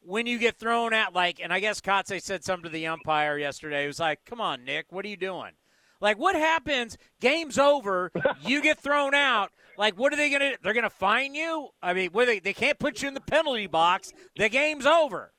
when 0.00 0.26
you 0.26 0.38
get 0.38 0.56
thrown 0.56 0.94
out? 0.94 1.14
Like, 1.14 1.38
and 1.40 1.52
I 1.52 1.60
guess 1.60 1.82
Kotsay 1.82 2.22
said 2.22 2.44
something 2.44 2.64
to 2.64 2.70
the 2.70 2.86
umpire 2.86 3.36
yesterday. 3.36 3.82
He 3.82 3.86
was 3.86 4.00
like, 4.00 4.24
"Come 4.24 4.40
on, 4.40 4.64
Nick, 4.64 4.86
what 4.90 5.04
are 5.04 5.08
you 5.08 5.18
doing?" 5.18 5.52
Like, 6.00 6.18
what 6.18 6.34
happens? 6.34 6.96
Game's 7.20 7.58
over. 7.58 8.10
you 8.42 8.62
get 8.62 8.78
thrown 8.78 9.14
out. 9.14 9.52
Like, 9.76 9.98
what 9.98 10.12
are 10.12 10.16
they 10.16 10.30
gonna? 10.30 10.54
They're 10.62 10.72
gonna 10.72 10.90
fine 10.90 11.34
you? 11.34 11.68
I 11.82 11.92
mean, 11.92 12.10
what 12.12 12.24
they 12.26 12.38
they 12.38 12.54
can't 12.54 12.78
put 12.78 13.02
you 13.02 13.08
in 13.08 13.14
the 13.14 13.20
penalty 13.20 13.66
box. 13.66 14.14
The 14.36 14.48
game's 14.48 14.86
over. 14.86 15.34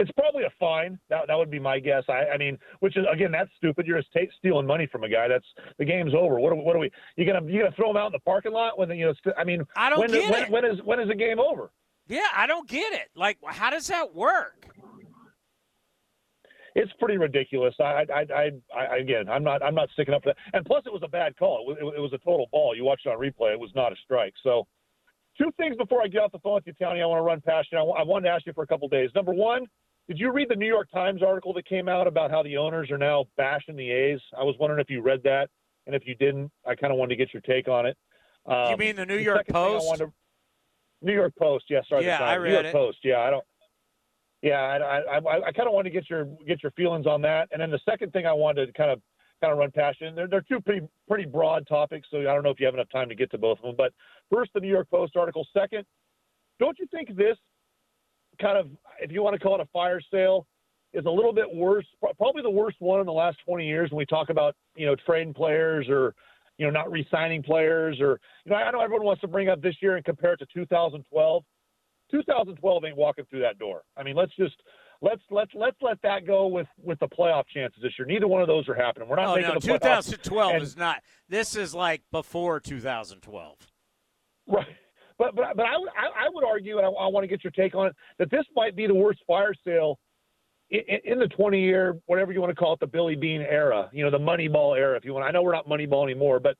It's 0.00 0.10
probably 0.12 0.44
a 0.44 0.52
fine. 0.58 0.98
That 1.10 1.26
that 1.28 1.36
would 1.36 1.50
be 1.50 1.58
my 1.58 1.78
guess. 1.78 2.04
I, 2.08 2.32
I 2.34 2.38
mean, 2.38 2.58
which 2.80 2.96
is 2.96 3.04
again, 3.12 3.30
that's 3.30 3.50
stupid. 3.58 3.86
You're 3.86 4.00
just 4.00 4.10
take, 4.12 4.30
stealing 4.38 4.66
money 4.66 4.88
from 4.90 5.04
a 5.04 5.08
guy. 5.10 5.28
That's 5.28 5.44
the 5.78 5.84
game's 5.84 6.14
over. 6.14 6.40
What 6.40 6.52
are, 6.52 6.56
what 6.56 6.74
are 6.74 6.78
we? 6.78 6.90
You 7.16 7.26
gonna 7.26 7.46
you 7.46 7.60
gonna 7.60 7.76
throw 7.76 7.90
him 7.90 7.98
out 7.98 8.06
in 8.06 8.12
the 8.12 8.20
parking 8.20 8.52
lot 8.52 8.78
when 8.78 8.88
the, 8.88 8.96
you 8.96 9.04
know? 9.04 9.12
st- 9.12 9.34
I 9.36 9.44
mean, 9.44 9.62
I 9.76 9.90
don't 9.90 10.00
when, 10.00 10.10
get 10.10 10.30
when, 10.30 10.42
it. 10.42 10.50
when 10.50 10.64
is 10.64 10.78
when 10.84 11.00
is 11.00 11.08
the 11.08 11.14
game 11.14 11.38
over? 11.38 11.70
Yeah, 12.08 12.26
I 12.34 12.46
don't 12.46 12.66
get 12.66 12.92
it. 12.94 13.10
Like, 13.14 13.38
how 13.46 13.68
does 13.70 13.86
that 13.88 14.14
work? 14.14 14.66
It's 16.74 16.92
pretty 16.98 17.18
ridiculous. 17.18 17.74
I, 17.78 18.04
I, 18.14 18.26
I, 18.34 18.50
I 18.76 18.96
again, 18.98 19.28
I'm 19.28 19.44
not, 19.44 19.62
I'm 19.62 19.74
not 19.74 19.90
sticking 19.92 20.14
up 20.14 20.22
for 20.22 20.30
that. 20.30 20.36
And 20.52 20.64
plus, 20.64 20.84
it 20.86 20.92
was 20.92 21.02
a 21.04 21.08
bad 21.08 21.36
call. 21.36 21.72
It 21.78 21.84
was, 21.84 21.94
it 21.96 22.00
was 22.00 22.12
a 22.12 22.18
total 22.18 22.46
ball. 22.52 22.74
You 22.76 22.84
watched 22.84 23.06
it 23.06 23.10
on 23.10 23.18
replay. 23.18 23.52
It 23.52 23.60
was 23.60 23.70
not 23.74 23.92
a 23.92 23.96
strike. 24.04 24.34
So, 24.42 24.66
two 25.36 25.50
things 25.56 25.76
before 25.76 26.02
I 26.02 26.06
get 26.06 26.22
off 26.22 26.32
the 26.32 26.38
phone 26.38 26.54
with 26.54 26.66
you, 26.66 26.72
Tony. 26.80 27.00
I 27.02 27.06
want 27.06 27.18
to 27.18 27.22
run 27.22 27.40
past 27.40 27.68
you. 27.72 27.78
I, 27.78 27.82
wa- 27.82 27.96
I 27.96 28.02
wanted 28.02 28.26
to 28.28 28.30
ask 28.32 28.46
you 28.46 28.52
for 28.52 28.62
a 28.62 28.66
couple 28.66 28.88
days. 28.88 29.10
Number 29.14 29.32
one, 29.32 29.66
did 30.10 30.18
you 30.18 30.32
read 30.32 30.48
the 30.48 30.56
New 30.56 30.66
York 30.66 30.90
Times 30.90 31.22
article 31.22 31.52
that 31.52 31.64
came 31.68 31.88
out 31.88 32.08
about 32.08 32.32
how 32.32 32.42
the 32.42 32.56
owners 32.56 32.90
are 32.90 32.98
now 32.98 33.26
bashing 33.36 33.76
the 33.76 33.88
A's? 33.92 34.18
I 34.36 34.42
was 34.42 34.56
wondering 34.58 34.80
if 34.80 34.90
you 34.90 35.02
read 35.02 35.22
that, 35.22 35.48
and 35.86 35.94
if 35.94 36.02
you 36.04 36.16
didn't, 36.16 36.50
I 36.66 36.74
kind 36.74 36.92
of 36.92 36.98
wanted 36.98 37.10
to 37.10 37.16
get 37.24 37.32
your 37.32 37.42
take 37.42 37.68
on 37.68 37.86
it. 37.86 37.96
Um, 38.44 38.72
you 38.72 38.76
mean 38.76 38.96
the 38.96 39.06
New 39.06 39.18
York 39.18 39.36
second 39.38 39.54
I 39.54 39.58
Post? 39.68 39.98
to- 39.98 40.12
New 41.00 41.12
York 41.12 41.32
Post, 41.38 41.66
yes. 41.70 41.84
sorry. 41.88 42.06
Yeah. 42.06 42.24
I 42.24 42.36
New 42.36 42.42
read 42.42 42.52
York 42.54 42.64
it. 42.66 42.72
Post, 42.72 42.98
yeah. 43.04 43.20
I 43.20 43.30
don't. 43.30 43.44
Yeah, 44.42 44.56
I, 44.60 44.98
I, 44.98 45.18
I, 45.18 45.46
I 45.46 45.52
kind 45.52 45.68
of 45.68 45.74
wanted 45.74 45.90
to 45.90 45.94
get 45.94 46.10
your 46.10 46.24
get 46.44 46.60
your 46.60 46.72
feelings 46.72 47.06
on 47.06 47.22
that, 47.22 47.48
and 47.52 47.62
then 47.62 47.70
the 47.70 47.78
second 47.88 48.12
thing 48.12 48.26
I 48.26 48.32
wanted 48.32 48.66
to 48.66 48.72
kind 48.72 48.90
of 48.90 49.00
kind 49.40 49.52
of 49.52 49.58
run 49.60 49.70
past 49.70 50.00
you. 50.00 50.08
And 50.08 50.18
they're, 50.18 50.26
they're 50.26 50.40
two 50.40 50.60
pretty 50.60 50.88
pretty 51.06 51.24
broad 51.24 51.68
topics, 51.68 52.08
so 52.10 52.18
I 52.18 52.24
don't 52.24 52.42
know 52.42 52.50
if 52.50 52.58
you 52.58 52.66
have 52.66 52.74
enough 52.74 52.90
time 52.90 53.08
to 53.10 53.14
get 53.14 53.30
to 53.30 53.38
both 53.38 53.58
of 53.58 53.62
them. 53.64 53.74
But 53.78 53.92
first, 54.32 54.50
the 54.54 54.60
New 54.60 54.68
York 54.68 54.90
Post 54.90 55.14
article. 55.16 55.46
Second, 55.56 55.84
don't 56.58 56.76
you 56.80 56.86
think 56.90 57.14
this 57.16 57.36
kind 58.40 58.58
of, 58.58 58.68
if 59.00 59.10
you 59.10 59.22
want 59.22 59.34
to 59.34 59.40
call 59.40 59.54
it 59.54 59.60
a 59.60 59.68
fire 59.72 60.00
sale, 60.10 60.46
is 60.92 61.04
a 61.06 61.10
little 61.10 61.32
bit 61.32 61.46
worse? 61.52 61.86
Probably 62.18 62.42
the 62.42 62.50
worst 62.50 62.76
one 62.80 63.00
in 63.00 63.06
the 63.06 63.12
last 63.12 63.38
20 63.46 63.66
years 63.66 63.90
when 63.90 63.98
we 63.98 64.06
talk 64.06 64.28
about 64.30 64.56
you 64.74 64.86
know 64.86 64.96
trading 65.06 65.32
players 65.32 65.88
or 65.88 66.14
you 66.58 66.66
know 66.66 66.70
not 66.70 66.90
re-signing 66.90 67.42
players 67.42 68.00
or 68.00 68.20
you 68.44 68.50
know 68.50 68.56
I 68.56 68.70
know 68.70 68.80
everyone 68.80 69.06
wants 69.06 69.20
to 69.20 69.28
bring 69.28 69.48
up 69.48 69.62
this 69.62 69.76
year 69.80 69.96
and 69.96 70.04
compare 70.04 70.32
it 70.32 70.38
to 70.38 70.46
2012. 70.52 71.44
2012 72.10 72.84
ain't 72.84 72.96
walking 72.96 73.24
through 73.30 73.40
that 73.40 73.58
door. 73.58 73.82
I 73.96 74.02
mean, 74.02 74.16
let's 74.16 74.34
just 74.34 74.56
let's 75.00 75.22
let's 75.30 75.50
let's 75.54 75.76
let 75.80 76.00
that 76.02 76.26
go 76.26 76.46
with 76.46 76.66
with 76.82 76.98
the 76.98 77.08
playoff 77.08 77.44
chances 77.52 77.80
this 77.82 77.92
year. 77.98 78.06
Neither 78.06 78.26
one 78.28 78.42
of 78.42 78.48
those 78.48 78.68
are 78.68 78.74
happening. 78.74 79.08
We're 79.08 79.16
not 79.16 79.28
oh 79.28 79.36
making 79.36 79.54
no, 79.54 79.60
the 79.60 79.78
playoffs. 79.78 80.10
2012 80.10 80.62
is 80.62 80.76
not. 80.76 81.02
This 81.28 81.56
is 81.56 81.74
like 81.74 82.02
before 82.10 82.60
2012. 82.60 83.56
Right. 84.48 84.66
But 85.20 85.36
but 85.36 85.54
but 85.54 85.66
I 85.66 85.74
I, 85.74 86.26
I 86.26 86.28
would 86.32 86.44
argue, 86.44 86.78
and 86.78 86.86
I, 86.86 86.88
I 86.88 87.06
want 87.08 87.24
to 87.24 87.28
get 87.28 87.44
your 87.44 87.50
take 87.50 87.74
on 87.74 87.88
it, 87.88 87.96
that 88.18 88.30
this 88.30 88.46
might 88.56 88.74
be 88.74 88.86
the 88.86 88.94
worst 88.94 89.20
fire 89.26 89.52
sale 89.66 89.98
in, 90.70 90.80
in 91.04 91.18
the 91.18 91.28
20 91.28 91.60
year, 91.60 91.98
whatever 92.06 92.32
you 92.32 92.40
want 92.40 92.50
to 92.50 92.54
call 92.54 92.72
it, 92.72 92.80
the 92.80 92.86
Billy 92.86 93.16
Beane 93.16 93.42
era. 93.42 93.90
You 93.92 94.02
know, 94.02 94.10
the 94.10 94.18
Moneyball 94.18 94.78
era, 94.78 94.96
if 94.96 95.04
you 95.04 95.12
want. 95.12 95.26
I 95.26 95.30
know 95.30 95.42
we're 95.42 95.52
not 95.52 95.68
Moneyball 95.68 96.04
anymore, 96.04 96.40
but 96.40 96.56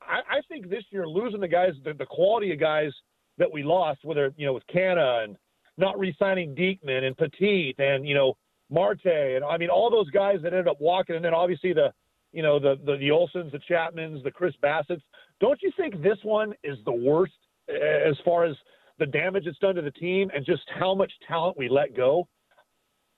I, 0.00 0.36
I 0.36 0.40
think 0.48 0.70
this 0.70 0.84
year 0.90 1.08
losing 1.08 1.40
the 1.40 1.48
guys, 1.48 1.72
the, 1.84 1.92
the 1.92 2.06
quality 2.06 2.52
of 2.52 2.60
guys 2.60 2.92
that 3.38 3.50
we 3.50 3.64
lost, 3.64 4.04
whether 4.04 4.32
you 4.36 4.46
know 4.46 4.52
with 4.52 4.66
Canha 4.72 5.24
and 5.24 5.36
not 5.76 5.98
re-signing 5.98 6.54
Diekman 6.54 7.02
and 7.02 7.16
Petit 7.16 7.74
and 7.78 8.06
you 8.06 8.14
know 8.14 8.34
Marte 8.70 9.06
and 9.06 9.44
I 9.44 9.58
mean 9.58 9.70
all 9.70 9.90
those 9.90 10.08
guys 10.10 10.36
that 10.44 10.52
ended 10.52 10.68
up 10.68 10.80
walking, 10.80 11.16
and 11.16 11.24
then 11.24 11.34
obviously 11.34 11.72
the 11.72 11.92
you 12.32 12.44
know 12.44 12.60
the 12.60 12.76
the, 12.86 12.96
the 12.96 13.08
Olsons, 13.08 13.50
the 13.50 13.60
Chapmans, 13.68 14.22
the 14.22 14.30
Chris 14.30 14.54
Bassitt's. 14.62 15.02
Don't 15.40 15.60
you 15.62 15.72
think 15.76 16.00
this 16.00 16.18
one 16.22 16.54
is 16.62 16.78
the 16.84 16.92
worst 16.92 17.32
as 17.68 18.16
far 18.24 18.44
as 18.44 18.56
the 18.98 19.06
damage 19.06 19.46
it's 19.46 19.58
done 19.58 19.74
to 19.74 19.82
the 19.82 19.90
team 19.92 20.30
and 20.34 20.44
just 20.44 20.62
how 20.78 20.94
much 20.94 21.12
talent 21.26 21.56
we 21.58 21.68
let 21.68 21.96
go? 21.96 22.28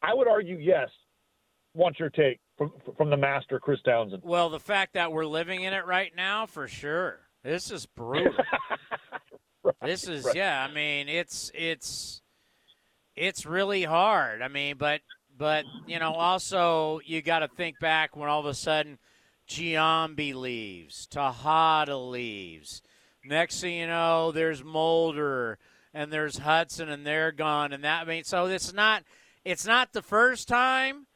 I 0.02 0.14
would 0.14 0.28
argue 0.28 0.58
yes. 0.58 0.88
What's 1.72 1.98
your 1.98 2.10
take 2.10 2.40
from 2.56 2.72
from 2.96 3.10
the 3.10 3.16
master, 3.16 3.60
Chris 3.60 3.80
Townsend? 3.84 4.22
Well, 4.24 4.48
the 4.48 4.60
fact 4.60 4.94
that 4.94 5.12
we're 5.12 5.26
living 5.26 5.62
in 5.62 5.74
it 5.74 5.84
right 5.84 6.12
now, 6.16 6.46
for 6.46 6.68
sure. 6.68 7.20
This 7.42 7.70
is 7.70 7.86
brutal. 7.86 8.32
this 9.82 10.08
is 10.08 10.24
right. 10.24 10.34
yeah. 10.34 10.66
I 10.68 10.72
mean, 10.72 11.08
it's 11.08 11.50
it's 11.54 12.22
it's 13.14 13.44
really 13.44 13.84
hard. 13.84 14.42
I 14.42 14.48
mean, 14.48 14.76
but 14.78 15.02
but 15.36 15.64
you 15.86 15.98
know, 15.98 16.12
also 16.12 17.00
you 17.04 17.20
got 17.20 17.40
to 17.40 17.48
think 17.48 17.78
back 17.78 18.16
when 18.16 18.28
all 18.28 18.40
of 18.40 18.46
a 18.46 18.54
sudden 18.54 18.98
Giambi 19.48 20.34
leaves, 20.34 21.06
Tejada 21.06 21.96
leaves. 21.96 22.82
Next 23.28 23.60
thing 23.60 23.78
you 23.78 23.86
know, 23.86 24.32
there's 24.32 24.62
Mulder 24.62 25.58
and 25.92 26.12
there's 26.12 26.38
Hudson, 26.38 26.88
and 26.88 27.06
they're 27.06 27.32
gone. 27.32 27.72
And 27.72 27.84
that 27.84 28.02
I 28.02 28.04
mean, 28.04 28.24
so 28.24 28.46
it's 28.46 28.72
not 28.72 29.02
it's 29.44 29.66
not 29.66 29.92
the 29.92 30.02
first 30.02 30.48
time. 30.48 31.06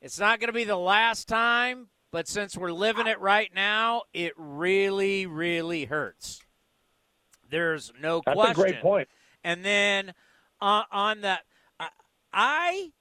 It's 0.00 0.18
not 0.18 0.40
going 0.40 0.48
to 0.48 0.54
be 0.54 0.64
the 0.64 0.76
last 0.76 1.28
time, 1.28 1.88
but 2.10 2.26
since 2.26 2.56
we're 2.56 2.72
living 2.72 3.06
it 3.06 3.20
right 3.20 3.50
now, 3.54 4.02
it 4.14 4.32
really, 4.36 5.26
really 5.26 5.84
hurts. 5.84 6.40
There's 7.50 7.92
no 8.00 8.22
That's 8.24 8.34
question. 8.34 8.54
That's 8.56 8.58
a 8.58 8.72
great 8.72 8.82
point. 8.82 9.08
And 9.44 9.64
then 9.64 10.14
uh, 10.60 10.84
on 10.90 11.20
the, 11.20 11.38
I, 11.78 11.88
I, 12.32 12.92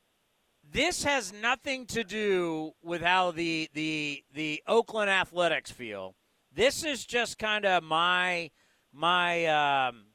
this 0.71 1.03
has 1.03 1.31
nothing 1.31 1.85
to 1.87 2.03
do 2.03 2.73
with 2.83 3.01
how 3.01 3.31
the 3.31 3.69
the 3.73 4.23
the 4.33 4.61
Oakland 4.67 5.09
Athletics 5.09 5.71
feel. 5.71 6.15
This 6.51 6.83
is 6.83 7.05
just 7.05 7.37
kind 7.37 7.65
of 7.65 7.83
my 7.83 8.51
my 8.91 9.45
um, 9.45 10.05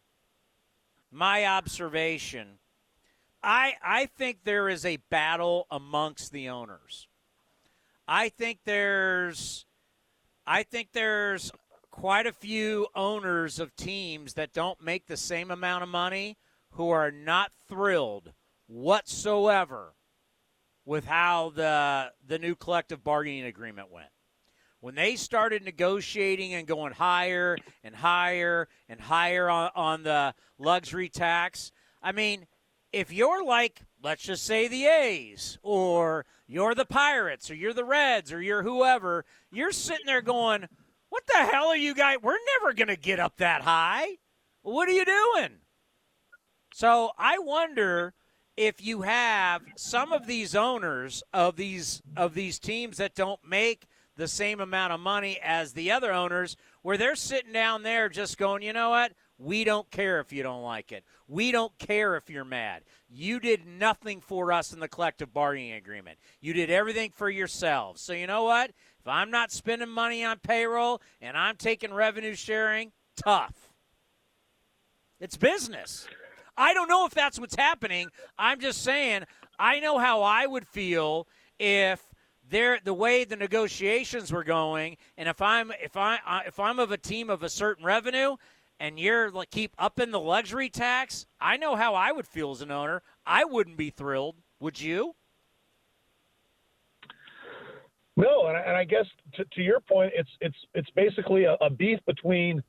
my 1.10 1.46
observation. 1.46 2.58
I 3.42 3.74
I 3.82 4.06
think 4.06 4.38
there 4.44 4.68
is 4.68 4.84
a 4.84 4.96
battle 5.10 5.66
amongst 5.70 6.32
the 6.32 6.48
owners. 6.48 7.06
I 8.08 8.28
think 8.28 8.60
there's 8.64 9.66
I 10.46 10.62
think 10.62 10.88
there's 10.92 11.52
quite 11.90 12.26
a 12.26 12.32
few 12.32 12.88
owners 12.94 13.60
of 13.60 13.76
teams 13.76 14.34
that 14.34 14.52
don't 14.52 14.82
make 14.82 15.06
the 15.06 15.16
same 15.16 15.50
amount 15.50 15.84
of 15.84 15.88
money 15.88 16.36
who 16.70 16.90
are 16.90 17.12
not 17.12 17.52
thrilled 17.68 18.32
whatsoever 18.66 19.94
with 20.84 21.06
how 21.06 21.50
the 21.54 22.12
the 22.26 22.38
new 22.38 22.54
collective 22.54 23.04
bargaining 23.04 23.44
agreement 23.44 23.90
went. 23.92 24.08
When 24.84 24.96
they 24.96 25.16
started 25.16 25.64
negotiating 25.64 26.52
and 26.52 26.66
going 26.66 26.92
higher 26.92 27.56
and 27.82 27.96
higher 27.96 28.68
and 28.86 29.00
higher 29.00 29.48
on, 29.48 29.70
on 29.74 30.02
the 30.02 30.34
luxury 30.58 31.08
tax, 31.08 31.72
I 32.02 32.12
mean, 32.12 32.46
if 32.92 33.10
you're 33.10 33.42
like, 33.42 33.80
let's 34.02 34.24
just 34.24 34.44
say 34.44 34.68
the 34.68 34.84
A's, 34.84 35.56
or 35.62 36.26
you're 36.46 36.74
the 36.74 36.84
Pirates, 36.84 37.50
or 37.50 37.54
you're 37.54 37.72
the 37.72 37.86
Reds, 37.86 38.30
or 38.30 38.42
you're 38.42 38.62
whoever, 38.62 39.24
you're 39.50 39.72
sitting 39.72 40.04
there 40.04 40.20
going, 40.20 40.68
What 41.08 41.26
the 41.28 41.38
hell 41.38 41.68
are 41.68 41.76
you 41.78 41.94
guys? 41.94 42.18
We're 42.20 42.36
never 42.60 42.74
going 42.74 42.88
to 42.88 42.96
get 42.96 43.18
up 43.18 43.38
that 43.38 43.62
high. 43.62 44.18
What 44.60 44.86
are 44.90 44.92
you 44.92 45.06
doing? 45.06 45.60
So 46.74 47.12
I 47.16 47.38
wonder 47.38 48.12
if 48.54 48.84
you 48.84 49.00
have 49.00 49.62
some 49.78 50.12
of 50.12 50.26
these 50.26 50.54
owners 50.54 51.22
of 51.32 51.56
these 51.56 52.02
of 52.18 52.34
these 52.34 52.58
teams 52.58 52.98
that 52.98 53.14
don't 53.14 53.40
make 53.48 53.86
the 54.16 54.28
same 54.28 54.60
amount 54.60 54.92
of 54.92 55.00
money 55.00 55.38
as 55.42 55.72
the 55.72 55.90
other 55.90 56.12
owners 56.12 56.56
where 56.82 56.96
they're 56.96 57.16
sitting 57.16 57.52
down 57.52 57.82
there 57.82 58.08
just 58.08 58.38
going, 58.38 58.62
"You 58.62 58.72
know 58.72 58.90
what? 58.90 59.12
We 59.38 59.64
don't 59.64 59.90
care 59.90 60.20
if 60.20 60.32
you 60.32 60.42
don't 60.42 60.62
like 60.62 60.92
it. 60.92 61.04
We 61.26 61.50
don't 61.50 61.76
care 61.78 62.16
if 62.16 62.30
you're 62.30 62.44
mad. 62.44 62.84
You 63.08 63.40
did 63.40 63.66
nothing 63.66 64.20
for 64.20 64.52
us 64.52 64.72
in 64.72 64.80
the 64.80 64.88
collective 64.88 65.32
bargaining 65.32 65.72
agreement. 65.72 66.18
You 66.40 66.52
did 66.52 66.70
everything 66.70 67.10
for 67.10 67.28
yourselves. 67.28 68.00
So 68.00 68.12
you 68.12 68.26
know 68.26 68.44
what? 68.44 68.70
If 68.70 69.08
I'm 69.08 69.30
not 69.30 69.50
spending 69.50 69.88
money 69.88 70.24
on 70.24 70.38
payroll 70.38 71.02
and 71.20 71.36
I'm 71.36 71.56
taking 71.56 71.92
revenue 71.92 72.34
sharing, 72.34 72.92
tough. 73.16 73.72
It's 75.20 75.36
business. 75.36 76.06
I 76.56 76.72
don't 76.72 76.88
know 76.88 77.06
if 77.06 77.14
that's 77.14 77.38
what's 77.40 77.56
happening. 77.56 78.08
I'm 78.38 78.60
just 78.60 78.82
saying 78.82 79.24
I 79.58 79.80
know 79.80 79.98
how 79.98 80.22
I 80.22 80.46
would 80.46 80.66
feel 80.66 81.26
if 81.58 82.13
the 82.84 82.94
way 82.94 83.24
the 83.24 83.36
negotiations 83.36 84.32
were 84.32 84.44
going 84.44 84.96
and 85.16 85.28
if 85.28 85.42
I'm 85.42 85.72
if 85.82 85.96
I 85.96 86.18
if 86.46 86.60
I'm 86.60 86.78
of 86.78 86.92
a 86.92 86.96
team 86.96 87.30
of 87.30 87.42
a 87.42 87.48
certain 87.48 87.84
revenue 87.84 88.36
and 88.78 88.98
you're 88.98 89.30
like 89.30 89.50
keep 89.50 89.74
upping 89.78 90.10
the 90.10 90.20
luxury 90.20 90.68
tax, 90.68 91.26
I 91.40 91.56
know 91.56 91.74
how 91.74 91.94
I 91.94 92.12
would 92.12 92.26
feel 92.26 92.50
as 92.50 92.62
an 92.62 92.70
owner. 92.70 93.02
I 93.26 93.44
wouldn't 93.44 93.76
be 93.76 93.90
thrilled. 93.90 94.36
Would 94.60 94.80
you? 94.80 95.14
No, 98.16 98.46
and 98.46 98.56
I, 98.56 98.60
and 98.60 98.76
I 98.76 98.84
guess 98.84 99.06
to, 99.34 99.44
to 99.44 99.60
your 99.60 99.80
point, 99.80 100.12
it's 100.14 100.30
it's 100.40 100.56
it's 100.74 100.90
basically 100.90 101.44
a, 101.44 101.54
a 101.60 101.68
beef 101.68 101.98
between, 102.06 102.62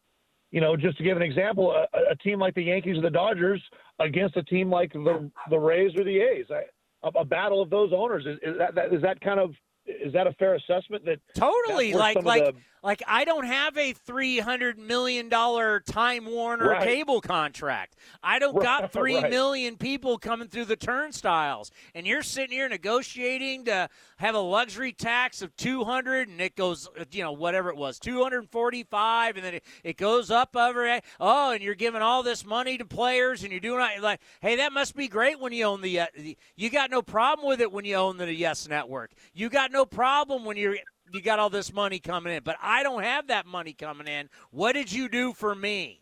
you 0.51 0.61
know, 0.61 0.75
just 0.75 0.97
to 0.97 1.03
give 1.03 1.17
an 1.17 1.23
example, 1.23 1.71
a, 1.71 2.11
a 2.11 2.15
team 2.17 2.39
like 2.39 2.55
the 2.55 2.63
Yankees 2.63 2.97
or 2.97 3.01
the 3.01 3.11
Dodgers 3.11 3.61
against 3.99 4.35
a 4.37 4.43
team 4.43 4.71
like 4.71 4.91
the 4.93 5.29
the 5.51 5.59
Rays 5.59 5.91
or 5.95 6.03
the 6.03 6.17
A's. 6.17 6.45
I, 6.49 6.63
a, 7.03 7.19
a 7.19 7.25
battle 7.25 7.61
of 7.61 7.69
those 7.69 7.91
owners 7.95 8.25
is, 8.25 8.37
is 8.41 8.57
that, 8.57 8.73
that 8.73 8.93
is 8.93 9.01
that 9.03 9.21
kind 9.21 9.39
of 9.39 9.51
is 9.85 10.13
that 10.13 10.27
a 10.27 10.33
fair 10.33 10.55
assessment? 10.55 11.05
That 11.05 11.19
totally 11.35 11.91
where 11.91 11.99
like 11.99 12.23
like 12.23 12.43
the- 12.43 12.53
like 12.85 13.01
I 13.07 13.25
don't 13.25 13.45
have 13.45 13.77
a 13.77 13.93
three 13.93 14.39
hundred 14.39 14.77
million 14.77 15.27
dollar 15.27 15.79
Time 15.79 16.25
Warner 16.25 16.69
Right. 16.69 16.83
cable 16.83 17.19
contract. 17.19 17.95
I 18.23 18.37
don't 18.37 18.61
got 18.61 18.91
three 18.93 19.17
right. 19.17 19.29
million 19.29 19.75
people 19.75 20.17
coming 20.19 20.47
through 20.47 20.65
the 20.65 20.75
turnstiles, 20.75 21.71
and 21.95 22.05
you're 22.05 22.21
sitting 22.21 22.55
here 22.55 22.69
negotiating 22.69 23.65
to 23.65 23.89
have 24.17 24.35
a 24.35 24.39
luxury 24.39 24.93
tax 24.93 25.41
of 25.41 25.55
two 25.57 25.83
hundred, 25.83 26.29
and 26.29 26.39
it 26.39 26.55
goes, 26.55 26.87
you 27.11 27.23
know, 27.23 27.31
whatever 27.31 27.69
it 27.69 27.75
was, 27.75 27.97
two 27.97 28.21
hundred 28.21 28.47
forty 28.51 28.83
five, 28.83 29.35
and 29.35 29.43
then 29.43 29.55
it, 29.55 29.63
it 29.83 29.97
goes 29.97 30.29
up 30.29 30.55
over. 30.55 31.01
Oh, 31.19 31.51
and 31.51 31.63
you're 31.63 31.75
giving 31.75 32.03
all 32.03 32.21
this 32.21 32.45
money 32.45 32.77
to 32.77 32.85
players, 32.85 33.41
and 33.41 33.51
you're 33.51 33.59
doing 33.59 33.83
like, 34.01 34.21
hey, 34.41 34.57
that 34.57 34.71
must 34.71 34.95
be 34.95 35.07
great 35.07 35.39
when 35.39 35.51
you 35.51 35.65
own 35.65 35.81
the. 35.81 36.01
Uh, 36.01 36.05
the 36.15 36.37
you 36.55 36.69
got 36.69 36.91
no 36.91 37.01
problem 37.01 37.47
with 37.47 37.61
it 37.61 37.71
when 37.71 37.83
you 37.83 37.95
own 37.95 38.17
the 38.17 38.31
Yes 38.31 38.67
Network. 38.67 39.11
You 39.33 39.49
got 39.49 39.71
no 39.71 39.85
problem 39.85 40.45
when 40.45 40.55
you're 40.55 40.77
you 41.11 41.21
got 41.21 41.39
all 41.39 41.49
this 41.49 41.73
money 41.73 41.99
coming 41.99 42.33
in, 42.33 42.43
but 42.43 42.57
I 42.61 42.83
don't 42.83 43.03
have 43.03 43.27
that 43.27 43.45
money 43.45 43.73
coming 43.73 44.07
in. 44.07 44.29
What 44.51 44.73
did 44.73 44.91
you 44.91 45.09
do 45.09 45.33
for 45.33 45.53
me? 45.53 46.01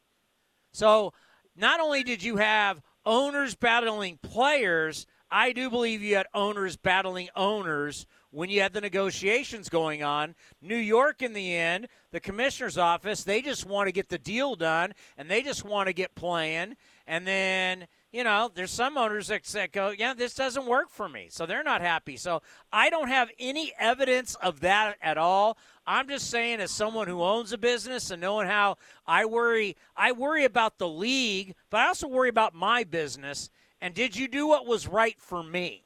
So, 0.72 1.14
not 1.56 1.80
only 1.80 2.04
did 2.04 2.24
you 2.24 2.38
have 2.38 2.82
owners 3.06 3.56
battling 3.56 4.18
players, 4.22 5.06
I 5.30 5.52
do 5.52 5.70
believe 5.70 6.02
you 6.02 6.16
had 6.16 6.28
owners 6.34 6.78
battling 6.78 7.30
owners 7.36 8.06
when 8.32 8.50
you 8.50 8.62
had 8.62 8.74
the 8.74 8.82
negotiations 8.82 9.70
going 9.70 10.04
on. 10.04 10.36
New 10.62 10.76
York, 10.76 11.22
in 11.22 11.34
the 11.34 11.56
end, 11.56 11.88
the 12.12 12.20
commissioner's 12.20 12.78
office, 12.78 13.24
they 13.24 13.42
just 13.42 13.66
want 13.66 13.88
to 13.88 13.92
get 13.92 14.10
the 14.10 14.18
deal 14.18 14.56
done 14.56 14.94
and 15.18 15.30
they 15.30 15.42
just 15.42 15.64
want 15.64 15.88
to 15.88 15.94
get 15.94 16.16
playing. 16.16 16.76
And 17.06 17.28
then, 17.28 17.88
you 18.14 18.24
know, 18.24 18.52
there's 18.54 18.72
some 18.72 18.96
owners 18.96 19.28
that, 19.28 19.44
that 19.46 19.72
go, 19.72 19.90
yeah, 19.90 20.14
this 20.14 20.36
doesn't 20.36 20.68
work 20.68 20.92
for 20.92 21.10
me. 21.10 21.28
So 21.32 21.48
they're 21.48 21.64
not 21.64 21.82
happy. 21.82 22.16
So 22.16 22.44
I 22.72 22.92
don't 22.92 23.08
have 23.08 23.30
any 23.40 23.74
evidence 23.80 24.36
of 24.36 24.60
that 24.60 24.98
at 25.02 25.18
all. 25.18 25.58
I'm 25.88 26.08
just 26.08 26.30
saying, 26.30 26.60
as 26.60 26.70
someone 26.70 27.08
who 27.08 27.24
owns 27.24 27.52
a 27.54 27.58
business 27.58 28.12
and 28.12 28.22
knowing 28.22 28.48
how 28.48 28.78
I 29.08 29.26
worry, 29.26 29.76
I 29.98 30.12
worry 30.12 30.46
about 30.46 30.78
the 30.78 30.88
league, 30.88 31.56
but 31.72 31.80
I 31.80 31.88
also 31.88 32.08
worry 32.08 32.30
about 32.30 32.54
my 32.54 32.84
business. 32.84 33.50
And 33.82 33.96
did 33.96 34.16
you 34.16 34.28
do 34.28 34.48
what 34.48 34.68
was 34.68 34.88
right 34.88 35.20
for 35.20 35.42
me? 35.42 35.84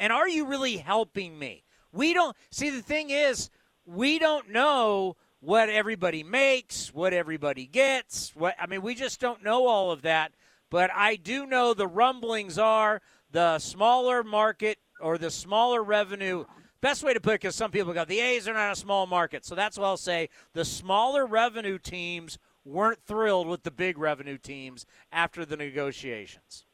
And 0.00 0.12
are 0.12 0.28
you 0.28 0.46
really 0.46 0.78
helping 0.78 1.38
me? 1.38 1.62
We 1.92 2.12
don't 2.12 2.36
see 2.50 2.70
the 2.70 2.82
thing 2.82 3.10
is, 3.10 3.50
we 3.86 4.18
don't 4.18 4.50
know 4.50 5.16
what 5.40 5.68
everybody 5.68 6.24
makes, 6.24 6.92
what 6.92 7.12
everybody 7.12 7.66
gets. 7.66 8.34
What 8.34 8.56
I 8.58 8.66
mean, 8.66 8.82
we 8.82 8.96
just 8.96 9.20
don't 9.20 9.44
know 9.44 9.66
all 9.68 9.92
of 9.92 10.02
that. 10.02 10.32
But 10.70 10.90
I 10.94 11.16
do 11.16 11.46
know 11.46 11.74
the 11.74 11.86
rumblings 11.86 12.58
are 12.58 13.00
the 13.30 13.58
smaller 13.58 14.22
market 14.22 14.78
or 15.00 15.18
the 15.18 15.30
smaller 15.30 15.82
revenue. 15.82 16.44
Best 16.80 17.02
way 17.02 17.12
to 17.12 17.20
put 17.20 17.34
it, 17.34 17.40
because 17.40 17.56
some 17.56 17.70
people 17.70 17.92
go, 17.92 18.04
the 18.04 18.20
A's 18.20 18.46
are 18.46 18.54
not 18.54 18.72
a 18.72 18.76
small 18.76 19.06
market. 19.06 19.44
So 19.44 19.54
that's 19.54 19.78
what 19.78 19.86
I'll 19.86 19.96
say. 19.96 20.28
The 20.52 20.64
smaller 20.64 21.26
revenue 21.26 21.78
teams 21.78 22.38
weren't 22.64 23.00
thrilled 23.06 23.48
with 23.48 23.62
the 23.62 23.70
big 23.70 23.98
revenue 23.98 24.38
teams 24.38 24.86
after 25.10 25.44
the 25.44 25.56
negotiations. 25.56 26.66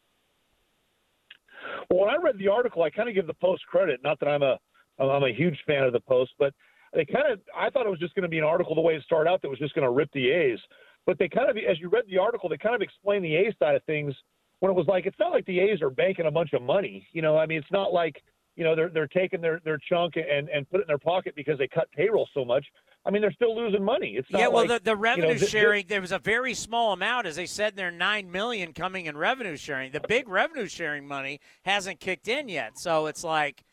Well, 1.88 2.00
when 2.00 2.10
I 2.10 2.16
read 2.16 2.38
the 2.38 2.48
article, 2.48 2.82
I 2.82 2.90
kind 2.90 3.08
of 3.08 3.14
give 3.14 3.26
the 3.26 3.34
Post 3.34 3.64
credit. 3.66 4.00
Not 4.02 4.20
that 4.20 4.28
I'm 4.28 4.42
a 4.42 4.58
I'm 4.98 5.24
a 5.24 5.32
huge 5.32 5.58
fan 5.66 5.84
of 5.84 5.92
the 5.92 6.00
Post, 6.00 6.32
but 6.38 6.52
they 6.92 7.04
kind 7.04 7.32
of 7.32 7.40
I 7.56 7.70
thought 7.70 7.86
it 7.86 7.90
was 7.90 7.98
just 7.98 8.14
going 8.14 8.22
to 8.24 8.28
be 8.28 8.38
an 8.38 8.44
article 8.44 8.74
the 8.74 8.80
way 8.80 8.94
it 8.94 9.02
started 9.04 9.30
out 9.30 9.42
that 9.42 9.48
was 9.48 9.58
just 9.58 9.74
going 9.74 9.86
to 9.86 9.90
rip 9.90 10.10
the 10.12 10.30
A's. 10.30 10.58
But 11.06 11.18
they 11.18 11.28
kind 11.28 11.50
of, 11.50 11.56
as 11.56 11.78
you 11.80 11.88
read 11.88 12.04
the 12.08 12.18
article, 12.18 12.48
they 12.48 12.56
kind 12.56 12.74
of 12.74 12.82
explained 12.82 13.24
the 13.24 13.36
A's 13.36 13.54
side 13.58 13.74
of 13.74 13.84
things 13.84 14.14
when 14.60 14.70
it 14.70 14.74
was 14.74 14.86
like 14.86 15.06
it's 15.06 15.18
not 15.18 15.32
like 15.32 15.44
the 15.46 15.60
A's 15.60 15.82
are 15.82 15.90
banking 15.90 16.26
a 16.26 16.30
bunch 16.30 16.52
of 16.54 16.62
money. 16.62 17.06
You 17.12 17.22
know, 17.22 17.36
I 17.36 17.46
mean, 17.46 17.58
it's 17.58 17.70
not 17.70 17.92
like 17.92 18.22
you 18.56 18.64
know 18.64 18.74
they're 18.74 18.88
they're 18.88 19.06
taking 19.08 19.40
their 19.40 19.60
their 19.64 19.78
chunk 19.78 20.14
and 20.16 20.48
and 20.48 20.68
put 20.70 20.80
it 20.80 20.84
in 20.84 20.86
their 20.88 20.98
pocket 20.98 21.34
because 21.36 21.58
they 21.58 21.68
cut 21.68 21.90
payroll 21.92 22.28
so 22.32 22.44
much. 22.44 22.64
I 23.04 23.10
mean, 23.10 23.20
they're 23.20 23.32
still 23.32 23.54
losing 23.54 23.84
money. 23.84 24.14
It's 24.16 24.30
not 24.30 24.38
yeah, 24.38 24.48
well, 24.48 24.66
like, 24.66 24.82
the, 24.82 24.90
the 24.90 24.96
revenue 24.96 25.26
you 25.28 25.34
know, 25.34 25.38
th- 25.38 25.50
sharing 25.50 25.86
there 25.88 26.00
was 26.00 26.12
a 26.12 26.18
very 26.18 26.54
small 26.54 26.94
amount, 26.94 27.26
as 27.26 27.36
they 27.36 27.44
said, 27.44 27.76
there 27.76 27.90
nine 27.90 28.30
million 28.30 28.72
coming 28.72 29.04
in 29.04 29.16
revenue 29.18 29.56
sharing. 29.56 29.92
The 29.92 30.00
big 30.00 30.26
revenue 30.28 30.66
sharing 30.66 31.06
money 31.06 31.40
hasn't 31.64 32.00
kicked 32.00 32.28
in 32.28 32.48
yet, 32.48 32.78
so 32.78 33.06
it's 33.06 33.22
like, 33.22 33.64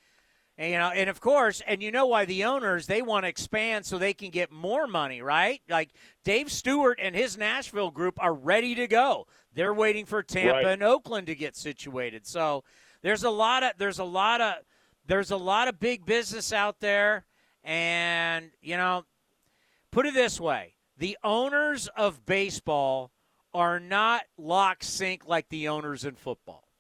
and, 0.62 0.72
you 0.72 0.78
know, 0.78 0.89
and 0.91 1.09
of 1.09 1.20
course, 1.20 1.64
and 1.66 1.82
you 1.82 1.91
know 1.91 2.05
why 2.05 2.26
the 2.26 2.43
owners 2.43 2.86
they 2.86 3.01
want 3.01 3.24
to 3.26 3.30
expand 3.30 3.84
so 3.84 3.97
they 3.97 4.14
can 4.14 4.30
get 4.30 4.51
more 4.51 4.86
money, 4.86 5.20
right? 5.24 5.59
Like 5.68 5.89
Dave 6.24 6.51
Stewart 6.51 6.99
and 7.01 7.16
his 7.16 7.36
Nashville 7.36 7.89
group 7.89 8.14
are 8.22 8.34
ready 8.34 8.76
to 8.76 8.88
go. 8.88 9.26
They're 9.55 9.74
waiting 9.74 10.05
for 10.05 10.22
Tampa 10.22 10.53
Right. 10.53 10.66
and 10.68 10.84
Oakland 10.84 11.26
to 11.28 11.36
get 11.36 11.55
situated. 11.55 12.28
So 12.28 12.64
there's 13.01 13.24
a 13.24 13.32
lot 13.32 13.64
of 13.64 13.72
there's 13.80 13.97
a 13.97 14.03
lot 14.03 14.39
of 14.39 14.53
there's 15.07 15.32
a 15.32 15.38
lot 15.38 15.68
of 15.68 15.80
big 15.80 16.05
business 16.05 16.53
out 16.53 16.80
there, 16.80 17.26
and 17.64 18.51
you 18.62 18.78
know 18.78 19.05
put 19.89 20.05
it 20.05 20.14
this 20.14 20.39
way 20.39 20.76
the 20.95 21.18
owners 21.24 21.88
of 21.97 22.24
baseball 22.28 23.12
are 23.51 23.80
not 23.80 24.22
lock 24.38 24.84
sync 24.84 25.26
like 25.28 25.49
the 25.49 25.68
owners 25.70 26.05
in 26.05 26.14
football. 26.14 26.70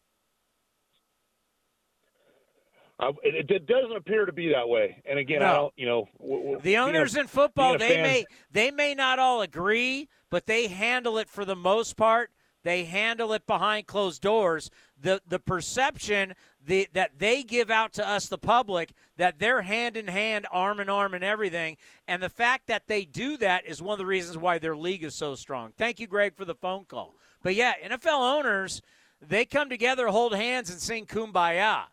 Uh, 3.01 3.13
it, 3.23 3.49
it 3.49 3.65
doesn't 3.65 3.95
appear 3.95 4.25
to 4.27 4.31
be 4.31 4.49
that 4.49 4.69
way. 4.69 5.01
And 5.05 5.17
again, 5.17 5.41
I 5.41 5.53
don't, 5.53 5.73
you 5.75 5.87
know, 5.87 6.07
w- 6.19 6.37
w- 6.37 6.57
The 6.57 6.61
being 6.63 6.77
a- 6.77 6.81
owners 6.83 7.15
in 7.17 7.25
football, 7.25 7.77
they 7.77 7.89
fan- 7.89 8.03
may 8.03 8.25
they 8.51 8.69
may 8.71 8.93
not 8.93 9.17
all 9.17 9.41
agree, 9.41 10.07
but 10.29 10.45
they 10.45 10.67
handle 10.67 11.17
it 11.17 11.27
for 11.27 11.43
the 11.43 11.55
most 11.55 11.97
part. 11.97 12.29
They 12.63 12.83
handle 12.83 13.33
it 13.33 13.47
behind 13.47 13.87
closed 13.87 14.21
doors. 14.21 14.69
The 14.99 15.19
the 15.27 15.39
perception 15.39 16.35
the, 16.63 16.87
that 16.93 17.17
they 17.17 17.41
give 17.41 17.71
out 17.71 17.91
to 17.93 18.07
us, 18.07 18.27
the 18.27 18.37
public, 18.37 18.91
that 19.17 19.39
they're 19.39 19.63
hand 19.63 19.97
in 19.97 20.05
hand, 20.05 20.45
arm 20.51 20.79
in 20.79 20.87
arm, 20.89 21.15
and 21.15 21.23
everything. 21.23 21.77
And 22.07 22.21
the 22.21 22.29
fact 22.29 22.67
that 22.67 22.85
they 22.85 23.03
do 23.03 23.35
that 23.37 23.65
is 23.65 23.81
one 23.81 23.93
of 23.93 23.97
the 23.97 24.05
reasons 24.05 24.37
why 24.37 24.59
their 24.59 24.75
league 24.77 25.03
is 25.03 25.15
so 25.15 25.33
strong. 25.33 25.73
Thank 25.75 25.99
you, 25.99 26.05
Greg, 26.05 26.35
for 26.35 26.45
the 26.45 26.53
phone 26.53 26.85
call. 26.85 27.15
But 27.41 27.55
yeah, 27.55 27.73
NFL 27.83 28.37
owners, 28.37 28.83
they 29.19 29.43
come 29.43 29.69
together, 29.69 30.09
hold 30.09 30.35
hands, 30.35 30.69
and 30.69 30.79
sing 30.79 31.07
kumbaya. 31.07 31.85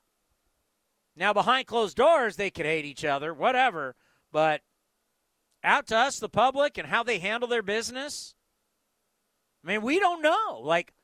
Now, 1.19 1.33
behind 1.33 1.67
closed 1.67 1.97
doors, 1.97 2.37
they 2.37 2.51
could 2.51 2.65
hate 2.65 2.85
each 2.85 3.05
other, 3.05 3.35
whatever. 3.35 3.97
But 4.31 4.63
out 5.65 5.89
to 5.89 5.97
us, 5.97 6.21
the 6.21 6.29
public, 6.29 6.79
and 6.79 6.87
how 6.87 7.03
they 7.03 7.19
handle 7.19 7.49
their 7.49 7.63
business, 7.63 8.37
I 9.65 9.69
mean, 9.69 9.83
we 9.83 9.99
don't 9.99 10.23
know. 10.23 10.61
Like, 10.63 10.95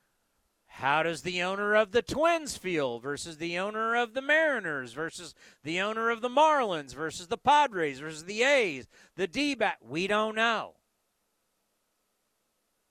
how 0.67 1.03
does 1.03 1.23
the 1.23 1.43
owner 1.43 1.75
of 1.75 1.91
the 1.91 2.03
Twins 2.03 2.57
feel 2.57 3.01
versus 3.01 3.39
the 3.39 3.59
owner 3.59 3.97
of 3.97 4.15
the 4.15 4.23
Mariners 4.23 4.93
versus 4.93 5.35
the 5.65 5.81
owner 5.81 6.11
of 6.11 6.21
the 6.21 6.29
Marlins 6.29 6.95
versus 6.95 7.27
the 7.27 7.37
Padres 7.37 7.99
versus 7.99 8.25
the 8.25 8.45
A's, 8.45 8.87
the 9.17 9.27
D 9.27 9.57
back? 9.57 9.79
We 9.81 10.07
don't 10.07 10.37
know. 10.37 10.75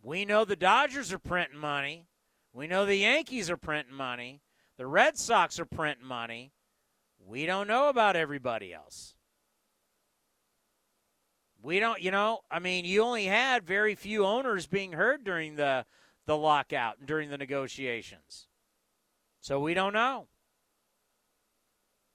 We 0.02 0.26
know 0.26 0.44
the 0.44 0.58
Dodgers 0.58 1.14
are 1.14 1.20
printing 1.20 1.60
money. 1.60 2.08
We 2.52 2.68
know 2.68 2.86
the 2.86 2.98
Yankees 2.98 3.50
are 3.50 3.58
printing 3.58 3.96
money. 3.96 4.42
The 4.78 4.88
Red 4.88 5.18
Sox 5.18 5.58
are 5.58 5.66
printing 5.66 6.06
money. 6.06 6.52
We 7.26 7.46
don't 7.46 7.68
know 7.68 7.90
about 7.90 8.16
everybody 8.16 8.74
else. 8.74 9.16
We 11.62 11.80
don't, 11.80 12.02
you 12.02 12.12
know, 12.12 12.42
I 12.52 12.60
mean, 12.60 12.84
you 12.84 13.04
only 13.04 13.26
had 13.26 13.66
very 13.66 13.96
few 13.96 14.26
owners 14.26 14.68
being 14.68 14.94
heard 14.94 15.24
during 15.24 15.56
the 15.56 15.86
the 16.26 16.38
lockout 16.38 17.00
and 17.00 17.08
during 17.08 17.30
the 17.30 17.38
negotiations. 17.38 18.48
So 19.40 19.60
we 19.60 19.74
don't 19.74 19.94
know. 19.94 20.28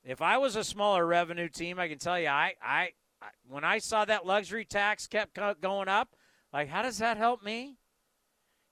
If 0.04 0.22
I 0.22 0.38
was 0.38 0.56
a 0.56 0.64
smaller 0.64 1.06
revenue 1.06 1.48
team, 1.48 1.78
I 1.78 1.88
can 1.88 1.98
tell 1.98 2.18
you, 2.18 2.28
I, 2.28 2.54
I, 2.62 2.92
I 3.20 3.28
when 3.48 3.64
I 3.64 3.78
saw 3.78 4.04
that 4.04 4.24
luxury 4.24 4.64
tax 4.64 5.06
kept 5.06 5.38
going 5.60 5.88
up, 5.88 6.14
like, 6.52 6.68
how 6.68 6.82
does 6.82 6.98
that 6.98 7.16
help 7.16 7.42
me? 7.42 7.76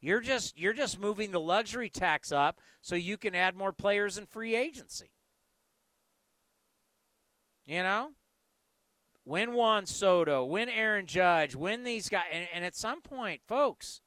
You're 0.01 0.21
just 0.21 0.59
you're 0.59 0.73
just 0.73 1.01
moving 1.01 1.33
the 1.33 1.41
luxury 1.41 1.91
tax 1.91 2.33
up 2.33 2.61
so 2.81 2.95
you 2.95 3.17
can 3.17 3.35
add 3.35 3.57
more 3.57 3.73
players 3.73 4.19
in 4.19 4.27
free 4.27 4.55
agency. 4.55 5.11
You 7.67 7.83
know, 7.83 8.13
win 9.25 9.53
Juan 9.53 9.87
Soto, 9.87 10.45
win 10.45 10.69
Aaron 10.69 11.07
Judge, 11.07 11.55
win 11.55 11.83
these 11.83 12.09
guys, 12.09 12.27
and, 12.33 12.47
and 12.55 12.65
at 12.65 12.77
some 12.77 13.01
point, 13.01 13.41
folks, 13.47 14.01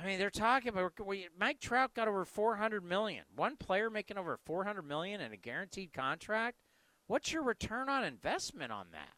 I 0.00 0.06
mean, 0.06 0.18
they're 0.18 0.30
talking 0.30 0.68
about 0.68 0.92
Mike 1.38 1.58
Trout 1.60 1.94
got 1.94 2.06
over 2.06 2.24
400 2.24 2.84
million. 2.84 3.24
One 3.34 3.56
player 3.56 3.90
making 3.90 4.18
over 4.18 4.38
400 4.44 4.82
million 4.82 5.20
in 5.20 5.32
a 5.32 5.36
guaranteed 5.36 5.92
contract. 5.92 6.58
What's 7.06 7.32
your 7.32 7.42
return 7.42 7.88
on 7.88 8.04
investment 8.04 8.70
on 8.70 8.88
that? 8.92 9.14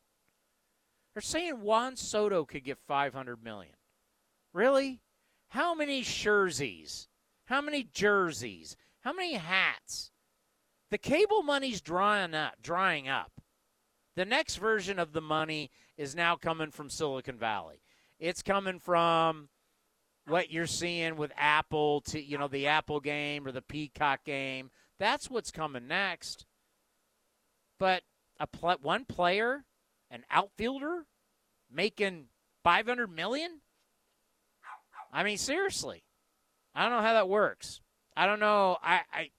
They're 1.12 1.20
saying 1.20 1.60
Juan 1.60 1.96
Soto 1.96 2.44
could 2.44 2.64
get 2.64 2.78
500 2.86 3.42
million. 3.42 3.74
Really? 4.54 5.00
How 5.48 5.74
many 5.74 6.02
jerseys? 6.02 7.08
How 7.46 7.60
many 7.60 7.82
jerseys? 7.82 8.76
How 9.00 9.12
many 9.12 9.34
hats? 9.34 10.09
The 10.90 10.98
cable 10.98 11.42
money's 11.42 11.80
drying 11.80 12.34
up, 12.34 12.54
drying 12.62 13.08
up. 13.08 13.32
The 14.16 14.24
next 14.24 14.56
version 14.56 14.98
of 14.98 15.12
the 15.12 15.20
money 15.20 15.70
is 15.96 16.16
now 16.16 16.36
coming 16.36 16.70
from 16.70 16.90
Silicon 16.90 17.36
Valley. 17.36 17.82
It's 18.18 18.42
coming 18.42 18.78
from 18.78 19.48
what 20.26 20.50
you're 20.50 20.66
seeing 20.66 21.16
with 21.16 21.32
Apple 21.36 22.00
to 22.02 22.20
you 22.20 22.36
know 22.38 22.48
the 22.48 22.66
Apple 22.66 23.00
game 23.00 23.46
or 23.46 23.52
the 23.52 23.62
Peacock 23.62 24.24
game. 24.24 24.70
That's 24.98 25.30
what's 25.30 25.50
coming 25.50 25.86
next. 25.86 26.44
But 27.78 28.02
a 28.38 28.46
pl- 28.46 28.78
one 28.82 29.04
player, 29.04 29.64
an 30.10 30.24
outfielder, 30.30 31.06
making 31.72 32.26
500 32.64 33.06
million. 33.08 33.60
I 35.12 35.22
mean, 35.22 35.38
seriously, 35.38 36.04
I 36.74 36.82
don't 36.82 36.92
know 36.92 37.02
how 37.02 37.14
that 37.14 37.28
works. 37.28 37.80
I 38.16 38.26
don't 38.26 38.40
know. 38.40 38.76
I, 38.82 39.00
I 39.12 39.30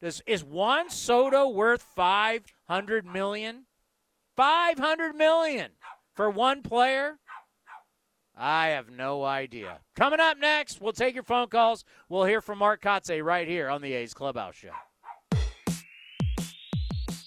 does 0.00 0.22
is 0.26 0.44
Juan 0.44 0.90
Soto 0.90 1.48
worth 1.48 1.82
500 1.82 3.04
million? 3.06 3.66
500 4.36 5.14
million 5.14 5.72
for 6.14 6.30
one 6.30 6.62
player? 6.62 7.18
I 8.36 8.68
have 8.68 8.88
no 8.90 9.22
idea. 9.22 9.80
Coming 9.96 10.20
up 10.20 10.38
next, 10.38 10.80
we'll 10.80 10.92
take 10.92 11.14
your 11.14 11.24
phone 11.24 11.48
calls. 11.48 11.84
We'll 12.08 12.24
hear 12.24 12.40
from 12.40 12.58
Mark 12.58 12.80
Kotsay 12.80 13.22
right 13.22 13.46
here 13.46 13.68
on 13.68 13.82
the 13.82 13.92
A's 13.92 14.14
Clubhouse 14.14 14.54
Show. 14.54 14.70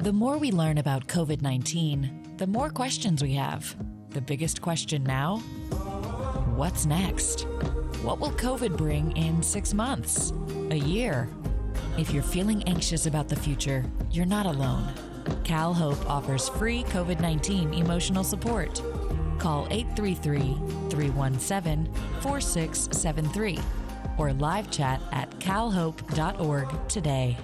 The 0.00 0.14
more 0.14 0.38
we 0.38 0.50
learn 0.50 0.78
about 0.78 1.08
COVID 1.08 1.42
19, 1.42 2.36
the 2.38 2.46
more 2.46 2.70
questions 2.70 3.22
we 3.22 3.34
have. 3.34 3.76
The 4.08 4.22
biggest 4.22 4.62
question 4.62 5.04
now 5.04 5.40
what's 6.56 6.86
next? 6.86 7.42
What 8.02 8.18
will 8.18 8.30
COVID 8.30 8.78
bring 8.78 9.14
in 9.14 9.42
six 9.42 9.74
months? 9.74 10.32
A 10.70 10.76
year? 10.76 11.28
If 11.98 12.12
you're 12.12 12.22
feeling 12.22 12.62
anxious 12.62 13.04
about 13.04 13.28
the 13.28 13.36
future, 13.36 13.84
you're 14.10 14.24
not 14.24 14.46
alone. 14.46 14.88
Cal 15.44 15.74
Hope 15.74 16.08
offers 16.08 16.48
free 16.48 16.82
COVID 16.84 17.20
19 17.20 17.74
emotional 17.74 18.24
support. 18.24 18.82
Call 19.38 19.66
833 19.70 20.88
317 20.88 21.92
4673 22.22 23.58
or 24.16 24.32
live 24.32 24.70
chat 24.70 25.02
at 25.12 25.28
calhope.org 25.40 26.88
today. 26.88 27.36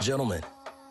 Gentlemen, 0.00 0.42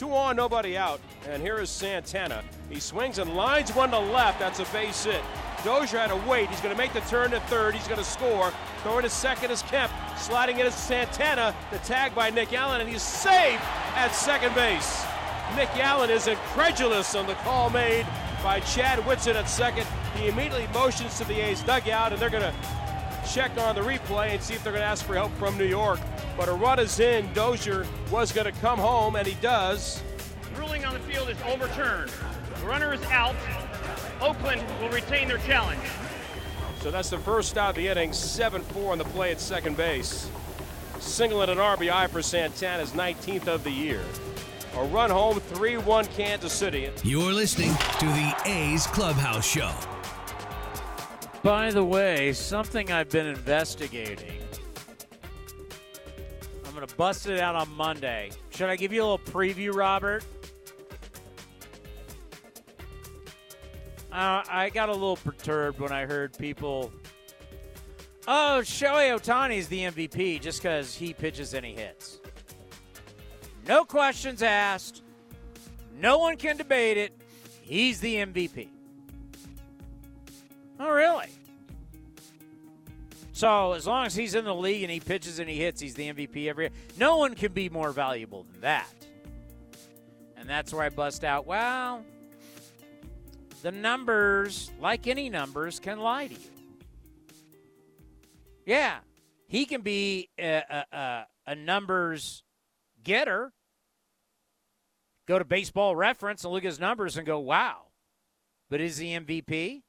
Two 0.00 0.14
on, 0.14 0.34
nobody 0.34 0.78
out. 0.78 0.98
And 1.28 1.42
here 1.42 1.58
is 1.58 1.68
Santana. 1.68 2.42
He 2.70 2.80
swings 2.80 3.18
and 3.18 3.36
lines 3.36 3.74
one 3.74 3.90
to 3.90 3.98
left. 3.98 4.38
That's 4.38 4.58
a 4.58 4.64
base 4.72 5.04
hit. 5.04 5.20
Dozier 5.62 5.98
had 5.98 6.08
to 6.08 6.16
wait. 6.26 6.48
He's 6.48 6.62
going 6.62 6.74
to 6.74 6.78
make 6.78 6.94
the 6.94 7.00
turn 7.00 7.32
to 7.32 7.40
third. 7.40 7.74
He's 7.74 7.86
going 7.86 7.98
to 7.98 8.04
score. 8.04 8.50
Throwing 8.82 9.02
to 9.02 9.10
second 9.10 9.50
is 9.50 9.60
Kemp. 9.60 9.92
Sliding 10.16 10.58
it 10.58 10.64
is 10.64 10.74
Santana. 10.74 11.54
The 11.70 11.76
tag 11.80 12.14
by 12.14 12.30
Nick 12.30 12.54
Allen, 12.54 12.80
and 12.80 12.88
he's 12.88 13.02
safe 13.02 13.60
at 13.94 14.14
second 14.14 14.54
base. 14.54 15.04
Nick 15.54 15.68
Allen 15.76 16.08
is 16.08 16.28
incredulous 16.28 17.14
on 17.14 17.26
the 17.26 17.34
call 17.34 17.68
made 17.68 18.06
by 18.42 18.60
Chad 18.60 19.04
Whitson 19.06 19.36
at 19.36 19.50
second. 19.50 19.86
He 20.16 20.28
immediately 20.28 20.66
motions 20.72 21.18
to 21.18 21.24
the 21.24 21.38
A's 21.46 21.60
dugout, 21.60 22.14
and 22.14 22.22
they're 22.22 22.30
going 22.30 22.50
to 22.50 22.54
check 23.30 23.50
on 23.58 23.74
the 23.74 23.82
replay 23.82 24.30
and 24.30 24.42
see 24.42 24.54
if 24.54 24.64
they're 24.64 24.72
going 24.72 24.82
to 24.82 24.88
ask 24.88 25.04
for 25.04 25.14
help 25.14 25.32
from 25.32 25.58
New 25.58 25.66
York. 25.66 26.00
But 26.40 26.48
a 26.48 26.54
run 26.54 26.78
is 26.78 26.98
in. 27.00 27.30
Dozier 27.34 27.86
was 28.10 28.32
going 28.32 28.46
to 28.46 28.60
come 28.62 28.78
home, 28.78 29.14
and 29.14 29.26
he 29.26 29.34
does. 29.42 30.02
Ruling 30.56 30.86
on 30.86 30.94
the 30.94 31.00
field 31.00 31.28
is 31.28 31.36
overturned. 31.42 32.10
The 32.58 32.66
runner 32.66 32.94
is 32.94 33.02
out. 33.10 33.36
Oakland 34.22 34.64
will 34.80 34.88
retain 34.88 35.28
their 35.28 35.36
challenge. 35.36 35.82
So 36.80 36.90
that's 36.90 37.10
the 37.10 37.18
first 37.18 37.58
out 37.58 37.70
of 37.70 37.76
the 37.76 37.88
inning. 37.88 38.14
7 38.14 38.62
4 38.62 38.92
on 38.92 38.96
the 38.96 39.04
play 39.04 39.32
at 39.32 39.38
second 39.38 39.76
base. 39.76 40.30
Single 40.98 41.42
and 41.42 41.50
an 41.50 41.58
RBI 41.58 42.08
for 42.08 42.22
Santana's 42.22 42.92
19th 42.92 43.46
of 43.46 43.62
the 43.62 43.70
year. 43.70 44.02
A 44.78 44.84
run 44.84 45.10
home, 45.10 45.40
3 45.40 45.76
1 45.76 46.06
Kansas 46.06 46.54
City. 46.54 46.88
You're 47.04 47.34
listening 47.34 47.74
to 47.74 48.06
the 48.06 48.34
A's 48.46 48.86
Clubhouse 48.86 49.46
Show. 49.46 49.74
By 51.42 51.70
the 51.70 51.84
way, 51.84 52.32
something 52.32 52.90
I've 52.90 53.10
been 53.10 53.26
investigating. 53.26 54.40
I'm 56.70 56.76
going 56.76 56.86
to 56.86 56.94
bust 56.94 57.26
it 57.26 57.40
out 57.40 57.56
on 57.56 57.68
Monday. 57.74 58.30
Should 58.50 58.68
I 58.68 58.76
give 58.76 58.92
you 58.92 59.02
a 59.02 59.06
little 59.10 59.18
preview, 59.18 59.74
Robert? 59.74 60.22
Uh, 64.12 64.44
I 64.48 64.70
got 64.72 64.88
a 64.88 64.92
little 64.92 65.16
perturbed 65.16 65.80
when 65.80 65.90
I 65.90 66.06
heard 66.06 66.38
people. 66.38 66.92
Oh, 68.28 68.60
Shohei 68.62 69.18
Ohtani's 69.18 69.66
the 69.66 69.80
MVP 69.80 70.40
just 70.40 70.62
because 70.62 70.94
he 70.94 71.12
pitches 71.12 71.54
and 71.54 71.66
he 71.66 71.72
hits. 71.72 72.20
No 73.66 73.84
questions 73.84 74.40
asked. 74.40 75.02
No 75.98 76.18
one 76.18 76.36
can 76.36 76.56
debate 76.56 76.96
it. 76.96 77.12
He's 77.62 77.98
the 77.98 78.14
MVP. 78.14 78.68
Oh, 80.78 80.90
really? 80.90 81.30
So 83.40 83.72
as 83.72 83.86
long 83.86 84.04
as 84.04 84.14
he's 84.14 84.34
in 84.34 84.44
the 84.44 84.54
league 84.54 84.82
and 84.82 84.92
he 84.92 85.00
pitches 85.00 85.38
and 85.38 85.48
he 85.48 85.56
hits, 85.56 85.80
he's 85.80 85.94
the 85.94 86.12
MVP 86.12 86.46
every 86.46 86.64
year. 86.64 86.72
No 86.98 87.16
one 87.16 87.34
can 87.34 87.54
be 87.54 87.70
more 87.70 87.90
valuable 87.90 88.44
than 88.52 88.60
that. 88.60 88.92
And 90.36 90.46
that's 90.46 90.74
where 90.74 90.82
I 90.82 90.90
bust 90.90 91.24
out. 91.24 91.46
Well, 91.46 92.04
the 93.62 93.72
numbers, 93.72 94.70
like 94.78 95.06
any 95.06 95.30
numbers, 95.30 95.80
can 95.80 96.00
lie 96.00 96.26
to 96.26 96.34
you. 96.34 96.50
Yeah, 98.66 98.98
he 99.48 99.64
can 99.64 99.80
be 99.80 100.28
a, 100.38 100.84
a, 100.92 101.26
a, 101.46 101.54
numbers 101.54 102.42
getter. 103.02 103.54
Go 105.26 105.38
to 105.38 105.46
baseball 105.46 105.96
reference 105.96 106.44
and 106.44 106.52
look 106.52 106.64
at 106.64 106.66
his 106.66 106.78
numbers 106.78 107.16
and 107.16 107.26
go, 107.26 107.38
wow. 107.38 107.84
But 108.68 108.82
is 108.82 108.98
he 108.98 109.18
MVP? 109.18 109.80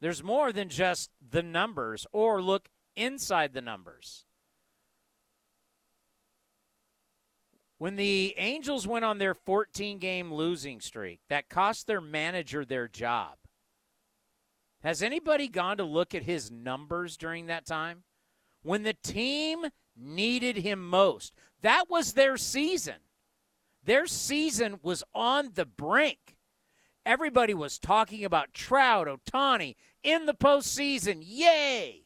There's 0.00 0.22
more 0.22 0.52
than 0.52 0.68
just 0.68 1.10
the 1.36 1.42
numbers, 1.42 2.06
or 2.12 2.40
look 2.40 2.70
inside 2.96 3.52
the 3.52 3.60
numbers. 3.60 4.24
When 7.76 7.96
the 7.96 8.32
Angels 8.38 8.86
went 8.86 9.04
on 9.04 9.18
their 9.18 9.34
14 9.34 9.98
game 9.98 10.32
losing 10.32 10.80
streak, 10.80 11.20
that 11.28 11.50
cost 11.50 11.86
their 11.86 12.00
manager 12.00 12.64
their 12.64 12.88
job. 12.88 13.34
Has 14.82 15.02
anybody 15.02 15.46
gone 15.46 15.76
to 15.76 15.84
look 15.84 16.14
at 16.14 16.22
his 16.22 16.50
numbers 16.50 17.18
during 17.18 17.48
that 17.48 17.66
time? 17.66 18.04
When 18.62 18.82
the 18.82 18.94
team 18.94 19.66
needed 19.94 20.56
him 20.56 20.88
most, 20.88 21.34
that 21.60 21.90
was 21.90 22.14
their 22.14 22.38
season. 22.38 23.00
Their 23.84 24.06
season 24.06 24.80
was 24.82 25.04
on 25.14 25.50
the 25.52 25.66
brink. 25.66 26.35
Everybody 27.06 27.54
was 27.54 27.78
talking 27.78 28.24
about 28.24 28.52
Trout, 28.52 29.06
Ohtani 29.06 29.76
in 30.02 30.26
the 30.26 30.34
postseason. 30.34 31.22
Yay! 31.24 32.02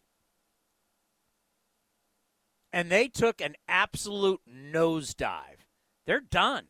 And 2.70 2.92
they 2.92 3.08
took 3.08 3.40
an 3.40 3.56
absolute 3.66 4.42
nosedive. 4.46 5.64
They're 6.06 6.20
done. 6.20 6.66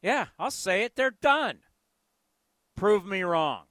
Yeah, 0.00 0.26
I'll 0.38 0.52
say 0.52 0.84
it. 0.84 0.94
They're 0.94 1.10
done. 1.10 1.58
Prove 2.76 3.04
me 3.04 3.22
wrong. 3.22 3.64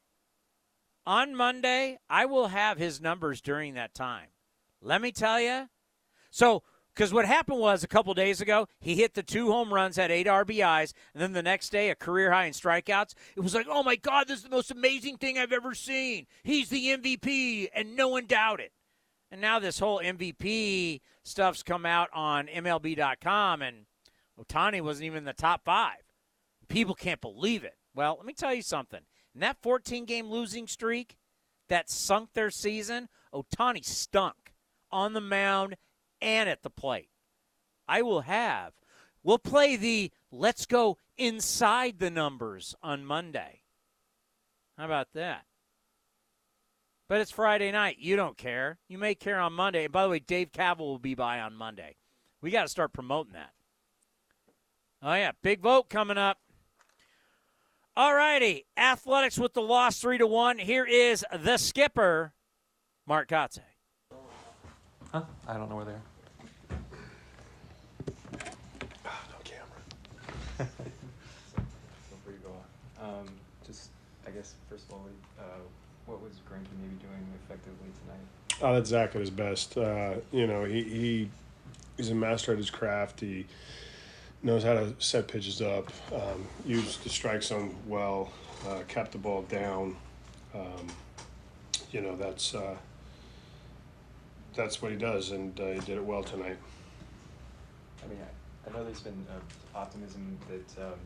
On 1.05 1.33
Monday, 1.33 1.99
I 2.09 2.25
will 2.25 2.47
have 2.47 2.77
his 2.77 2.99
numbers 2.99 3.39
during 3.39 3.75
that 3.75 3.93
time. 3.93 4.27
Let 4.81 5.01
me 5.01 5.13
tell 5.13 5.39
you. 5.39 5.69
So, 6.31 6.63
because 6.93 7.13
what 7.13 7.25
happened 7.25 7.59
was 7.59 7.83
a 7.83 7.87
couple 7.87 8.13
days 8.13 8.41
ago, 8.41 8.67
he 8.79 8.95
hit 8.95 9.13
the 9.13 9.23
two 9.23 9.51
home 9.51 9.73
runs, 9.73 9.95
had 9.95 10.11
eight 10.11 10.27
RBIs, 10.27 10.93
and 11.13 11.21
then 11.21 11.33
the 11.33 11.41
next 11.41 11.69
day, 11.69 11.89
a 11.89 11.95
career 11.95 12.31
high 12.31 12.45
in 12.45 12.53
strikeouts. 12.53 13.13
It 13.35 13.41
was 13.41 13.55
like, 13.55 13.67
oh 13.69 13.83
my 13.83 13.95
God, 13.95 14.27
this 14.27 14.39
is 14.39 14.43
the 14.43 14.49
most 14.49 14.71
amazing 14.71 15.17
thing 15.17 15.37
I've 15.37 15.53
ever 15.53 15.73
seen. 15.73 16.27
He's 16.43 16.69
the 16.69 16.87
MVP, 16.87 17.69
and 17.73 17.95
no 17.95 18.09
one 18.09 18.25
doubted. 18.25 18.71
And 19.31 19.39
now 19.39 19.59
this 19.59 19.79
whole 19.79 19.99
MVP 19.99 20.99
stuff's 21.23 21.63
come 21.63 21.85
out 21.85 22.09
on 22.13 22.47
MLB.com, 22.47 23.61
and 23.61 23.85
Ohtani 24.39 24.81
wasn't 24.81 25.05
even 25.05 25.19
in 25.19 25.25
the 25.25 25.33
top 25.33 25.63
five. 25.63 26.01
People 26.67 26.95
can't 26.95 27.21
believe 27.21 27.63
it. 27.63 27.75
Well, 27.95 28.15
let 28.17 28.25
me 28.25 28.33
tell 28.33 28.53
you 28.53 28.61
something. 28.61 29.01
In 29.33 29.41
that 29.41 29.61
14 29.61 30.05
game 30.05 30.29
losing 30.29 30.67
streak 30.67 31.17
that 31.69 31.89
sunk 31.89 32.33
their 32.33 32.51
season, 32.51 33.07
Ohtani 33.33 33.85
stunk 33.85 34.53
on 34.91 35.13
the 35.13 35.21
mound 35.21 35.77
and 36.21 36.49
at 36.49 36.63
the 36.63 36.69
plate. 36.69 37.09
I 37.87 38.01
will 38.01 38.21
have. 38.21 38.73
We'll 39.23 39.37
play 39.37 39.75
the 39.75 40.11
let's 40.31 40.65
go 40.65 40.97
inside 41.17 41.99
the 41.99 42.09
numbers 42.09 42.75
on 42.81 43.05
Monday. 43.05 43.61
How 44.77 44.85
about 44.85 45.09
that? 45.13 45.45
But 47.07 47.21
it's 47.21 47.31
Friday 47.31 47.71
night. 47.71 47.97
You 47.99 48.15
don't 48.15 48.37
care. 48.37 48.79
You 48.87 48.97
may 48.97 49.15
care 49.15 49.39
on 49.39 49.53
Monday. 49.53 49.83
And 49.83 49.91
by 49.93 50.03
the 50.03 50.09
way, 50.09 50.19
Dave 50.19 50.51
Kaval 50.51 50.79
will 50.79 50.97
be 50.97 51.13
by 51.13 51.41
on 51.41 51.55
Monday. 51.55 51.97
We 52.41 52.51
got 52.51 52.63
to 52.63 52.69
start 52.69 52.93
promoting 52.93 53.33
that. 53.33 53.51
Oh, 55.03 55.13
yeah. 55.13 55.31
Big 55.43 55.59
vote 55.59 55.89
coming 55.89 56.17
up. 56.17 56.37
All 57.97 58.15
righty. 58.15 58.65
Athletics 58.77 59.37
with 59.37 59.53
the 59.53 59.61
loss 59.61 59.99
3 59.99 60.19
to 60.19 60.27
1. 60.27 60.57
Here 60.59 60.85
is 60.85 61.25
the 61.37 61.57
skipper, 61.57 62.33
Mark 63.05 63.27
Kotsay. 63.27 63.59
Huh? 65.11 65.23
I 65.45 65.57
don't 65.57 65.69
know 65.69 65.75
where 65.75 65.85
they 65.85 65.91
are. 65.91 66.01
Before 70.57 72.31
you 72.31 72.39
go 72.43 72.51
on, 72.51 73.00
um, 73.11 73.27
just 73.65 73.89
I 74.27 74.31
guess 74.31 74.55
first 74.69 74.85
of 74.87 74.93
all, 74.93 75.05
uh, 75.39 75.43
what 76.05 76.21
was 76.21 76.33
Greinke 76.49 76.67
maybe 76.81 76.95
doing 77.01 77.25
effectively 77.43 77.89
tonight? 78.03 78.61
Oh, 78.61 78.75
that's 78.75 78.89
Zach 78.89 79.15
at 79.15 79.21
his 79.21 79.29
best. 79.29 79.77
Uh, 79.77 80.15
you 80.31 80.47
know, 80.47 80.65
he, 80.65 80.83
he 80.83 81.29
he's 81.97 82.09
a 82.09 82.15
master 82.15 82.51
at 82.51 82.57
his 82.57 82.69
craft. 82.69 83.19
He 83.19 83.45
knows 84.43 84.63
how 84.63 84.73
to 84.73 84.93
set 84.99 85.27
pitches 85.27 85.61
up, 85.61 85.91
um, 86.13 86.47
used 86.65 87.03
the 87.03 87.09
strike 87.09 87.43
zone 87.43 87.75
well, 87.87 88.31
uh, 88.67 88.81
kept 88.87 89.11
the 89.11 89.17
ball 89.17 89.43
down. 89.43 89.95
Um, 90.53 90.87
you 91.91 92.01
know, 92.01 92.15
that's 92.15 92.53
uh, 92.55 92.75
that's 94.55 94.81
what 94.81 94.91
he 94.91 94.97
does, 94.97 95.31
and 95.31 95.57
uh, 95.59 95.67
he 95.67 95.79
did 95.79 95.97
it 95.97 96.03
well 96.03 96.23
tonight. 96.23 96.57
I 98.03 98.07
mean, 98.07 98.19
I, 98.21 98.69
I 98.69 98.73
know 98.73 98.83
there's 98.83 99.01
been 99.01 99.25
uh, 99.29 99.77
optimism 99.77 100.37
that 100.49 100.83
um, 100.85 100.99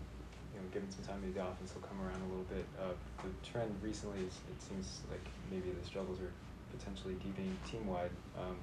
you 0.55 0.61
know, 0.61 0.67
given 0.73 0.89
some 0.91 1.03
time, 1.03 1.19
maybe 1.21 1.33
the 1.33 1.43
offense 1.43 1.75
will 1.75 1.83
come 1.83 1.99
around 1.99 2.21
a 2.23 2.29
little 2.31 2.47
bit. 2.47 2.65
Uh, 2.79 2.95
the 3.23 3.29
trend 3.43 3.75
recently 3.81 4.19
is 4.19 4.39
it 4.47 4.59
seems 4.63 5.01
like 5.11 5.23
maybe 5.51 5.69
the 5.69 5.85
struggles 5.85 6.19
are 6.21 6.31
potentially 6.77 7.15
deepening 7.15 7.55
team 7.69 7.85
wide. 7.87 8.09
Um, 8.39 8.55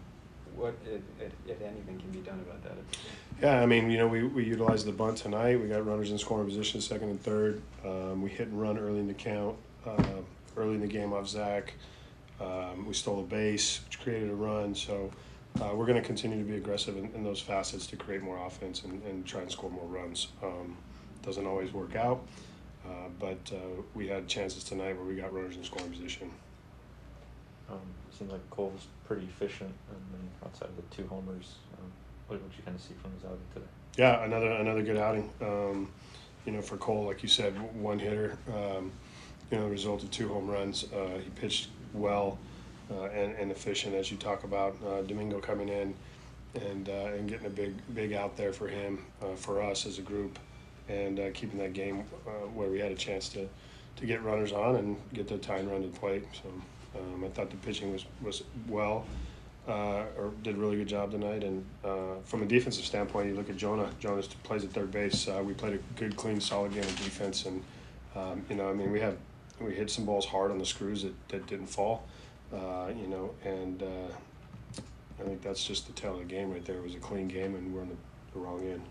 what, 0.56 0.74
if, 0.84 1.00
if, 1.20 1.32
if, 1.48 1.62
anything, 1.62 1.98
can 1.98 2.10
be 2.10 2.18
done 2.18 2.40
about 2.40 2.62
that? 2.64 2.72
Yeah, 3.40 3.62
I 3.62 3.66
mean, 3.66 3.90
you 3.90 3.96
know, 3.96 4.06
we, 4.06 4.22
we 4.22 4.44
utilized 4.44 4.86
the 4.86 4.92
bunt 4.92 5.16
tonight. 5.16 5.60
We 5.60 5.68
got 5.68 5.86
runners 5.86 6.10
in 6.10 6.18
scoring 6.18 6.46
position, 6.46 6.80
second 6.80 7.08
and 7.08 7.22
third. 7.22 7.62
Um, 7.84 8.20
we 8.22 8.30
hit 8.30 8.48
and 8.48 8.60
run 8.60 8.78
early 8.78 8.98
in 8.98 9.06
the 9.06 9.14
count, 9.14 9.56
uh, 9.86 10.02
early 10.56 10.74
in 10.74 10.80
the 10.80 10.86
game 10.86 11.12
off 11.12 11.28
Zach. 11.28 11.72
Um, 12.40 12.86
we 12.86 12.92
stole 12.92 13.20
a 13.20 13.22
base, 13.22 13.80
which 13.84 14.00
created 14.00 14.30
a 14.30 14.34
run. 14.34 14.74
So 14.74 15.10
uh, 15.60 15.70
we're 15.74 15.86
going 15.86 16.00
to 16.00 16.06
continue 16.06 16.38
to 16.38 16.44
be 16.44 16.56
aggressive 16.56 16.96
in, 16.96 17.10
in, 17.14 17.22
those 17.22 17.40
facets 17.40 17.86
to 17.86 17.96
create 17.96 18.22
more 18.22 18.44
offense 18.46 18.82
and, 18.82 19.02
and 19.04 19.24
try 19.24 19.40
and 19.40 19.50
score 19.50 19.70
more 19.70 19.86
runs. 19.86 20.28
Um, 20.42 20.76
doesn't 21.22 21.46
always 21.46 21.72
work 21.72 21.96
out, 21.96 22.24
uh, 22.86 23.08
but 23.18 23.38
uh, 23.52 23.82
we 23.94 24.08
had 24.08 24.28
chances 24.28 24.64
tonight 24.64 24.96
where 24.96 25.04
we 25.04 25.14
got 25.14 25.32
runners 25.32 25.56
in 25.56 25.64
scoring 25.64 25.90
position. 25.90 26.30
Um, 27.70 27.78
seems 28.16 28.32
like 28.32 28.50
Cole 28.50 28.70
was 28.74 28.86
pretty 29.06 29.24
efficient, 29.24 29.72
and 29.90 30.00
then 30.12 30.28
outside 30.44 30.68
of 30.68 30.76
the 30.76 30.94
two 30.94 31.06
homers, 31.08 31.56
um, 31.78 31.90
what 32.26 32.36
did 32.36 32.56
you 32.56 32.64
kind 32.64 32.76
of 32.76 32.82
see 32.82 32.94
from 33.00 33.12
his 33.12 33.24
outing 33.24 33.38
today? 33.54 33.66
Yeah, 33.96 34.24
another 34.24 34.50
another 34.50 34.82
good 34.82 34.96
outing. 34.96 35.30
Um, 35.40 35.88
you 36.44 36.52
know, 36.52 36.60
for 36.60 36.76
Cole, 36.76 37.06
like 37.06 37.22
you 37.22 37.28
said, 37.28 37.54
one 37.74 37.98
hitter. 37.98 38.36
Um, 38.48 38.90
you 39.50 39.58
know, 39.58 39.64
the 39.64 39.70
result 39.70 40.02
of 40.02 40.10
two 40.10 40.28
home 40.28 40.48
runs. 40.48 40.84
Uh, 40.92 41.18
he 41.22 41.28
pitched 41.30 41.68
well 41.92 42.38
uh, 42.90 43.04
and, 43.04 43.36
and 43.36 43.50
efficient, 43.50 43.94
as 43.94 44.10
you 44.10 44.16
talk 44.16 44.44
about. 44.44 44.74
Uh, 44.84 45.02
Domingo 45.02 45.40
coming 45.40 45.68
in 45.68 45.94
and 46.54 46.88
uh, 46.88 47.12
and 47.16 47.28
getting 47.28 47.46
a 47.46 47.50
big 47.50 47.74
big 47.94 48.12
out 48.12 48.36
there 48.36 48.52
for 48.52 48.68
him, 48.68 49.04
uh, 49.22 49.34
for 49.36 49.62
us 49.62 49.86
as 49.86 49.98
a 49.98 50.02
group, 50.02 50.38
and 50.88 51.20
uh, 51.20 51.30
keeping 51.32 51.58
that 51.58 51.72
game 51.72 52.00
where 52.54 52.68
we 52.68 52.78
had 52.78 52.92
a 52.92 52.96
chance 52.96 53.28
to 53.30 53.48
to 53.94 54.06
get 54.06 54.22
runners 54.22 54.52
on 54.52 54.76
and 54.76 54.96
get 55.12 55.28
the 55.28 55.38
time 55.38 55.68
run 55.68 55.82
to 55.82 55.88
the 55.88 55.98
plate. 55.98 56.24
So. 56.42 56.48
Um, 56.98 57.24
I 57.24 57.28
thought 57.28 57.50
the 57.50 57.56
pitching 57.56 57.92
was 57.92 58.04
was 58.22 58.42
well, 58.68 59.06
uh, 59.68 60.04
or 60.18 60.32
did 60.42 60.56
a 60.56 60.58
really 60.58 60.76
good 60.76 60.88
job 60.88 61.10
tonight. 61.10 61.42
And 61.42 61.64
uh, 61.84 62.16
from 62.24 62.42
a 62.42 62.46
defensive 62.46 62.84
standpoint, 62.84 63.28
you 63.28 63.34
look 63.34 63.50
at 63.50 63.56
Jonah. 63.56 63.90
Jonah 63.98 64.22
plays 64.42 64.64
at 64.64 64.70
third 64.72 64.90
base. 64.90 65.28
Uh, 65.28 65.42
we 65.44 65.54
played 65.54 65.74
a 65.74 65.78
good, 65.98 66.16
clean, 66.16 66.40
solid 66.40 66.72
game 66.72 66.82
of 66.82 66.96
defense, 66.96 67.46
and 67.46 67.62
um, 68.14 68.44
you 68.48 68.56
know, 68.56 68.68
I 68.68 68.72
mean, 68.72 68.92
we 68.92 69.00
have 69.00 69.16
we 69.60 69.74
hit 69.74 69.90
some 69.90 70.04
balls 70.04 70.26
hard 70.26 70.50
on 70.50 70.58
the 70.58 70.66
screws 70.66 71.02
that, 71.02 71.14
that 71.28 71.46
didn't 71.46 71.68
fall. 71.68 72.04
Uh, 72.52 72.88
you 72.94 73.06
know, 73.06 73.30
and 73.44 73.82
uh, 73.82 74.12
I 75.20 75.22
think 75.24 75.40
that's 75.40 75.64
just 75.64 75.86
the 75.86 75.92
tale 75.94 76.14
of 76.14 76.18
the 76.18 76.24
game 76.24 76.52
right 76.52 76.64
there. 76.64 76.76
It 76.76 76.82
was 76.82 76.94
a 76.94 76.98
clean 76.98 77.28
game, 77.28 77.54
and 77.54 77.72
we're 77.72 77.80
on 77.80 77.88
the, 77.88 77.96
the 78.34 78.38
wrong 78.38 78.60
end. 78.66 78.82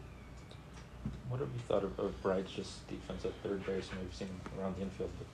What 1.29 1.39
have 1.39 1.49
you 1.49 1.59
thought 1.67 1.83
of, 1.83 1.97
of 1.99 2.21
Bride's 2.21 2.51
just 2.51 2.87
defense 2.87 3.25
at 3.25 3.33
third 3.41 3.65
base? 3.65 3.89
And 3.91 4.01
we've 4.01 4.13
seen 4.13 4.29
around 4.59 4.75
the 4.75 4.81
infield, 4.81 5.09
but 5.17 5.27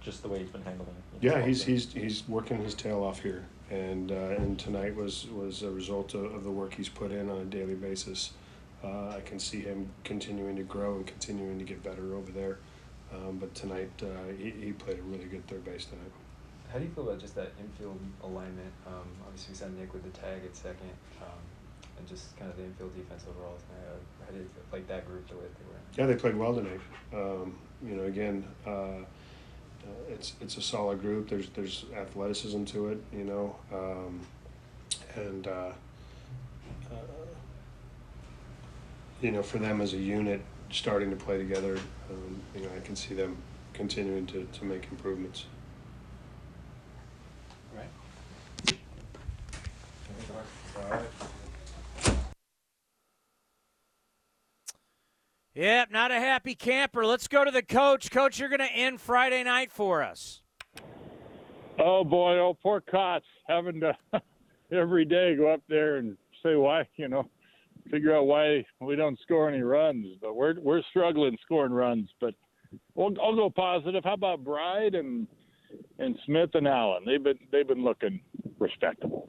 just 0.00 0.22
the 0.22 0.28
way 0.28 0.38
he's 0.38 0.50
been 0.50 0.62
handling 0.62 0.88
it. 0.88 1.22
Yeah, 1.22 1.44
he's 1.44 1.64
he's 1.64 1.92
he's 1.92 2.26
working 2.28 2.62
his 2.62 2.74
tail 2.74 3.02
off 3.02 3.20
here, 3.20 3.46
and 3.70 4.10
uh, 4.10 4.14
and 4.14 4.58
tonight 4.58 4.94
was 4.94 5.26
was 5.28 5.62
a 5.62 5.70
result 5.70 6.14
of, 6.14 6.24
of, 6.34 6.44
the 6.44 6.50
work 6.50 6.74
he's 6.74 6.88
put 6.88 7.12
in 7.12 7.28
on 7.28 7.38
a 7.38 7.44
daily 7.44 7.74
basis. 7.74 8.32
Uh, 8.82 9.08
I 9.08 9.20
can 9.24 9.38
see 9.40 9.60
him 9.60 9.90
continuing 10.04 10.56
to 10.56 10.62
grow 10.62 10.96
and 10.96 11.06
continuing 11.06 11.58
to 11.58 11.64
get 11.64 11.82
better 11.82 12.14
over 12.14 12.30
there. 12.30 12.58
Um, 13.12 13.38
but 13.38 13.54
tonight 13.54 13.90
uh, 14.02 14.32
he, 14.38 14.50
he 14.50 14.72
played 14.72 14.98
a 14.98 15.02
really 15.02 15.24
good 15.24 15.46
third 15.46 15.64
base 15.64 15.86
tonight. 15.86 16.12
How 16.72 16.78
do 16.78 16.84
you 16.84 16.90
feel 16.90 17.08
about 17.08 17.18
just 17.18 17.34
that 17.34 17.52
infield 17.58 17.98
alignment? 18.22 18.72
Um, 18.86 19.08
obviously, 19.26 19.52
we 19.52 19.56
saw 19.56 19.68
Nick 19.68 19.92
with 19.94 20.04
the 20.04 20.10
tag 20.10 20.44
at 20.44 20.54
second, 20.54 20.92
um, 21.22 21.40
and 21.98 22.08
just 22.08 22.36
kind 22.36 22.50
of 22.50 22.56
the 22.56 22.64
infield 22.64 22.94
defense 22.96 23.24
overall 23.28 23.56
tonight. 23.68 24.00
How 24.24 24.32
did 24.32 24.40
you 24.40 24.50
like 24.72 24.86
that 24.88 25.06
group 25.06 25.28
the 25.28 25.34
way 25.34 25.42
that 25.42 25.58
they 25.58 25.64
were? 25.64 25.80
Yeah, 25.96 26.06
they 26.06 26.18
played 26.18 26.36
well 26.36 26.54
tonight. 26.54 26.80
Um, 27.12 27.58
you 27.86 27.96
know, 27.96 28.04
again, 28.04 28.44
uh, 28.66 28.70
uh, 28.70 29.04
it's 30.08 30.34
it's 30.40 30.56
a 30.56 30.62
solid 30.62 31.00
group. 31.00 31.28
There's 31.28 31.48
there's 31.50 31.84
athleticism 31.96 32.64
to 32.64 32.88
it, 32.88 33.02
you 33.12 33.24
know, 33.24 33.56
um, 33.72 34.20
and 35.16 35.46
uh, 35.46 35.72
uh, 36.90 36.94
you 39.20 39.32
know 39.32 39.42
for 39.42 39.58
them 39.58 39.80
as 39.80 39.94
a 39.94 39.98
unit 39.98 40.40
starting 40.70 41.10
to 41.10 41.16
play 41.16 41.38
together, 41.38 41.78
um, 42.10 42.40
you 42.54 42.62
know, 42.62 42.68
I 42.76 42.80
can 42.80 42.96
see 42.96 43.14
them 43.14 43.36
continuing 43.72 44.26
to, 44.26 44.46
to 44.52 44.64
make 44.64 44.86
improvements. 44.90 45.46
Right. 47.74 48.78
All 50.76 50.90
right. 50.90 51.00
Yep, 55.58 55.90
not 55.90 56.12
a 56.12 56.20
happy 56.20 56.54
camper. 56.54 57.04
Let's 57.04 57.26
go 57.26 57.44
to 57.44 57.50
the 57.50 57.64
coach. 57.64 58.12
Coach, 58.12 58.38
you're 58.38 58.48
going 58.48 58.60
to 58.60 58.72
end 58.72 59.00
Friday 59.00 59.42
night 59.42 59.72
for 59.72 60.04
us. 60.04 60.40
Oh 61.80 62.04
boy, 62.04 62.38
oh 62.38 62.56
poor 62.62 62.80
Cots 62.80 63.24
having 63.48 63.80
to 63.80 63.92
every 64.72 65.04
day 65.04 65.34
go 65.34 65.52
up 65.52 65.62
there 65.68 65.96
and 65.96 66.16
say 66.44 66.54
why, 66.54 66.86
you 66.94 67.08
know, 67.08 67.28
figure 67.90 68.16
out 68.16 68.26
why 68.26 68.64
we 68.80 68.94
don't 68.94 69.18
score 69.18 69.48
any 69.48 69.62
runs. 69.62 70.06
But 70.20 70.36
we're 70.36 70.60
we're 70.60 70.82
struggling 70.90 71.36
scoring 71.44 71.72
runs. 71.72 72.08
But 72.20 72.34
we'll, 72.94 73.16
I'll 73.20 73.34
go 73.34 73.50
positive. 73.50 74.04
How 74.04 74.14
about 74.14 74.44
Bride 74.44 74.94
and 74.94 75.26
and 75.98 76.16
Smith 76.24 76.50
and 76.54 76.68
Allen? 76.68 77.02
They've 77.04 77.22
been 77.22 77.38
they've 77.50 77.66
been 77.66 77.82
looking 77.82 78.20
respectable. 78.60 79.28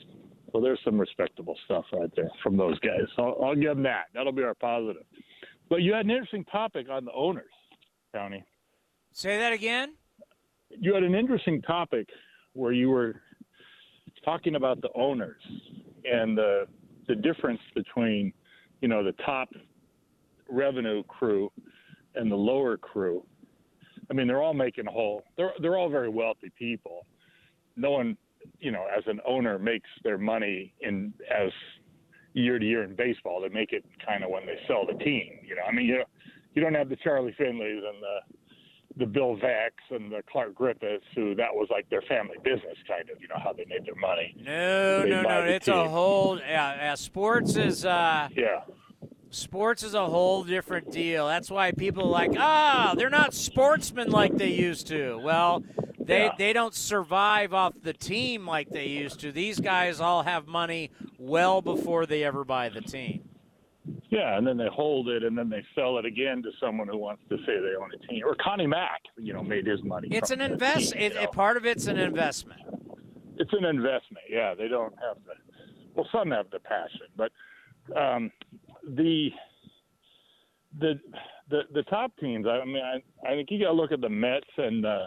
So 0.52 0.62
there's 0.62 0.80
some 0.86 1.00
respectable 1.00 1.58
stuff 1.66 1.86
right 1.92 2.12
there 2.16 2.30
from 2.44 2.56
those 2.56 2.78
guys. 2.82 3.08
I'll, 3.18 3.36
I'll 3.44 3.56
give 3.56 3.76
them 3.76 3.84
that. 3.84 4.06
That'll 4.14 4.32
be 4.32 4.44
our 4.44 4.54
positive. 4.54 5.04
But 5.70 5.84
you 5.84 5.94
had 5.94 6.06
an 6.06 6.12
interesting 6.12 6.46
topic 6.46 6.88
on 6.90 7.06
the 7.06 7.12
owners, 7.14 7.52
Tony. 8.14 8.44
Say 9.12 9.38
that 9.38 9.54
again. 9.54 9.94
You 10.70 10.94
had 10.94 11.04
an 11.04 11.16
interesting 11.16 11.62
topic 11.62 12.10
where 12.54 12.72
you 12.72 12.90
were 12.90 13.22
talking 14.26 14.56
about 14.56 14.82
the 14.82 14.90
owners 14.96 15.42
and 16.06 16.38
the 16.38 16.66
the 17.08 17.16
difference 17.16 17.62
between, 17.74 18.32
you 18.82 18.88
know, 18.88 19.04
the 19.04 19.14
top 19.24 19.50
revenue 20.48 21.04
crew 21.04 21.52
and 22.16 22.32
the 22.32 22.36
lower 22.36 22.78
crew. 22.78 23.24
I 24.10 24.14
mean, 24.14 24.28
they're 24.28 24.42
all 24.42 24.54
making 24.54 24.88
a 24.88 24.92
whole. 24.92 25.24
They're 25.38 25.54
they're 25.62 25.78
all 25.78 25.90
very 25.90 26.10
wealthy 26.10 26.52
people. 26.58 27.06
No 27.76 27.92
one, 27.92 28.18
you 28.60 28.72
know, 28.72 28.86
as 28.96 29.04
an 29.08 29.20
owner 29.28 29.60
makes 29.60 29.90
their 30.04 30.18
money 30.18 30.74
in 30.82 31.14
as 31.32 31.52
year 32.34 32.60
to 32.60 32.66
year 32.66 32.84
in 32.84 32.96
baseball. 32.96 33.42
They 33.42 33.50
make 33.50 33.74
it 33.74 33.84
kind 34.06 34.24
of 34.24 34.30
when 34.30 34.46
they 34.46 34.58
sell 34.68 34.86
the 34.86 34.98
team. 35.04 35.40
You 35.46 35.56
know, 35.56 35.64
I 35.68 35.72
mean, 35.72 35.86
you 35.86 36.04
you 36.54 36.62
don't 36.62 36.74
have 36.76 36.90
the 36.90 36.96
Charlie 36.98 37.36
Finleys 37.40 37.88
and 37.88 38.02
the 38.02 38.20
the 38.98 39.06
Bill 39.06 39.38
Veecks 39.38 39.96
and 39.96 40.12
the 40.12 40.22
Clark 40.32 40.56
Griffiths, 40.56 41.06
who 41.16 41.36
that 41.36 41.54
was 41.54 41.68
like 41.72 41.90
their 41.90 42.02
family 42.04 42.38
business, 42.44 42.78
kind 42.88 43.10
of. 43.10 43.22
You 43.22 43.28
know 43.28 43.40
how 43.42 43.54
they 43.54 43.66
made 43.66 43.86
their 43.86 43.96
money. 43.96 44.36
No, 44.44 45.06
no, 45.06 45.22
no. 45.22 45.44
It's 45.44 45.66
team. 45.66 45.76
a 45.76 45.88
whole. 45.88 46.38
Yeah, 46.40 46.76
yeah, 46.76 46.96
sports 46.96 47.56
is. 47.56 47.86
uh 47.86 48.30
Yeah. 48.36 48.62
Sports 49.32 49.84
is 49.84 49.94
a 49.94 50.08
whole 50.08 50.44
different 50.44 50.92
deal. 50.92 51.28
That's 51.28 51.52
why 51.52 51.72
people 51.72 52.06
are 52.06 52.10
like, 52.10 52.32
ah, 52.40 52.96
they're 52.98 53.12
not 53.12 53.36
sportsmen 53.36 54.10
like 54.10 54.36
they 54.36 54.50
used 54.50 54.88
to. 54.88 55.20
Well, 55.24 55.64
they 56.10 56.26
Yeah. 56.26 56.32
they 56.38 56.54
don't 56.54 56.74
survive 56.74 57.54
off 57.54 57.74
the 57.82 57.94
team 57.94 58.46
like 58.48 58.70
they 58.70 58.88
used 58.88 59.20
to. 59.22 59.32
These 59.32 59.60
guys 59.60 60.00
all 60.02 60.24
have 60.24 60.48
money 60.48 60.92
well 61.18 61.62
before 61.62 62.06
they 62.06 62.24
ever 62.24 62.44
buy 62.44 62.70
the 62.70 62.82
team. 62.82 63.24
Yeah, 64.10 64.38
and 64.38 64.46
then 64.46 64.58
they 64.58 64.68
hold 64.68 65.08
it, 65.10 65.24
and 65.24 65.38
then 65.38 65.50
they 65.50 65.64
sell 65.76 65.98
it 66.00 66.06
again 66.06 66.42
to 66.44 66.50
someone 66.60 66.88
who 66.88 66.98
wants 66.98 67.22
to 67.30 67.38
say 67.46 67.60
they 67.60 67.76
own 67.80 67.92
a 67.94 68.08
team. 68.08 68.24
Or 68.26 68.36
Connie 68.36 68.68
Mack, 68.68 69.02
you 69.18 69.34
know, 69.34 69.44
made 69.44 69.66
his 69.66 69.84
money. 69.84 70.08
It's 70.12 70.32
an 70.32 70.42
invest. 70.42 70.94
team, 70.94 71.02
It, 71.02 71.14
you 71.14 71.18
know. 71.20 71.24
it- 71.24 71.32
part 71.32 71.58
of 71.58 71.66
it's 71.66 71.88
an 71.88 71.98
investment. 71.98 72.62
It's 73.38 73.54
an 73.54 73.66
investment. 73.66 74.26
Yeah, 74.30 74.54
they 74.54 74.68
don't 74.68 74.94
have 75.00 75.18
the. 75.26 75.34
Well, 75.96 76.08
some 76.12 76.32
have 76.32 76.50
the 76.52 76.60
passion, 76.60 77.08
but 77.16 77.32
um, 77.96 78.32
the 78.88 79.30
the 80.80 81.00
the 81.50 81.62
the 81.74 81.84
top 81.84 82.12
teams. 82.20 82.46
I 82.48 82.64
mean, 82.66 82.84
I, 82.84 83.02
I 83.28 83.36
think 83.36 83.50
you 83.52 83.60
got 83.60 83.68
to 83.70 83.74
look 83.74 83.92
at 83.92 84.02
the 84.02 84.10
Mets 84.10 84.46
and 84.58 84.84
the 84.84 85.06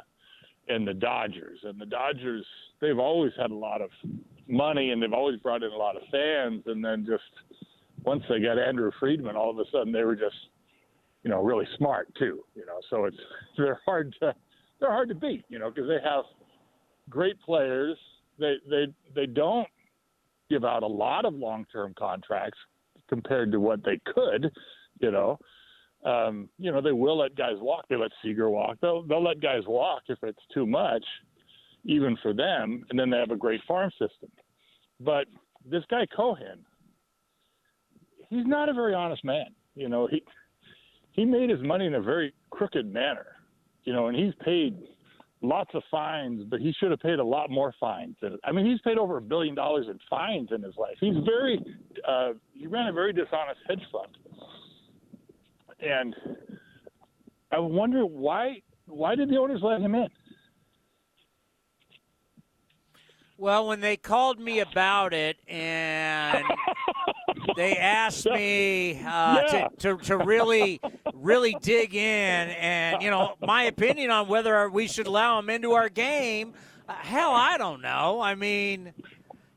and 0.68 0.86
the 0.86 0.94
Dodgers. 0.94 1.60
And 1.62 1.80
the 1.80 1.86
Dodgers, 1.86 2.44
they've 2.80 2.98
always 2.98 3.32
had 3.38 3.50
a 3.50 3.54
lot 3.54 3.80
of 3.80 3.90
money, 4.48 4.90
and 4.90 5.02
they've 5.02 5.12
always 5.12 5.38
brought 5.40 5.62
in 5.62 5.72
a 5.72 5.76
lot 5.76 5.96
of 5.96 6.02
fans. 6.10 6.62
And 6.66 6.84
then 6.84 7.06
just 7.06 7.22
once 8.04 8.22
they 8.28 8.40
got 8.40 8.58
Andrew 8.58 8.90
Friedman, 8.98 9.36
all 9.36 9.50
of 9.50 9.58
a 9.58 9.64
sudden 9.72 9.92
they 9.92 10.04
were 10.04 10.16
just 10.16 10.36
you 11.22 11.30
know 11.30 11.42
really 11.42 11.66
smart 11.78 12.12
too. 12.18 12.44
You 12.54 12.66
know, 12.66 12.80
so 12.90 13.04
it's 13.04 13.16
they're 13.56 13.80
hard 13.84 14.14
to 14.20 14.34
they're 14.80 14.90
hard 14.90 15.08
to 15.08 15.14
beat. 15.14 15.44
You 15.48 15.58
know, 15.58 15.70
because 15.70 15.88
they 15.88 15.98
have 16.04 16.24
great 17.08 17.40
players. 17.40 17.96
They 18.38 18.54
they 18.68 18.86
they 19.14 19.26
don't 19.26 19.68
give 20.50 20.64
out 20.64 20.82
a 20.82 20.86
lot 20.86 21.24
of 21.24 21.34
long 21.34 21.66
term 21.72 21.94
contracts 21.98 22.58
compared 23.08 23.52
to 23.52 23.60
what 23.60 23.84
they 23.84 24.00
could. 24.14 24.50
You 25.00 25.10
know, 25.10 25.38
um, 26.04 26.48
you 26.58 26.72
know 26.72 26.80
they 26.80 26.92
will 26.92 27.18
let 27.18 27.36
guys 27.36 27.56
walk. 27.60 27.84
They 27.88 27.96
let 27.96 28.10
Seager 28.22 28.50
walk. 28.50 28.78
They'll 28.80 29.02
they'll 29.02 29.22
let 29.22 29.40
guys 29.40 29.62
walk 29.66 30.02
if 30.08 30.18
it's 30.22 30.42
too 30.52 30.66
much, 30.66 31.04
even 31.84 32.16
for 32.22 32.32
them. 32.32 32.84
And 32.90 32.98
then 32.98 33.10
they 33.10 33.18
have 33.18 33.30
a 33.30 33.36
great 33.36 33.60
farm 33.66 33.90
system. 33.92 34.30
But 35.00 35.26
this 35.64 35.84
guy 35.90 36.06
Cohen, 36.14 36.64
he's 38.30 38.46
not 38.46 38.68
a 38.68 38.72
very 38.72 38.94
honest 38.94 39.24
man. 39.24 39.46
You 39.74 39.88
know 39.88 40.08
he 40.10 40.22
he 41.12 41.24
made 41.24 41.50
his 41.50 41.60
money 41.60 41.86
in 41.86 41.94
a 41.94 42.02
very 42.02 42.34
crooked 42.50 42.92
manner. 42.92 43.26
You 43.84 43.92
know, 43.92 44.06
and 44.06 44.16
he's 44.16 44.32
paid 44.44 44.76
lots 45.42 45.70
of 45.74 45.82
fines, 45.90 46.44
but 46.48 46.60
he 46.60 46.72
should 46.78 46.90
have 46.90 47.00
paid 47.00 47.18
a 47.18 47.24
lot 47.24 47.50
more 47.50 47.74
fines. 47.78 48.16
I 48.44 48.52
mean, 48.52 48.64
he's 48.64 48.80
paid 48.82 48.96
over 48.96 49.16
a 49.16 49.20
billion 49.20 49.54
dollars 49.54 49.86
in 49.90 49.98
fines 50.08 50.50
in 50.52 50.62
his 50.62 50.76
life. 50.76 50.94
He's 51.00 51.16
very, 51.24 51.60
uh, 52.08 52.32
he 52.54 52.66
ran 52.66 52.86
a 52.86 52.92
very 52.92 53.12
dishonest 53.12 53.60
hedge 53.68 53.82
fund. 53.90 54.16
And 55.82 56.14
I 57.50 57.58
wonder 57.58 58.06
why, 58.06 58.62
why 58.86 59.14
did 59.14 59.28
the 59.28 59.36
owners 59.36 59.60
let 59.62 59.80
him 59.80 59.94
in? 59.94 60.08
Well, 63.36 63.66
when 63.66 63.80
they 63.80 63.96
called 63.96 64.38
me 64.38 64.60
about 64.60 65.12
it 65.12 65.36
and 65.48 66.44
they 67.56 67.76
asked 67.76 68.30
me 68.30 68.92
uh, 69.04 69.42
Yeah. 69.42 69.68
to, 69.78 69.96
to, 69.96 70.02
to 70.04 70.16
really, 70.18 70.80
really 71.12 71.54
dig 71.54 71.94
in 71.94 72.00
and, 72.50 73.02
you 73.02 73.10
know, 73.10 73.34
my 73.40 73.64
opinion 73.64 74.10
on 74.10 74.28
whether 74.28 74.70
we 74.70 74.86
should 74.86 75.06
allow 75.08 75.40
him 75.40 75.50
into 75.50 75.72
our 75.72 75.88
game, 75.88 76.54
uh, 76.88 76.94
hell, 76.94 77.32
I 77.32 77.58
don't 77.58 77.82
know. 77.82 78.20
I 78.20 78.36
mean, 78.36 78.92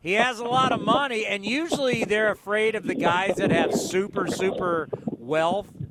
he 0.02 0.14
has 0.14 0.40
a 0.40 0.46
lot 0.46 0.72
of 0.72 0.80
money, 0.80 1.26
and 1.26 1.46
usually 1.46 2.06
they're 2.06 2.32
afraid 2.32 2.76
of 2.76 2.86
the 2.86 2.96
guys 2.96 3.38
that 3.38 3.52
have 3.52 3.74
super, 3.74 4.28
super 4.28 4.90
wealth 5.18 5.85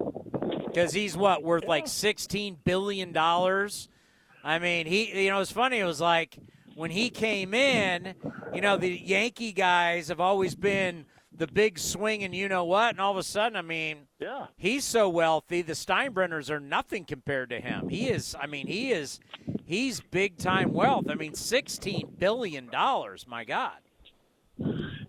because 0.75 0.93
he's 0.93 1.17
what, 1.17 1.43
worth 1.43 1.67
like 1.67 1.87
$16 1.87 2.57
billion? 2.65 3.17
I 3.17 4.59
mean, 4.59 4.87
he, 4.87 5.25
you 5.25 5.31
know, 5.31 5.41
it's 5.41 5.53
funny. 5.53 5.79
It 5.79 5.85
was 5.85 6.01
like 6.01 6.37
when 6.75 6.91
he 6.91 7.11
came 7.11 7.55
in, 7.55 8.15
you 8.53 8.61
know, 8.61 8.77
the 8.77 8.91
Yankee 8.91 9.53
guys 9.53 10.09
have 10.09 10.21
always 10.21 10.55
been 10.55 11.07
the 11.37 11.47
big 11.47 11.79
swing 11.79 12.23
and 12.23 12.35
you 12.35 12.49
know 12.49 12.65
what, 12.65 12.91
and 12.91 13.01
all 13.01 13.11
of 13.11 13.17
a 13.17 13.23
sudden, 13.23 13.57
I 13.57 13.63
mean, 13.63 14.07
yeah, 14.21 14.47
he's 14.57 14.85
so 14.85 15.09
wealthy. 15.09 15.63
The 15.63 15.73
Steinbrenners 15.73 16.49
are 16.51 16.61
nothing 16.61 17.05
compared 17.05 17.51
to 17.51 17.61
him. 17.61 17.89
He 17.89 18.09
is, 18.09 18.37
I 18.39 18.47
mean, 18.47 18.69
he 18.69 18.93
is, 18.93 19.19
he's 19.65 20.01
big 20.01 20.39
time 20.39 20.73
wealth. 20.73 21.07
I 21.09 21.15
mean, 21.15 21.35
sixteen 21.35 22.09
billion 22.19 22.69
dollars. 22.69 23.27
My 23.27 23.45
God. 23.45 23.79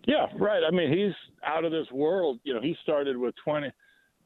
Yeah, 0.07 0.27
right. 0.37 0.63
I 0.67 0.71
mean, 0.71 0.91
he's 0.91 1.13
out 1.43 1.65
of 1.65 1.71
this 1.71 1.91
world. 1.91 2.39
You 2.43 2.55
know, 2.55 2.61
he 2.61 2.75
started 2.81 3.17
with 3.17 3.35
20, 3.43 3.71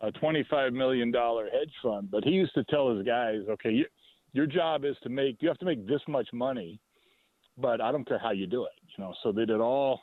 a 0.01 0.11
$25 0.11 0.73
million 0.73 1.13
hedge 1.13 1.73
fund, 1.83 2.09
but 2.11 2.23
he 2.23 2.31
used 2.31 2.53
to 2.53 2.63
tell 2.65 2.95
his 2.95 3.05
guys, 3.05 3.39
okay, 3.49 3.71
you, 3.71 3.85
your 4.33 4.45
job 4.45 4.85
is 4.85 4.95
to 5.03 5.09
make, 5.09 5.37
you 5.41 5.47
have 5.47 5.57
to 5.57 5.65
make 5.65 5.87
this 5.87 6.01
much 6.07 6.27
money, 6.33 6.79
but 7.57 7.81
I 7.81 7.91
don't 7.91 8.07
care 8.07 8.19
how 8.19 8.31
you 8.31 8.47
do 8.47 8.63
it. 8.63 8.71
You 8.97 9.03
know, 9.03 9.13
so 9.21 9.31
they 9.31 9.45
did 9.45 9.59
all, 9.59 10.01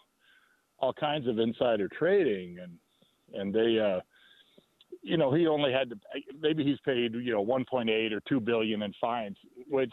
all 0.79 0.93
kinds 0.93 1.27
of 1.27 1.39
insider 1.39 1.89
trading 1.89 2.59
and, 2.63 2.73
and 3.33 3.55
they, 3.55 3.79
uh, 3.79 4.01
you 5.03 5.17
know, 5.17 5.33
he 5.33 5.47
only 5.47 5.73
had 5.73 5.91
to, 5.91 5.97
maybe 6.41 6.65
he's 6.65 6.79
paid, 6.85 7.15
you 7.15 7.33
know, 7.33 7.45
1.8 7.45 8.13
or 8.13 8.21
2 8.29 8.41
billion 8.41 8.83
in 8.83 8.93
fines, 9.01 9.37
which 9.69 9.93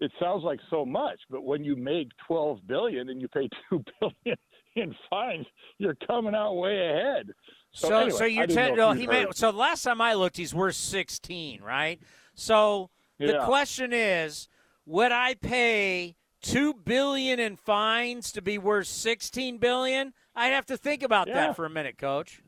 it 0.00 0.12
sounds 0.20 0.44
like 0.44 0.60
so 0.70 0.84
much, 0.84 1.18
but 1.30 1.44
when 1.44 1.64
you 1.64 1.76
make 1.76 2.08
12 2.26 2.60
billion 2.66 3.08
and 3.08 3.20
you 3.20 3.28
pay 3.28 3.48
2 3.70 3.84
billion 4.00 4.36
in 4.76 4.94
fines, 5.10 5.46
you're 5.78 5.96
coming 6.06 6.34
out 6.34 6.54
way 6.54 6.90
ahead. 6.90 7.30
So, 7.72 7.94
anyway, 7.94 8.10
so 8.18 8.24
you 8.24 8.46
tend 8.46 8.76
no, 8.76 8.92
he 8.92 9.06
made, 9.06 9.34
so 9.36 9.50
last 9.50 9.82
time 9.82 10.00
I 10.00 10.14
looked, 10.14 10.36
he's 10.36 10.54
worth 10.54 10.74
sixteen, 10.74 11.62
right? 11.62 12.00
So 12.34 12.90
the 13.18 13.32
Yeah. 13.34 13.44
question 13.44 13.92
is, 13.92 14.48
would 14.86 15.12
I 15.12 15.34
pay 15.34 16.16
two 16.40 16.74
billion 16.74 17.38
in 17.38 17.56
fines 17.56 18.32
to 18.32 18.42
be 18.42 18.58
worth 18.58 18.86
sixteen 18.86 19.58
billion? 19.58 20.14
I'd 20.34 20.52
have 20.52 20.66
to 20.66 20.76
think 20.76 21.02
about 21.02 21.28
Yeah. 21.28 21.34
that 21.34 21.56
for 21.56 21.66
a 21.66 21.70
minute, 21.70 21.98
Coach. 21.98 22.42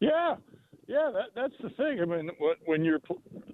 Yeah, 0.00 0.36
yeah, 0.86 1.10
that, 1.12 1.34
that's 1.34 1.54
the 1.62 1.68
thing. 1.70 2.00
I 2.00 2.04
mean, 2.06 2.30
when 2.64 2.84
you're 2.84 3.00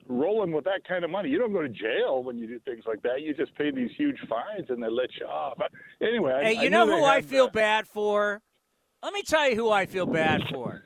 rolling 0.06 0.52
with 0.52 0.64
that 0.64 0.84
kind 0.86 1.04
of 1.04 1.10
money, 1.10 1.28
you 1.28 1.38
don't 1.38 1.52
go 1.52 1.62
to 1.62 1.68
jail 1.68 2.22
when 2.22 2.38
you 2.38 2.46
do 2.46 2.60
things 2.60 2.84
like 2.86 3.02
that. 3.02 3.22
You 3.22 3.34
just 3.34 3.54
pay 3.56 3.70
these 3.72 3.90
huge 3.96 4.18
fines 4.28 4.70
and 4.70 4.82
they 4.82 4.88
let 4.88 5.08
you 5.18 5.26
off. 5.26 5.58
Anyway, 6.00 6.32
Hey, 6.44 6.56
I 6.56 6.62
you 6.62 6.70
knew 6.70 6.76
know 6.76 6.86
who 6.86 7.04
I 7.04 7.20
feel 7.22 7.48
bad 7.48 7.88
for? 7.88 8.42
Let 9.06 9.12
me 9.12 9.22
tell 9.22 9.48
you 9.48 9.54
who 9.54 9.70
I 9.70 9.86
feel 9.86 10.04
bad 10.04 10.42
for. 10.52 10.82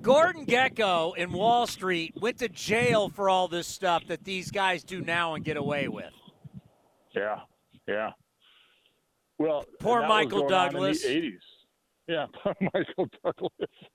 Gordon 0.00 0.44
Gekko 0.44 1.16
in 1.16 1.30
Wall 1.30 1.68
Street 1.68 2.14
went 2.20 2.38
to 2.38 2.48
jail 2.48 3.08
for 3.08 3.30
all 3.30 3.46
this 3.46 3.68
stuff 3.68 4.04
that 4.08 4.24
these 4.24 4.50
guys 4.50 4.82
do 4.82 5.00
now 5.00 5.34
and 5.34 5.44
get 5.44 5.56
away 5.56 5.86
with. 5.86 6.12
Yeah, 7.14 7.38
yeah. 7.86 8.10
Well, 9.38 9.64
Poor 9.78 10.00
and 10.00 10.10
that 10.10 10.16
was 10.16 10.24
Michael 10.24 10.40
going 10.40 10.52
on 10.52 10.66
in 10.66 10.72
Douglas. 10.72 11.06
80s. 11.06 11.32
Yeah, 12.08 12.26
poor 12.42 12.56
Michael 12.60 13.08
Douglas. 13.24 13.70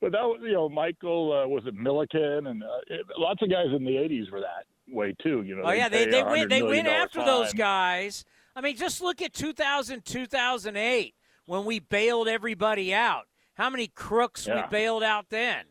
but 0.00 0.12
that 0.12 0.22
was, 0.22 0.40
you 0.42 0.54
know, 0.54 0.70
Michael 0.70 1.42
uh, 1.44 1.46
was 1.46 1.64
it 1.66 1.74
Milliken 1.74 2.46
and 2.46 2.62
uh, 2.62 2.66
it, 2.86 3.04
lots 3.18 3.42
of 3.42 3.50
guys 3.50 3.66
in 3.76 3.84
the 3.84 3.90
80s 3.90 4.32
were 4.32 4.40
that 4.40 4.64
way 4.90 5.14
too. 5.22 5.42
You 5.42 5.56
know. 5.56 5.64
Oh 5.66 5.72
yeah, 5.72 5.90
they 5.90 6.06
they 6.06 6.22
went 6.22 6.48
they 6.48 6.62
went 6.62 6.88
after 6.88 7.18
fine. 7.18 7.26
those 7.26 7.52
guys. 7.52 8.24
I 8.56 8.62
mean, 8.62 8.74
just 8.74 9.02
look 9.02 9.20
at 9.20 9.34
2000 9.34 10.02
2008 10.02 11.14
when 11.48 11.64
we 11.64 11.78
bailed 11.78 12.28
everybody 12.28 12.92
out. 12.92 13.26
How 13.54 13.70
many 13.70 13.88
crooks 13.88 14.46
Yeah. 14.46 14.66
we 14.66 14.68
bailed 14.70 15.02
out 15.02 15.30
then? 15.30 15.64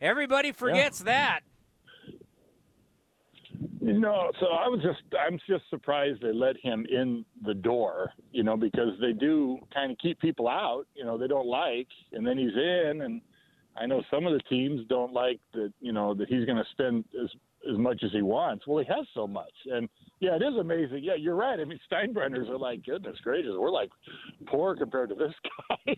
Everybody 0.00 0.50
forgets 0.50 0.98
that. 1.04 1.40
No, 3.80 4.32
so 4.40 4.46
I 4.46 4.66
was 4.66 4.80
just 4.82 5.02
I'm 5.18 5.38
just 5.48 5.70
surprised 5.70 6.20
they 6.20 6.32
let 6.32 6.56
him 6.56 6.84
in 6.90 7.24
the 7.44 7.54
door, 7.54 8.12
you 8.32 8.42
know, 8.42 8.56
because 8.56 8.98
they 9.00 9.12
do 9.12 9.58
kind 9.72 9.92
of 9.92 9.98
keep 9.98 10.18
people 10.20 10.48
out, 10.48 10.86
you 10.94 11.04
know, 11.04 11.16
they 11.16 11.28
don't 11.28 11.46
like, 11.46 11.86
and 12.12 12.26
then 12.26 12.36
he's 12.36 12.54
in, 12.56 13.02
and 13.02 13.20
I 13.76 13.86
know 13.86 14.02
some 14.10 14.26
of 14.26 14.32
the 14.32 14.40
teams 14.48 14.86
don't 14.88 15.12
like 15.12 15.38
that, 15.52 15.72
you 15.80 15.92
know, 15.92 16.12
that 16.14 16.28
he's 16.28 16.44
going 16.44 16.58
to 16.58 16.64
spend 16.72 17.04
as 17.22 17.28
as 17.70 17.78
much 17.78 18.02
as 18.02 18.10
he 18.12 18.22
wants. 18.22 18.66
Well, 18.66 18.82
he 18.84 18.92
has 18.92 19.06
so 19.14 19.26
much, 19.28 19.52
and 19.66 19.88
yeah, 20.20 20.36
it 20.36 20.42
is 20.42 20.56
amazing. 20.58 21.00
Yeah, 21.02 21.14
you're 21.14 21.34
right. 21.34 21.58
I 21.60 21.64
mean, 21.64 21.78
Steinbrenners 21.90 22.48
are 22.48 22.58
like, 22.58 22.84
goodness 22.84 23.16
gracious, 23.22 23.52
we're 23.58 23.70
like 23.70 23.90
poor 24.46 24.74
compared 24.76 25.10
to 25.10 25.14
this 25.14 25.32
guy. 25.86 25.96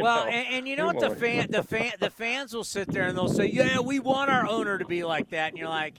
well, 0.00 0.24
and, 0.24 0.46
and 0.54 0.68
you 0.68 0.76
know 0.76 0.86
what 0.86 1.00
the 1.00 1.10
fan 1.10 1.48
the 1.50 1.62
fan 1.62 1.92
the 2.00 2.10
fans 2.10 2.54
will 2.54 2.64
sit 2.64 2.88
there 2.92 3.04
and 3.08 3.16
they'll 3.16 3.28
say, 3.28 3.46
"Yeah, 3.46 3.80
we 3.80 3.98
want 3.98 4.30
our 4.30 4.46
owner 4.48 4.78
to 4.78 4.84
be 4.86 5.04
like 5.04 5.30
that," 5.30 5.50
and 5.50 5.58
you're 5.58 5.68
like. 5.68 5.94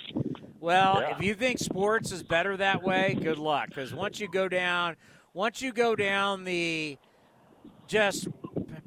Well, 0.60 1.02
Yeah. 1.02 1.16
if 1.16 1.24
you 1.24 1.36
think 1.36 1.60
sports 1.60 2.12
is 2.12 2.24
better 2.24 2.58
that 2.58 2.82
way, 2.82 3.16
good 3.22 3.38
luck. 3.38 3.70
Because 3.70 3.94
once 3.94 4.20
you 4.20 4.28
go 4.28 4.50
down, 4.50 4.96
once 5.36 5.62
you 5.62 5.72
go 5.72 5.96
down 5.96 6.46
the 6.46 6.98
just 7.88 8.26
p- 8.26 8.32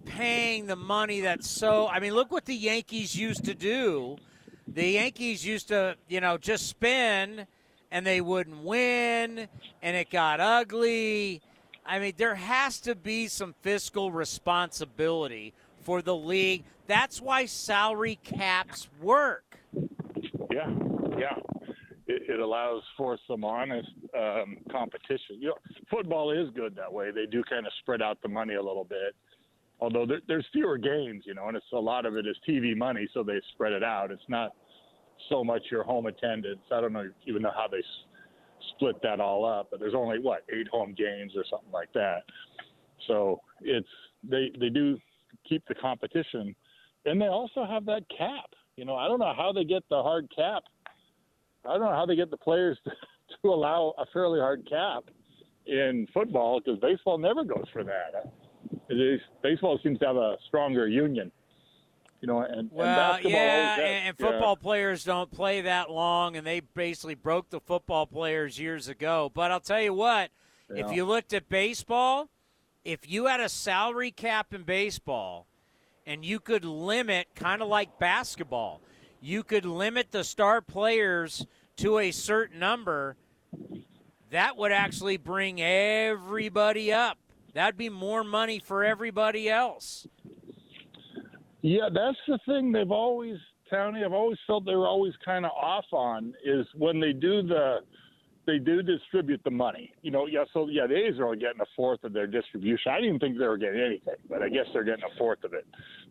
paying 0.04 0.66
the 0.66 0.74
money 0.74 1.20
that's 1.20 1.48
so. 1.48 1.86
I 1.86 2.00
mean, 2.00 2.14
look 2.14 2.32
what 2.32 2.44
the 2.46 2.56
Yankees 2.56 3.14
used 3.14 3.44
to 3.44 3.54
do. 3.54 4.16
The 4.66 4.84
Yankees 4.84 5.46
used 5.46 5.68
to, 5.68 5.96
you 6.08 6.20
know, 6.20 6.38
just 6.38 6.66
spin, 6.66 7.46
and 7.90 8.06
they 8.06 8.20
wouldn't 8.20 8.62
win, 8.62 9.48
and 9.82 9.96
it 9.96 10.10
got 10.10 10.40
ugly. 10.40 11.42
I 11.84 11.98
mean, 11.98 12.14
there 12.16 12.36
has 12.36 12.80
to 12.80 12.94
be 12.94 13.26
some 13.26 13.54
fiscal 13.62 14.12
responsibility 14.12 15.52
for 15.80 16.02
the 16.02 16.14
league. 16.14 16.64
That's 16.86 17.20
why 17.20 17.46
salary 17.46 18.18
caps 18.22 18.88
work. 19.00 19.58
Yeah, 20.52 20.70
yeah, 21.18 21.36
it, 22.06 22.22
it 22.28 22.40
allows 22.40 22.82
for 22.96 23.18
some 23.26 23.44
honest 23.44 23.88
um, 24.16 24.58
competition. 24.70 25.38
You 25.38 25.48
know, 25.48 25.54
football 25.90 26.30
is 26.30 26.50
good 26.54 26.76
that 26.76 26.92
way. 26.92 27.10
They 27.10 27.26
do 27.26 27.42
kind 27.48 27.66
of 27.66 27.72
spread 27.80 28.02
out 28.02 28.20
the 28.22 28.28
money 28.28 28.54
a 28.54 28.62
little 28.62 28.84
bit, 28.84 29.14
although 29.80 30.06
there, 30.06 30.20
there's 30.28 30.46
fewer 30.52 30.78
games, 30.78 31.24
you 31.26 31.34
know, 31.34 31.48
and 31.48 31.56
it's 31.56 31.66
a 31.72 31.78
lot 31.78 32.06
of 32.06 32.16
it 32.16 32.26
is 32.26 32.36
TV 32.48 32.76
money, 32.76 33.08
so 33.14 33.22
they 33.22 33.40
spread 33.54 33.72
it 33.72 33.82
out. 33.82 34.10
It's 34.10 34.28
not 34.28 34.52
so 35.28 35.44
much 35.44 35.62
your 35.70 35.82
home 35.82 36.06
attendance. 36.06 36.60
I 36.72 36.80
don't 36.80 36.92
know 36.92 37.08
even 37.26 37.42
know 37.42 37.52
how 37.54 37.66
they 37.68 37.78
s- 37.78 37.84
split 38.74 38.96
that 39.02 39.20
all 39.20 39.44
up, 39.44 39.68
but 39.70 39.80
there's 39.80 39.94
only 39.94 40.18
what 40.18 40.44
eight 40.52 40.68
home 40.68 40.94
games 40.96 41.32
or 41.36 41.44
something 41.50 41.72
like 41.72 41.92
that. 41.94 42.22
So 43.06 43.40
it's 43.60 43.88
they 44.22 44.50
they 44.58 44.68
do 44.68 44.98
keep 45.48 45.66
the 45.68 45.74
competition, 45.74 46.54
and 47.06 47.20
they 47.20 47.26
also 47.28 47.64
have 47.64 47.84
that 47.86 48.02
cap. 48.16 48.50
You 48.76 48.84
know, 48.84 48.96
I 48.96 49.08
don't 49.08 49.18
know 49.18 49.34
how 49.36 49.52
they 49.52 49.64
get 49.64 49.82
the 49.90 50.02
hard 50.02 50.28
cap. 50.34 50.62
I 51.68 51.72
don't 51.72 51.82
know 51.82 51.90
how 51.90 52.06
they 52.06 52.16
get 52.16 52.30
the 52.30 52.36
players 52.36 52.78
to, 52.84 52.90
to 53.42 53.48
allow 53.48 53.94
a 53.98 54.06
fairly 54.12 54.40
hard 54.40 54.66
cap 54.68 55.04
in 55.66 56.06
football 56.12 56.60
because 56.60 56.80
baseball 56.80 57.18
never 57.18 57.44
goes 57.44 57.66
for 57.72 57.84
that. 57.84 58.32
Baseball 59.42 59.78
seems 59.82 59.98
to 60.00 60.06
have 60.06 60.16
a 60.16 60.36
stronger 60.48 60.88
union. 60.88 61.30
You 62.20 62.26
know, 62.26 62.40
and, 62.42 62.54
and 62.54 62.70
Well, 62.70 62.84
basketball 62.96 63.32
yeah, 63.32 63.74
has- 63.76 63.78
and, 63.78 64.08
and 64.08 64.16
yeah. 64.18 64.26
football 64.26 64.56
players 64.56 65.04
don't 65.04 65.30
play 65.30 65.62
that 65.62 65.90
long, 65.90 66.36
and 66.36 66.46
they 66.46 66.60
basically 66.60 67.14
broke 67.14 67.48
the 67.50 67.60
football 67.60 68.06
players 68.06 68.58
years 68.58 68.88
ago. 68.88 69.30
But 69.34 69.50
I'll 69.50 69.60
tell 69.60 69.80
you 69.80 69.94
what, 69.94 70.30
Yeah. 70.74 70.84
if 70.86 70.92
you 70.94 71.04
looked 71.06 71.32
at 71.32 71.48
baseball, 71.48 72.28
if 72.84 73.10
you 73.10 73.26
had 73.26 73.40
a 73.40 73.48
salary 73.48 74.10
cap 74.10 74.52
in 74.52 74.64
baseball, 74.64 75.46
and 76.06 76.24
you 76.24 76.40
could 76.40 76.64
limit, 76.64 77.28
kind 77.34 77.62
of 77.62 77.68
like 77.68 77.98
basketball, 77.98 78.80
you 79.20 79.42
could 79.42 79.64
limit 79.64 80.10
the 80.12 80.24
star 80.24 80.60
players 80.60 81.46
to 81.76 81.98
a 81.98 82.10
certain 82.10 82.58
number. 82.58 83.16
That 84.30 84.56
would 84.56 84.72
actually 84.72 85.16
bring 85.16 85.60
everybody 85.60 86.92
up. 86.92 87.18
That'd 87.54 87.76
be 87.76 87.88
more 87.88 88.22
money 88.24 88.58
for 88.58 88.84
everybody 88.84 89.48
else. 89.48 90.06
Yeah, 91.62 91.88
that's 91.92 92.18
the 92.26 92.38
thing 92.46 92.72
they've 92.72 92.90
always, 92.90 93.36
Tony. 93.68 94.02
I've 94.04 94.12
always 94.12 94.38
felt 94.46 94.64
they 94.64 94.74
were 94.74 94.88
always 94.88 95.14
kind 95.24 95.44
of 95.44 95.52
off 95.52 95.84
on 95.92 96.34
is 96.44 96.66
when 96.74 97.00
they 97.00 97.12
do 97.12 97.42
the, 97.42 97.80
they 98.46 98.58
do 98.58 98.82
distribute 98.82 99.42
the 99.44 99.50
money. 99.50 99.92
You 100.02 100.10
know, 100.10 100.26
yeah. 100.26 100.44
So 100.52 100.68
yeah, 100.68 100.86
the 100.86 100.96
A's 100.96 101.18
are 101.18 101.26
only 101.26 101.38
getting 101.38 101.60
a 101.60 101.66
fourth 101.76 102.02
of 102.04 102.12
their 102.12 102.26
distribution. 102.26 102.92
I 102.92 103.00
didn't 103.00 103.20
think 103.20 103.38
they 103.38 103.46
were 103.46 103.58
getting 103.58 103.80
anything, 103.80 104.14
but 104.28 104.42
I 104.42 104.48
guess 104.48 104.64
they're 104.72 104.84
getting 104.84 105.04
a 105.04 105.18
fourth 105.18 105.44
of 105.44 105.52
it 105.52 105.66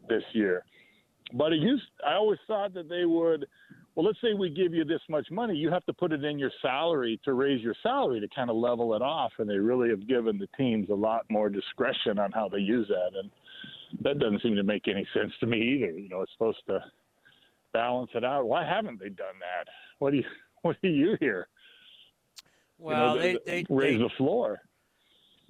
this 0.08 0.24
year. 0.34 0.64
But 1.34 1.54
it 1.54 1.60
used. 1.60 1.84
I 2.08 2.14
always 2.14 2.40
thought 2.48 2.74
that 2.76 2.88
they 2.88 3.06
would. 3.06 3.48
Well, 3.96 4.06
let's 4.06 4.22
say 4.22 4.34
we 4.34 4.50
give 4.50 4.74
you 4.74 4.86
this 4.86 5.02
much 5.10 5.30
money, 5.30 5.56
you 5.56 5.70
have 5.72 5.84
to 5.86 5.94
put 5.94 6.14
it 6.14 6.24
in 6.24 6.40
your 6.40 6.52
salary 6.62 7.20
to 7.26 7.34
raise 7.34 7.62
your 7.62 7.76
salary 7.84 8.22
to 8.22 8.28
kind 8.34 8.50
of 8.50 8.56
level 8.56 8.94
it 8.94 9.02
off, 9.02 9.32
and 9.40 9.50
they 9.50 9.58
really 9.58 9.90
have 9.90 10.08
given 10.08 10.38
the 10.38 10.48
teams 10.56 10.90
a 10.90 10.94
lot 10.94 11.26
more 11.30 11.50
discretion 11.50 12.18
on 12.18 12.32
how 12.32 12.48
they 12.48 12.60
use 12.60 12.88
that, 12.88 13.20
and 13.20 13.30
that 14.02 14.20
doesn't 14.20 14.41
seem 14.41 14.56
to 14.56 14.64
make 14.64 14.88
any 14.88 15.07
sense 15.14 15.34
to 15.40 15.45
me 15.45 15.57
either. 15.57 15.91
You 15.98 16.10
know, 16.10 16.22
it's 16.22 16.32
supposed 16.34 16.60
to 16.68 16.84
balance 17.74 18.11
it 18.16 18.24
out. 18.24 18.45
Why 18.48 18.64
haven't 18.66 18.99
they 18.99 19.10
done 19.10 19.36
that? 19.40 19.68
What 19.99 20.11
do 20.11 20.18
you 20.18 20.24
What 20.61 20.76
do 20.82 20.90
you 20.90 21.16
hear? 21.20 21.48
Well, 22.78 23.16
you 23.16 23.16
know, 23.16 23.22
they, 23.22 23.34
the- 23.34 23.41
they, 23.45 23.66
raise 23.70 23.98
they- 23.98 24.03
the 24.03 24.10
floor. 24.18 24.60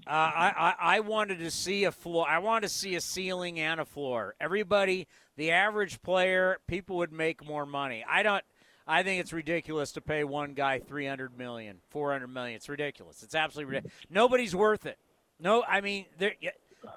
Uh, 0.07 0.11
I, 0.11 0.53
I 0.57 0.76
I 0.95 0.99
wanted 1.02 1.40
to 1.40 1.52
see 1.52 1.84
a 1.84 1.91
floor. 1.91 2.26
I 2.28 2.40
wanted 2.40 2.68
to 2.70 2.74
see 2.74 2.95
a 2.95 3.02
ceiling 3.02 3.60
and 3.60 3.82
a 3.82 3.86
floor. 3.86 4.34
Everybody, 4.40 5.07
the 5.36 5.52
average 5.52 6.02
player, 6.02 6.57
people 6.68 6.95
would 6.98 7.11
make 7.11 7.45
more 7.45 7.66
money. 7.66 8.06
I 8.10 8.24
don't. 8.24 8.44
I 8.88 9.03
think 9.03 9.20
it's 9.20 9.34
ridiculous 9.34 9.91
to 9.91 10.02
pay 10.02 10.24
one 10.24 10.53
guy 10.53 10.80
300 10.80 11.38
million, 11.38 11.78
400 11.90 12.28
million. 12.28 12.56
It's 12.56 12.70
ridiculous. 12.70 13.22
It's 13.24 13.36
absolutely 13.36 13.72
ridiculous. 13.76 13.95
Nobody's 14.10 14.56
worth 14.56 14.86
it. 14.86 14.98
No, 15.40 15.64
I 15.68 15.82
mean 15.82 16.06
there. 16.18 16.34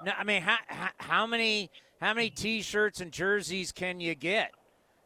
No, 0.05 0.11
I 0.17 0.23
mean 0.23 0.41
how, 0.41 0.57
how 0.67 0.89
how 0.97 1.27
many 1.27 1.69
how 2.01 2.13
many 2.13 2.29
T-shirts 2.29 3.01
and 3.01 3.11
jerseys 3.11 3.71
can 3.71 3.99
you 3.99 4.15
get? 4.15 4.51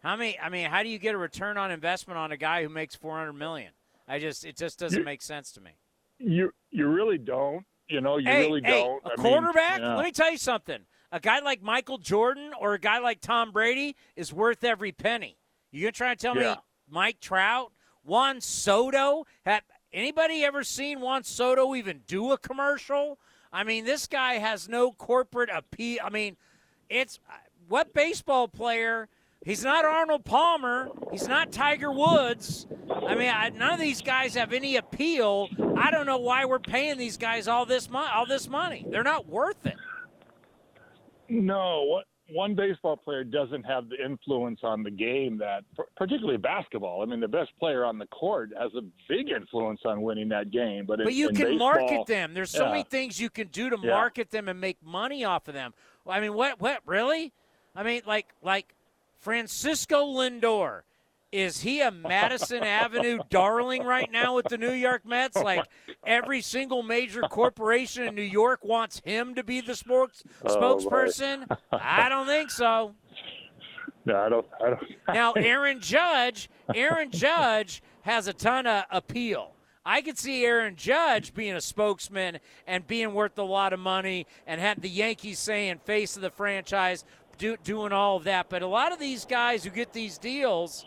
How 0.04 0.16
many? 0.16 0.40
I 0.40 0.50
mean, 0.50 0.70
how 0.70 0.84
do 0.84 0.90
you 0.90 1.00
get 1.00 1.16
a 1.16 1.18
return 1.18 1.58
on 1.58 1.72
investment 1.72 2.18
on 2.18 2.32
a 2.32 2.38
guy 2.38 2.64
who 2.64 2.70
makes 2.70 2.96
400 2.96 3.34
million? 3.34 3.72
I 4.08 4.20
just 4.20 4.46
it 4.46 4.56
just 4.58 4.80
doesn't 4.80 5.04
make 5.04 5.22
sense 5.22 5.52
to 5.54 5.62
me. 5.62 5.72
You 6.20 6.52
you 6.72 6.88
really 6.88 7.18
don't. 7.18 7.66
You 7.90 8.02
know, 8.02 8.18
you 8.18 8.28
hey, 8.28 8.42
really 8.42 8.62
hey, 8.64 8.82
don't. 8.82 9.04
A 9.06 9.12
I 9.18 9.22
mean, 9.22 9.32
quarterback? 9.34 9.80
yeah. 9.80 9.96
Let 9.96 10.06
me 10.06 10.12
tell 10.12 10.32
you 10.32 10.38
something. 10.38 10.80
A 11.12 11.20
guy 11.20 11.40
like 11.40 11.62
Michael 11.62 11.98
Jordan 11.98 12.52
or 12.60 12.74
a 12.74 12.80
guy 12.80 13.00
like 13.00 13.22
Tom 13.22 13.52
Brady 13.52 13.96
is 14.16 14.34
worth 14.34 14.64
every 14.64 14.92
penny. 14.92 15.38
You 15.72 15.82
gonna 15.84 15.92
try 15.94 16.12
and 16.12 16.20
tell 16.20 16.36
Yeah. 16.36 16.56
me 16.56 16.58
Mike 16.90 17.20
Trout, 17.22 17.72
Juan 18.04 18.42
Soto? 18.42 19.26
Have 19.46 19.64
anybody 19.94 20.44
ever 20.44 20.64
seen 20.64 21.00
Juan 21.00 21.24
Soto 21.24 21.76
even 21.76 22.02
do 22.08 22.32
a 22.34 22.38
commercial? 22.38 23.20
I 23.58 23.64
mean, 23.64 23.86
this 23.86 24.06
guy 24.06 24.36
has 24.36 24.70
no 24.70 24.92
corporate 24.92 25.50
appeal. 25.52 25.98
I 26.04 26.12
mean, 26.12 26.38
it's 26.92 27.20
uh, 27.28 27.34
what 27.68 27.92
baseball 27.92 28.48
player? 28.48 29.10
He's 29.44 29.64
not 29.64 29.84
Arnold 29.84 30.26
Palmer. 30.26 30.90
He's 31.12 31.28
not 31.28 31.52
Tiger 31.52 31.92
Woods. 31.92 32.68
I 32.88 33.16
mean, 33.16 33.32
I, 33.34 33.50
none 33.50 33.74
of 33.74 33.80
these 33.80 34.04
guys 34.04 34.36
have 34.36 34.54
any 34.54 34.76
appeal. 34.76 35.50
I 35.76 35.90
don't 35.90 36.06
know 36.06 36.20
why 36.20 36.46
we're 36.46 36.60
paying 36.60 37.00
these 37.00 37.18
guys 37.18 37.48
all 37.48 37.66
this 37.66 37.90
all 37.92 38.28
this 38.28 38.48
money. 38.48 38.86
They're 38.92 39.02
not 39.02 39.28
worth 39.28 39.66
it. 39.66 39.78
No, 41.28 41.84
what 41.86 42.06
one 42.32 42.56
baseball 42.56 42.98
player 42.98 43.24
doesn't 43.24 43.64
have 43.64 43.90
the 43.90 44.04
influence 44.04 44.60
on 44.64 44.84
the 44.84 44.92
game 44.92 45.38
that, 45.38 45.64
particularly 45.96 46.38
basketball. 46.38 47.02
I 47.02 47.06
mean, 47.06 47.20
the 47.20 47.28
best 47.28 47.52
player 47.60 47.86
on 47.86 47.98
the 47.98 48.08
court 48.08 48.52
has 48.60 48.72
a 48.76 48.82
big 49.08 49.30
influence 49.30 49.82
on 49.86 50.02
winning 50.02 50.30
that 50.30 50.52
game. 50.52 50.86
But, 50.86 51.00
But 51.00 51.08
in, 51.10 51.14
you 51.16 51.28
can 51.30 51.38
baseball- 51.52 51.58
market 51.74 52.06
them. 52.08 52.34
There's 52.34 52.52
so 52.52 52.66
Yeah. 52.66 52.72
many 52.72 52.84
things 52.84 53.20
you 53.22 53.30
can 53.30 53.48
do 53.48 53.70
to 53.70 53.78
Yeah. 53.82 53.92
market 53.92 54.32
them 54.32 54.48
and 54.50 54.60
make 54.60 54.82
money 54.84 55.24
off 55.24 55.48
of 55.48 55.54
them. 55.54 55.74
I 56.06 56.20
mean, 56.20 56.34
what? 56.34 56.60
What? 56.60 56.82
Really? 56.86 57.34
I 57.76 57.84
mean, 57.84 58.02
like, 58.06 58.28
like 58.42 58.74
Francisco 59.20 60.06
Lindor. 60.06 60.82
Is 61.32 61.62
he 61.62 61.82
a 61.82 61.92
Madison 61.92 62.64
Avenue 62.64 63.20
darling 63.30 63.84
right 63.84 64.10
now 64.10 64.36
with 64.36 64.46
the 64.48 64.58
New 64.58 64.72
York 64.72 65.06
Mets? 65.06 65.36
Oh, 65.36 65.42
like 65.44 65.66
every 66.06 66.42
single 66.42 66.84
major 66.84 67.22
corporation 67.24 68.04
in 68.06 68.16
New 68.16 68.22
York 68.22 68.64
wants 68.64 69.02
him 69.04 69.36
to 69.36 69.44
be 69.44 69.60
the 69.60 69.76
sports 69.76 70.24
Oh, 70.46 70.56
spokesperson. 70.56 71.46
I 71.72 72.08
don't 72.08 72.28
think 72.28 72.50
so. 72.50 72.96
No, 74.06 74.16
I 74.22 74.30
don't. 74.30 74.46
I 74.64 74.70
don't. 74.70 74.84
Now, 75.10 75.32
Aaron 75.38 75.82
Judge, 75.82 76.50
Aaron 76.74 77.12
Judge 77.12 77.84
has 78.04 78.28
a 78.28 78.34
ton 78.34 78.66
of 78.66 78.86
appeal. 78.90 79.52
I 79.86 80.02
could 80.02 80.18
see 80.18 80.46
Aaron 80.46 80.76
Judge 80.78 81.34
being 81.34 81.56
a 81.56 81.62
spokesman 81.62 82.40
and 82.66 82.88
being 82.88 83.14
worth 83.14 83.38
a 83.38 83.44
lot 83.44 83.74
of 83.74 83.80
money 83.80 84.28
and 84.46 84.62
had 84.62 84.82
the 84.82 84.90
Yankees 84.90 85.40
saying 85.40 85.80
face 85.84 86.16
of 86.16 86.22
the 86.22 86.30
franchise, 86.30 87.04
do, 87.38 87.58
doing 87.64 87.92
all 87.92 88.16
of 88.18 88.24
that. 88.26 88.48
But 88.50 88.62
a 88.62 88.68
lot 88.68 88.94
of 88.94 89.00
these 89.00 89.26
guys 89.26 89.64
who 89.66 89.70
get 89.70 89.92
these 89.94 90.18
deals, 90.18 90.86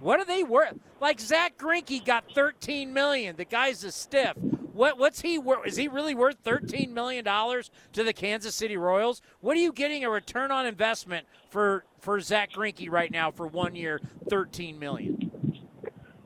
what 0.00 0.20
are 0.20 0.24
they 0.24 0.42
worth? 0.42 0.74
Like 1.00 1.20
Zach 1.20 1.58
Greinke 1.58 2.04
got 2.04 2.24
13 2.34 2.92
million. 2.92 3.36
The 3.36 3.44
guy's 3.44 3.84
a 3.84 3.92
stiff. 3.92 4.36
What 4.72 4.98
what's 4.98 5.20
he 5.20 5.38
worth? 5.38 5.66
Is 5.66 5.76
he 5.76 5.88
really 5.88 6.14
worth 6.14 6.36
13 6.42 6.94
million 6.94 7.24
dollars 7.24 7.70
to 7.92 8.04
the 8.04 8.12
Kansas 8.12 8.54
City 8.54 8.76
Royals? 8.76 9.20
What 9.40 9.56
are 9.56 9.60
you 9.60 9.72
getting 9.72 10.04
a 10.04 10.10
return 10.10 10.50
on 10.50 10.66
investment 10.66 11.26
for 11.50 11.84
for 11.98 12.20
Zach 12.20 12.52
Greinke 12.52 12.90
right 12.90 13.10
now 13.10 13.30
for 13.30 13.46
one 13.46 13.74
year, 13.74 14.00
13 14.28 14.78
million? 14.78 15.30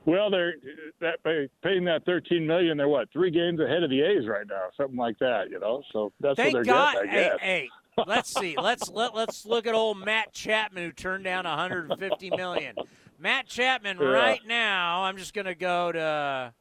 Well, 0.07 0.31
they're 0.31 0.55
that 1.01 1.23
pay, 1.25 1.49
paying 1.63 1.85
that 1.85 2.05
thirteen 2.05 2.47
million. 2.47 2.77
They're 2.77 2.89
what 2.89 3.11
three 3.11 3.31
games 3.31 3.59
ahead 3.61 3.83
of 3.83 3.91
the 3.91 4.03
A's 4.03 4.27
right 4.27 4.47
now, 4.47 4.69
something 4.77 4.99
like 4.99 5.19
that. 5.19 5.51
You 5.51 5.59
know, 5.59 5.83
so 5.93 6.13
that's 6.21 6.37
Thank 6.37 6.55
what 6.55 6.65
they're 6.65 6.75
God. 6.75 6.95
getting. 6.95 7.09
I 7.09 7.13
hey, 7.13 7.29
guess. 7.29 7.41
hey, 7.41 7.69
let's 8.07 8.35
see. 8.35 8.55
Let's 8.61 8.91
let 8.91 9.15
let's 9.15 9.47
look 9.47 9.67
at 9.67 9.75
old 9.75 9.99
Matt 9.99 10.33
Chapman 10.33 10.85
who 10.85 10.93
turned 10.93 11.25
down 11.25 11.45
150 11.45 12.31
million. 12.31 12.77
Matt 13.25 13.47
Chapman 13.47 13.97
Yeah. 13.99 14.05
right 14.09 14.45
now. 14.45 15.05
I'm 15.05 15.17
just 15.17 15.33
gonna 15.33 15.55
go 15.55 15.91
to. 15.91 16.53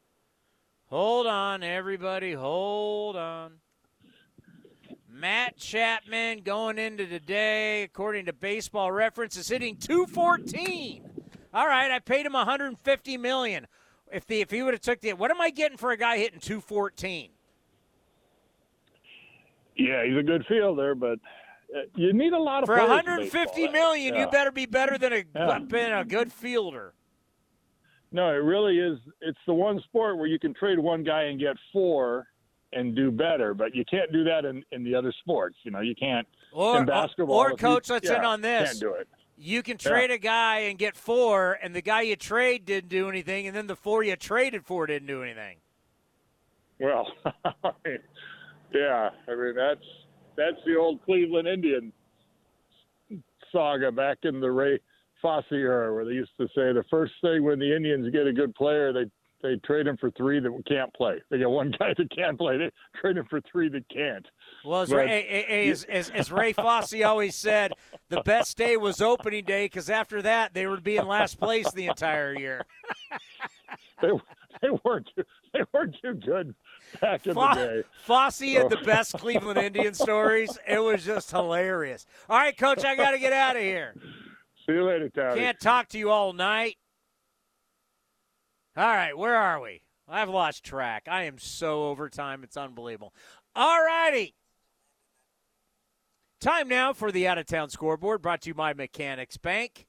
Hold 0.86 1.26
on, 1.26 1.62
everybody. 1.62 2.32
Hold 2.32 3.16
on. 3.16 3.60
Matt 5.06 5.58
Chapman 5.58 6.38
going 6.40 6.78
into 6.78 7.06
today, 7.06 7.82
according 7.82 8.24
to 8.24 8.32
Baseball 8.32 8.90
Reference, 8.90 9.36
is 9.36 9.48
hitting 9.48 9.76
214. 9.76 11.04
All 11.52 11.66
right, 11.66 11.90
I 11.90 11.98
paid 11.98 12.24
him 12.24 12.32
150 12.32 13.18
million. 13.18 13.66
If 14.10 14.26
the 14.26 14.40
if 14.40 14.50
he 14.50 14.62
would 14.62 14.72
have 14.72 14.80
took 14.80 15.02
the 15.02 15.12
what 15.12 15.30
am 15.30 15.42
I 15.42 15.50
getting 15.50 15.76
for 15.76 15.90
a 15.90 15.98
guy 15.98 16.16
hitting 16.16 16.40
214? 16.40 17.30
Yeah, 19.76 20.02
he's 20.06 20.16
a 20.16 20.22
good 20.22 20.46
fielder, 20.46 20.94
but 20.94 21.18
Uh, 21.72 21.80
you 21.94 22.12
need 22.12 22.32
a 22.32 22.38
lot 22.38 22.62
of 22.62 22.66
For 22.68 22.74
players 22.76 22.88
in 22.90 22.96
150 22.96 23.62
baseball. 23.66 23.72
million, 23.72 24.14
Yeah. 24.14 24.20
you 24.24 24.30
better 24.30 24.50
be 24.52 24.66
better 24.66 24.98
than 24.98 25.12
a 25.12 25.24
Yeah. 25.34 25.58
been 25.60 25.92
a 25.92 26.04
good 26.04 26.32
fielder. 26.32 26.94
No, 28.12 28.28
it 28.28 28.36
really 28.42 28.78
is. 28.78 28.98
It's 29.20 29.38
the 29.46 29.54
one 29.54 29.80
sport 29.82 30.18
where 30.18 30.26
you 30.26 30.38
can 30.38 30.54
trade 30.54 30.78
one 30.78 31.02
guy 31.02 31.24
and 31.24 31.38
get 31.38 31.56
four 31.72 32.28
and 32.72 32.94
do 32.94 33.10
better, 33.10 33.54
but 33.54 33.74
you 33.74 33.84
can't 33.84 34.10
do 34.12 34.24
that 34.24 34.44
in, 34.44 34.64
in 34.72 34.84
the 34.84 34.94
other 34.94 35.12
sports. 35.20 35.56
You 35.62 35.70
know, 35.72 35.80
you 35.80 35.94
can't 35.94 36.26
Or 36.52 36.78
in 36.78 36.86
basketball. 36.86 37.36
or 37.36 37.50
you- 37.50 37.56
coach, 37.56 37.88
let's 37.90 38.08
yeah, 38.08 38.16
end 38.16 38.24
on 38.26 38.40
this. 38.40 38.70
Can't 38.70 38.80
do 38.80 38.94
it. 38.94 39.08
You 39.36 39.64
can 39.64 39.78
trade 39.78 40.12
a 40.12 40.18
guy 40.18 40.58
and 40.60 40.78
get 40.78 40.96
four, 40.96 41.58
and 41.60 41.74
the 41.74 41.82
guy 41.82 42.02
you 42.02 42.14
trade 42.14 42.64
didn't 42.64 42.88
do 42.88 43.08
anything, 43.08 43.48
and 43.48 43.56
then 43.56 43.66
the 43.66 43.74
four 43.74 44.04
you 44.04 44.14
traded 44.14 44.64
for 44.64 44.86
didn't 44.86 45.08
do 45.08 45.24
anything. 45.24 45.56
Well, 46.78 47.12
yeah, 48.72 49.10
I 49.28 49.34
mean 49.34 49.54
that's 49.56 49.84
that's 50.36 50.56
the 50.66 50.76
old 50.76 51.04
Cleveland 51.04 51.48
Indian 51.48 51.92
saga 53.52 53.92
back 53.92 54.18
in 54.24 54.40
the 54.40 54.50
Ray 54.50 54.80
Fosse 55.22 55.44
era, 55.52 55.94
where 55.94 56.04
they 56.04 56.12
used 56.12 56.32
to 56.38 56.46
say 56.48 56.72
the 56.72 56.84
first 56.90 57.12
thing 57.22 57.44
when 57.44 57.58
the 57.58 57.74
Indians 57.74 58.10
get 58.12 58.26
a 58.26 58.32
good 58.32 58.54
player, 58.54 58.92
they 58.92 59.10
they 59.42 59.56
trade 59.56 59.86
him 59.86 59.98
for 59.98 60.10
three 60.12 60.40
that 60.40 60.50
can't 60.66 60.92
play. 60.94 61.20
They 61.30 61.36
get 61.36 61.50
one 61.50 61.70
guy 61.78 61.92
that 61.96 62.10
can't 62.16 62.38
play. 62.38 62.56
They 62.56 62.70
trade 62.98 63.18
him 63.18 63.26
for 63.28 63.42
three 63.42 63.68
that 63.68 63.86
can't. 63.90 64.26
Well, 64.64 64.82
as, 64.82 64.88
But- 64.88 64.96
Ray, 64.96 65.68
as, 65.68 65.84
as, 65.84 66.08
as 66.10 66.32
Ray 66.32 66.54
Fosse 66.54 67.02
always 67.02 67.34
said, 67.34 67.72
the 68.08 68.22
best 68.22 68.56
day 68.56 68.78
was 68.78 69.02
opening 69.02 69.44
day 69.44 69.66
because 69.66 69.90
after 69.90 70.22
that 70.22 70.54
they 70.54 70.66
would 70.66 70.82
be 70.82 70.96
in 70.96 71.06
last 71.06 71.38
place 71.38 71.70
the 71.72 71.86
entire 71.86 72.34
year. 72.34 72.64
they 74.00 74.12
they 74.62 74.68
weren't 74.84 75.08
too, 75.14 75.24
they 75.52 75.60
weren't 75.72 75.96
too 76.02 76.14
good 76.14 76.54
back 77.00 77.26
in 77.26 77.34
the 77.34 77.54
day. 77.54 77.82
Fosse 78.04 78.40
had 78.40 78.70
the 78.70 78.80
best 78.84 79.14
Cleveland 79.14 79.58
Indian 79.58 79.94
stories. 79.94 80.56
It 80.66 80.78
was 80.78 81.04
just 81.04 81.30
hilarious. 81.30 82.06
All 82.28 82.38
right, 82.38 82.56
Coach, 82.56 82.84
I 82.84 82.96
got 82.96 83.12
to 83.12 83.18
get 83.18 83.32
out 83.32 83.56
of 83.56 83.62
here. 83.62 83.94
See 84.66 84.72
you 84.72 84.84
later, 84.84 85.08
Towdy. 85.08 85.40
Can't 85.40 85.60
talk 85.60 85.88
to 85.88 85.98
you 85.98 86.10
all 86.10 86.32
night. 86.32 86.76
All 88.76 88.84
right, 88.84 89.16
where 89.16 89.36
are 89.36 89.60
we? 89.60 89.82
I've 90.08 90.28
lost 90.28 90.64
track. 90.64 91.06
I 91.08 91.24
am 91.24 91.38
so 91.38 91.84
over 91.84 92.08
time. 92.08 92.44
It's 92.44 92.56
unbelievable. 92.56 93.14
All 93.54 93.82
righty. 93.82 94.34
Time 96.40 96.68
now 96.68 96.92
for 96.92 97.10
the 97.10 97.26
out 97.26 97.38
of 97.38 97.46
town 97.46 97.70
scoreboard 97.70 98.20
brought 98.20 98.42
to 98.42 98.50
you 98.50 98.54
by 98.54 98.74
Mechanics 98.74 99.36
Bank. 99.36 99.86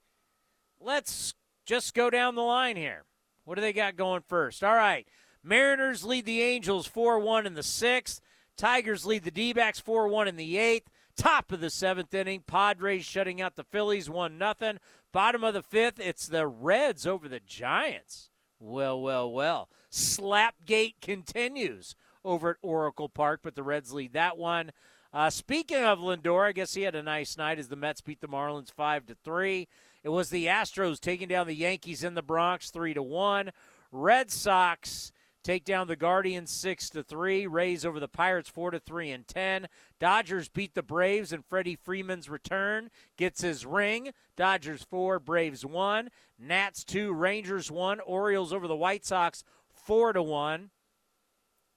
Let's 0.79 1.33
just 1.65 1.93
go 1.93 2.09
down 2.09 2.35
the 2.35 2.41
line 2.41 2.77
here. 2.77 3.05
What 3.45 3.55
do 3.55 3.61
they 3.61 3.73
got 3.73 3.95
going 3.95 4.23
first? 4.27 4.63
All 4.63 4.75
right. 4.75 5.07
Mariners 5.43 6.03
lead 6.03 6.25
the 6.25 6.41
Angels 6.41 6.87
4 6.87 7.19
1 7.19 7.45
in 7.45 7.53
the 7.53 7.63
sixth. 7.63 8.19
Tigers 8.57 9.05
lead 9.05 9.23
the 9.23 9.31
D 9.31 9.53
backs 9.53 9.79
4 9.79 10.07
1 10.07 10.27
in 10.27 10.35
the 10.35 10.57
eighth. 10.57 10.89
Top 11.15 11.51
of 11.51 11.61
the 11.61 11.69
seventh 11.69 12.13
inning, 12.13 12.43
Padres 12.45 13.05
shutting 13.05 13.41
out 13.41 13.55
the 13.55 13.63
Phillies 13.63 14.09
1 14.09 14.37
0. 14.37 14.77
Bottom 15.13 15.43
of 15.43 15.53
the 15.53 15.61
fifth, 15.61 15.99
it's 15.99 16.27
the 16.27 16.45
Reds 16.45 17.07
over 17.07 17.29
the 17.29 17.39
Giants. 17.39 18.31
Well, 18.59 18.99
well, 18.99 19.31
well. 19.31 19.69
Slapgate 19.91 20.95
continues 21.01 21.95
over 22.25 22.49
at 22.49 22.57
Oracle 22.61 23.07
Park, 23.07 23.41
but 23.43 23.55
the 23.55 23.63
Reds 23.63 23.93
lead 23.93 24.13
that 24.13 24.37
one. 24.37 24.71
Uh, 25.13 25.29
speaking 25.29 25.77
of 25.77 25.99
Lindor, 25.99 26.45
I 26.45 26.51
guess 26.51 26.73
he 26.73 26.81
had 26.81 26.95
a 26.95 27.03
nice 27.03 27.37
night 27.37 27.59
as 27.59 27.69
the 27.69 27.77
Mets 27.77 28.01
beat 28.01 28.19
the 28.19 28.27
Marlins 28.27 28.73
five 28.73 29.05
to 29.05 29.15
three. 29.23 29.69
It 30.05 30.09
was 30.09 30.29
the 30.29 30.45
Astros 30.45 30.99
taking 30.99 31.27
down 31.27 31.47
the 31.47 31.55
Yankees 31.55 32.03
in 32.03 32.13
the 32.13 32.21
Bronx 32.21 32.69
three 32.69 32.93
to 32.93 33.01
one. 33.01 33.49
Red 33.91 34.29
Sox 34.29 35.11
take 35.43 35.65
down 35.65 35.87
the 35.87 35.95
Guardians 35.95 36.51
six 36.51 36.91
to 36.91 37.01
three. 37.01 37.47
Rays 37.47 37.83
over 37.83 37.99
the 37.99 38.07
Pirates 38.07 38.47
four 38.47 38.69
to 38.69 38.79
three 38.79 39.09
and 39.09 39.27
ten. 39.27 39.65
Dodgers 39.99 40.47
beat 40.47 40.75
the 40.75 40.83
Braves 40.83 41.33
and 41.33 41.43
Freddie 41.43 41.75
Freeman's 41.75 42.29
return 42.29 42.91
gets 43.17 43.41
his 43.41 43.65
ring. 43.65 44.11
Dodgers 44.37 44.83
four, 44.83 45.19
Braves 45.19 45.65
one. 45.65 46.09
Nats 46.37 46.83
two, 46.83 47.11
Rangers 47.11 47.71
one. 47.71 47.99
Orioles 47.99 48.53
over 48.53 48.67
the 48.67 48.75
White 48.75 49.07
Sox 49.07 49.43
four 49.73 50.13
to 50.13 50.21
one. 50.21 50.69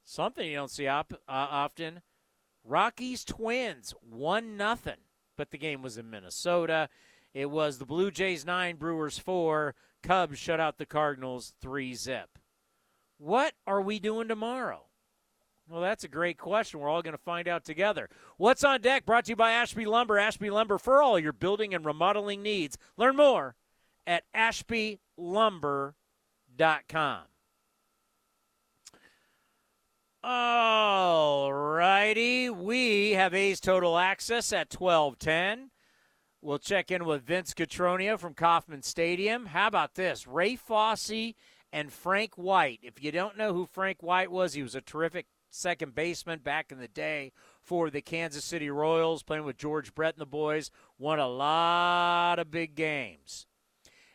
Something 0.05 0.47
you 0.51 0.57
don't 0.57 0.71
see 0.71 0.87
op- 0.87 1.15
uh, 1.15 1.17
often. 1.27 2.03
Rockies 2.63 3.25
Twins 3.25 3.95
one 4.03 4.59
nothing, 4.59 4.99
but 5.39 5.51
the 5.51 5.57
game 5.57 5.81
was 5.81 5.97
in 5.97 6.11
Minnesota. 6.11 6.91
It 7.39 7.51
was 7.53 7.79
the 7.79 7.87
Blue 7.87 8.11
Jays 8.11 8.45
nine, 8.45 8.75
Brewers 8.75 9.17
four. 9.17 9.77
Cubs 10.03 10.41
shut 10.41 10.59
out 10.59 10.77
the 10.77 10.85
Cardinals 10.85 11.55
three 11.61 11.95
zip. 11.95 12.37
What 13.17 13.53
are 13.65 13.81
we 13.81 14.01
doing 14.01 14.27
tomorrow? 14.27 14.87
Well, 15.69 15.81
that's 15.81 16.03
a 16.03 16.09
great 16.09 16.37
question. 16.37 16.81
We're 16.81 16.89
all 16.89 17.01
going 17.01 17.17
to 17.17 17.23
find 17.23 17.47
out 17.47 17.65
together. 17.65 18.11
What's 18.39 18.65
on 18.65 18.81
deck? 18.81 19.07
Brought 19.07 19.27
to 19.27 19.31
you 19.31 19.37
by 19.37 19.53
Ashby 19.53 19.87
Lumber. 19.87 20.19
Ashby 20.19 20.51
Lumber 20.51 20.79
for 20.79 21.01
all 21.01 21.17
your 21.17 21.33
building 21.33 21.75
and 21.75 21.85
remodeling 21.85 22.43
needs. 22.43 22.77
Learn 22.97 23.15
more 23.15 23.55
at 24.05 24.25
ashbylumber.com. 24.35 27.21
All 30.25 31.53
righty. 31.53 32.51
We 32.51 33.13
have 33.13 33.33
A's 33.33 33.61
Total 33.61 33.97
Access 33.97 34.53
at 34.53 34.75
1210. 34.75 35.71
We'll 36.41 36.61
check 36.61 36.93
in 36.93 37.05
with 37.05 37.27
Vince 37.27 37.53
Cotroneo 37.53 38.17
from 38.17 38.33
Kauffman 38.33 38.83
Stadium. 38.83 39.47
How 39.47 39.67
about 39.67 39.95
this? 39.97 40.25
Ray 40.25 40.55
Fosse 40.55 41.35
and 41.73 41.93
Frank 41.93 42.35
White. 42.37 42.79
If 42.85 43.03
you 43.03 43.11
don't 43.11 43.37
know 43.37 43.53
who 43.53 43.67
Frank 43.67 44.05
White 44.05 44.31
was, 44.31 44.55
he 44.55 44.63
was 44.63 44.77
a 44.77 44.81
terrific 44.81 45.27
second 45.51 45.97
baseman 45.97 46.39
back 46.39 46.71
in 46.71 46.79
the 46.79 46.87
day 46.87 47.33
for 47.61 47.91
the 47.91 48.01
Kansas 48.01 48.45
City 48.45 48.71
Royals, 48.71 49.25
playing 49.25 49.45
with 49.45 49.57
George 49.57 49.95
Brett 49.97 50.15
and 50.15 50.21
the 50.21 50.27
boys. 50.27 50.71
Won 50.97 51.19
a 51.19 51.27
lot 51.27 52.39
of 52.39 52.53
big 52.53 52.77
games. 52.77 53.47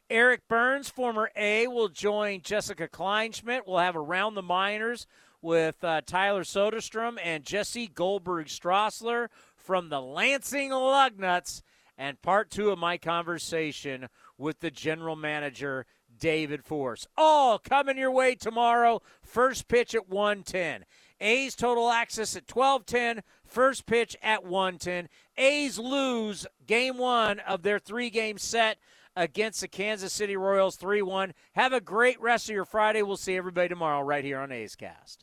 Eric 0.09 0.47
Byrnes, 0.47 0.89
former 0.89 1.29
A, 1.35 1.67
will 1.67 1.89
join 1.89 2.41
Jessica 2.41 2.87
Kleinschmidt. 2.87 3.61
We'll 3.67 3.79
have 3.79 3.97
Around 3.97 4.35
the 4.35 4.41
Minors 4.41 5.07
with 5.41 5.83
uh, 5.83 5.99
Tyler 6.05 6.43
Soderstrom 6.43 7.17
and 7.21 7.43
Jesse 7.43 7.87
Goldberg 7.87 8.47
Strassler 8.47 9.27
from 9.57 9.89
the 9.89 10.01
Lansing 10.01 10.69
Lugnuts. 10.69 11.61
And 11.97 12.21
part 12.21 12.49
two 12.49 12.71
of 12.71 12.79
my 12.79 12.97
conversation 12.97 14.07
with 14.37 14.59
the 14.59 14.71
general 14.71 15.15
manager, 15.15 15.85
David 16.17 16.63
Forst. 16.63 17.07
All 17.17 17.59
coming 17.59 17.97
your 17.97 18.11
way 18.11 18.35
tomorrow. 18.35 19.01
First 19.21 19.67
pitch 19.67 19.93
at 19.93 20.09
110. 20.09 20.85
A's 21.19 21.55
total 21.55 21.89
access 21.89 22.35
at 22.35 22.49
1210. 22.53 23.23
First 23.45 23.85
pitch 23.85 24.15
at 24.21 24.43
110. 24.43 25.07
A's 25.37 25.79
lose 25.79 26.45
game 26.65 26.97
one 26.97 27.39
of 27.39 27.63
their 27.63 27.79
three 27.79 28.09
game 28.09 28.37
set 28.37 28.77
against 29.15 29.61
the 29.61 29.67
Kansas 29.67 30.13
City 30.13 30.35
Royals 30.35 30.75
3 30.75 31.01
1. 31.01 31.33
Have 31.53 31.73
a 31.73 31.81
great 31.81 32.19
rest 32.19 32.49
of 32.49 32.55
your 32.55 32.65
Friday. 32.65 33.01
We'll 33.01 33.17
see 33.17 33.37
everybody 33.37 33.69
tomorrow 33.69 34.01
right 34.01 34.25
here 34.25 34.39
on 34.39 34.51
A's 34.51 34.75
Cast. 34.75 35.22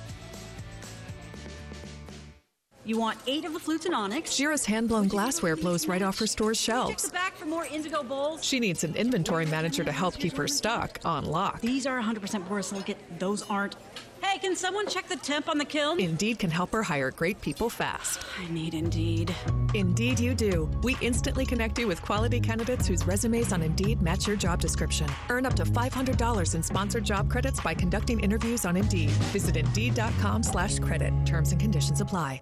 You 2.83 2.97
want 2.97 3.19
eight 3.27 3.45
of 3.45 3.53
the 3.53 3.59
flutes 3.59 3.85
and 3.85 3.93
onyx. 3.93 4.31
Shira's 4.31 4.65
hand-blown 4.65 5.07
glassware 5.07 5.55
blows 5.55 5.87
right 5.87 6.01
off 6.01 6.17
her 6.17 6.25
store's 6.25 6.59
Check 6.59 6.73
shelves. 6.75 7.03
the 7.03 7.11
back 7.11 7.35
for 7.35 7.45
more 7.45 7.65
indigo 7.65 8.01
bowls. 8.01 8.43
She 8.43 8.59
needs 8.59 8.83
an 8.83 8.95
inventory 8.95 9.45
manager 9.45 9.83
to 9.83 9.91
help 9.91 10.15
keep 10.15 10.35
her 10.35 10.47
stock 10.47 10.99
on 11.05 11.25
lock. 11.25 11.61
These 11.61 11.85
are 11.85 12.01
100% 12.01 12.47
borosilicate. 12.47 12.95
Those 13.19 13.47
aren't. 13.49 13.75
Hey, 14.23 14.39
can 14.39 14.55
someone 14.55 14.87
check 14.87 15.07
the 15.07 15.15
temp 15.15 15.47
on 15.49 15.57
the 15.57 15.65
kiln? 15.65 15.99
Indeed 15.99 16.39
can 16.39 16.49
help 16.49 16.71
her 16.73 16.83
hire 16.83 17.11
great 17.11 17.39
people 17.41 17.69
fast. 17.69 18.21
I 18.39 18.51
need 18.51 18.73
Indeed. 18.73 19.35
Indeed, 19.73 20.19
you 20.19 20.33
do. 20.33 20.69
We 20.83 20.95
instantly 21.01 21.45
connect 21.45 21.77
you 21.77 21.87
with 21.87 22.01
quality 22.01 22.39
candidates 22.39 22.87
whose 22.87 23.05
resumes 23.05 23.51
on 23.53 23.61
Indeed 23.61 24.01
match 24.01 24.27
your 24.27 24.35
job 24.37 24.59
description. 24.59 25.07
Earn 25.29 25.45
up 25.45 25.53
to 25.55 25.65
$500 25.65 26.55
in 26.55 26.63
sponsored 26.63 27.03
job 27.03 27.29
credits 27.29 27.59
by 27.59 27.73
conducting 27.73 28.19
interviews 28.19 28.65
on 28.65 28.75
Indeed. 28.77 29.11
Visit 29.33 29.55
Indeed.com/slash 29.57 30.79
credit. 30.79 31.13
Terms 31.25 31.51
and 31.51 31.59
conditions 31.61 32.01
apply. 32.01 32.41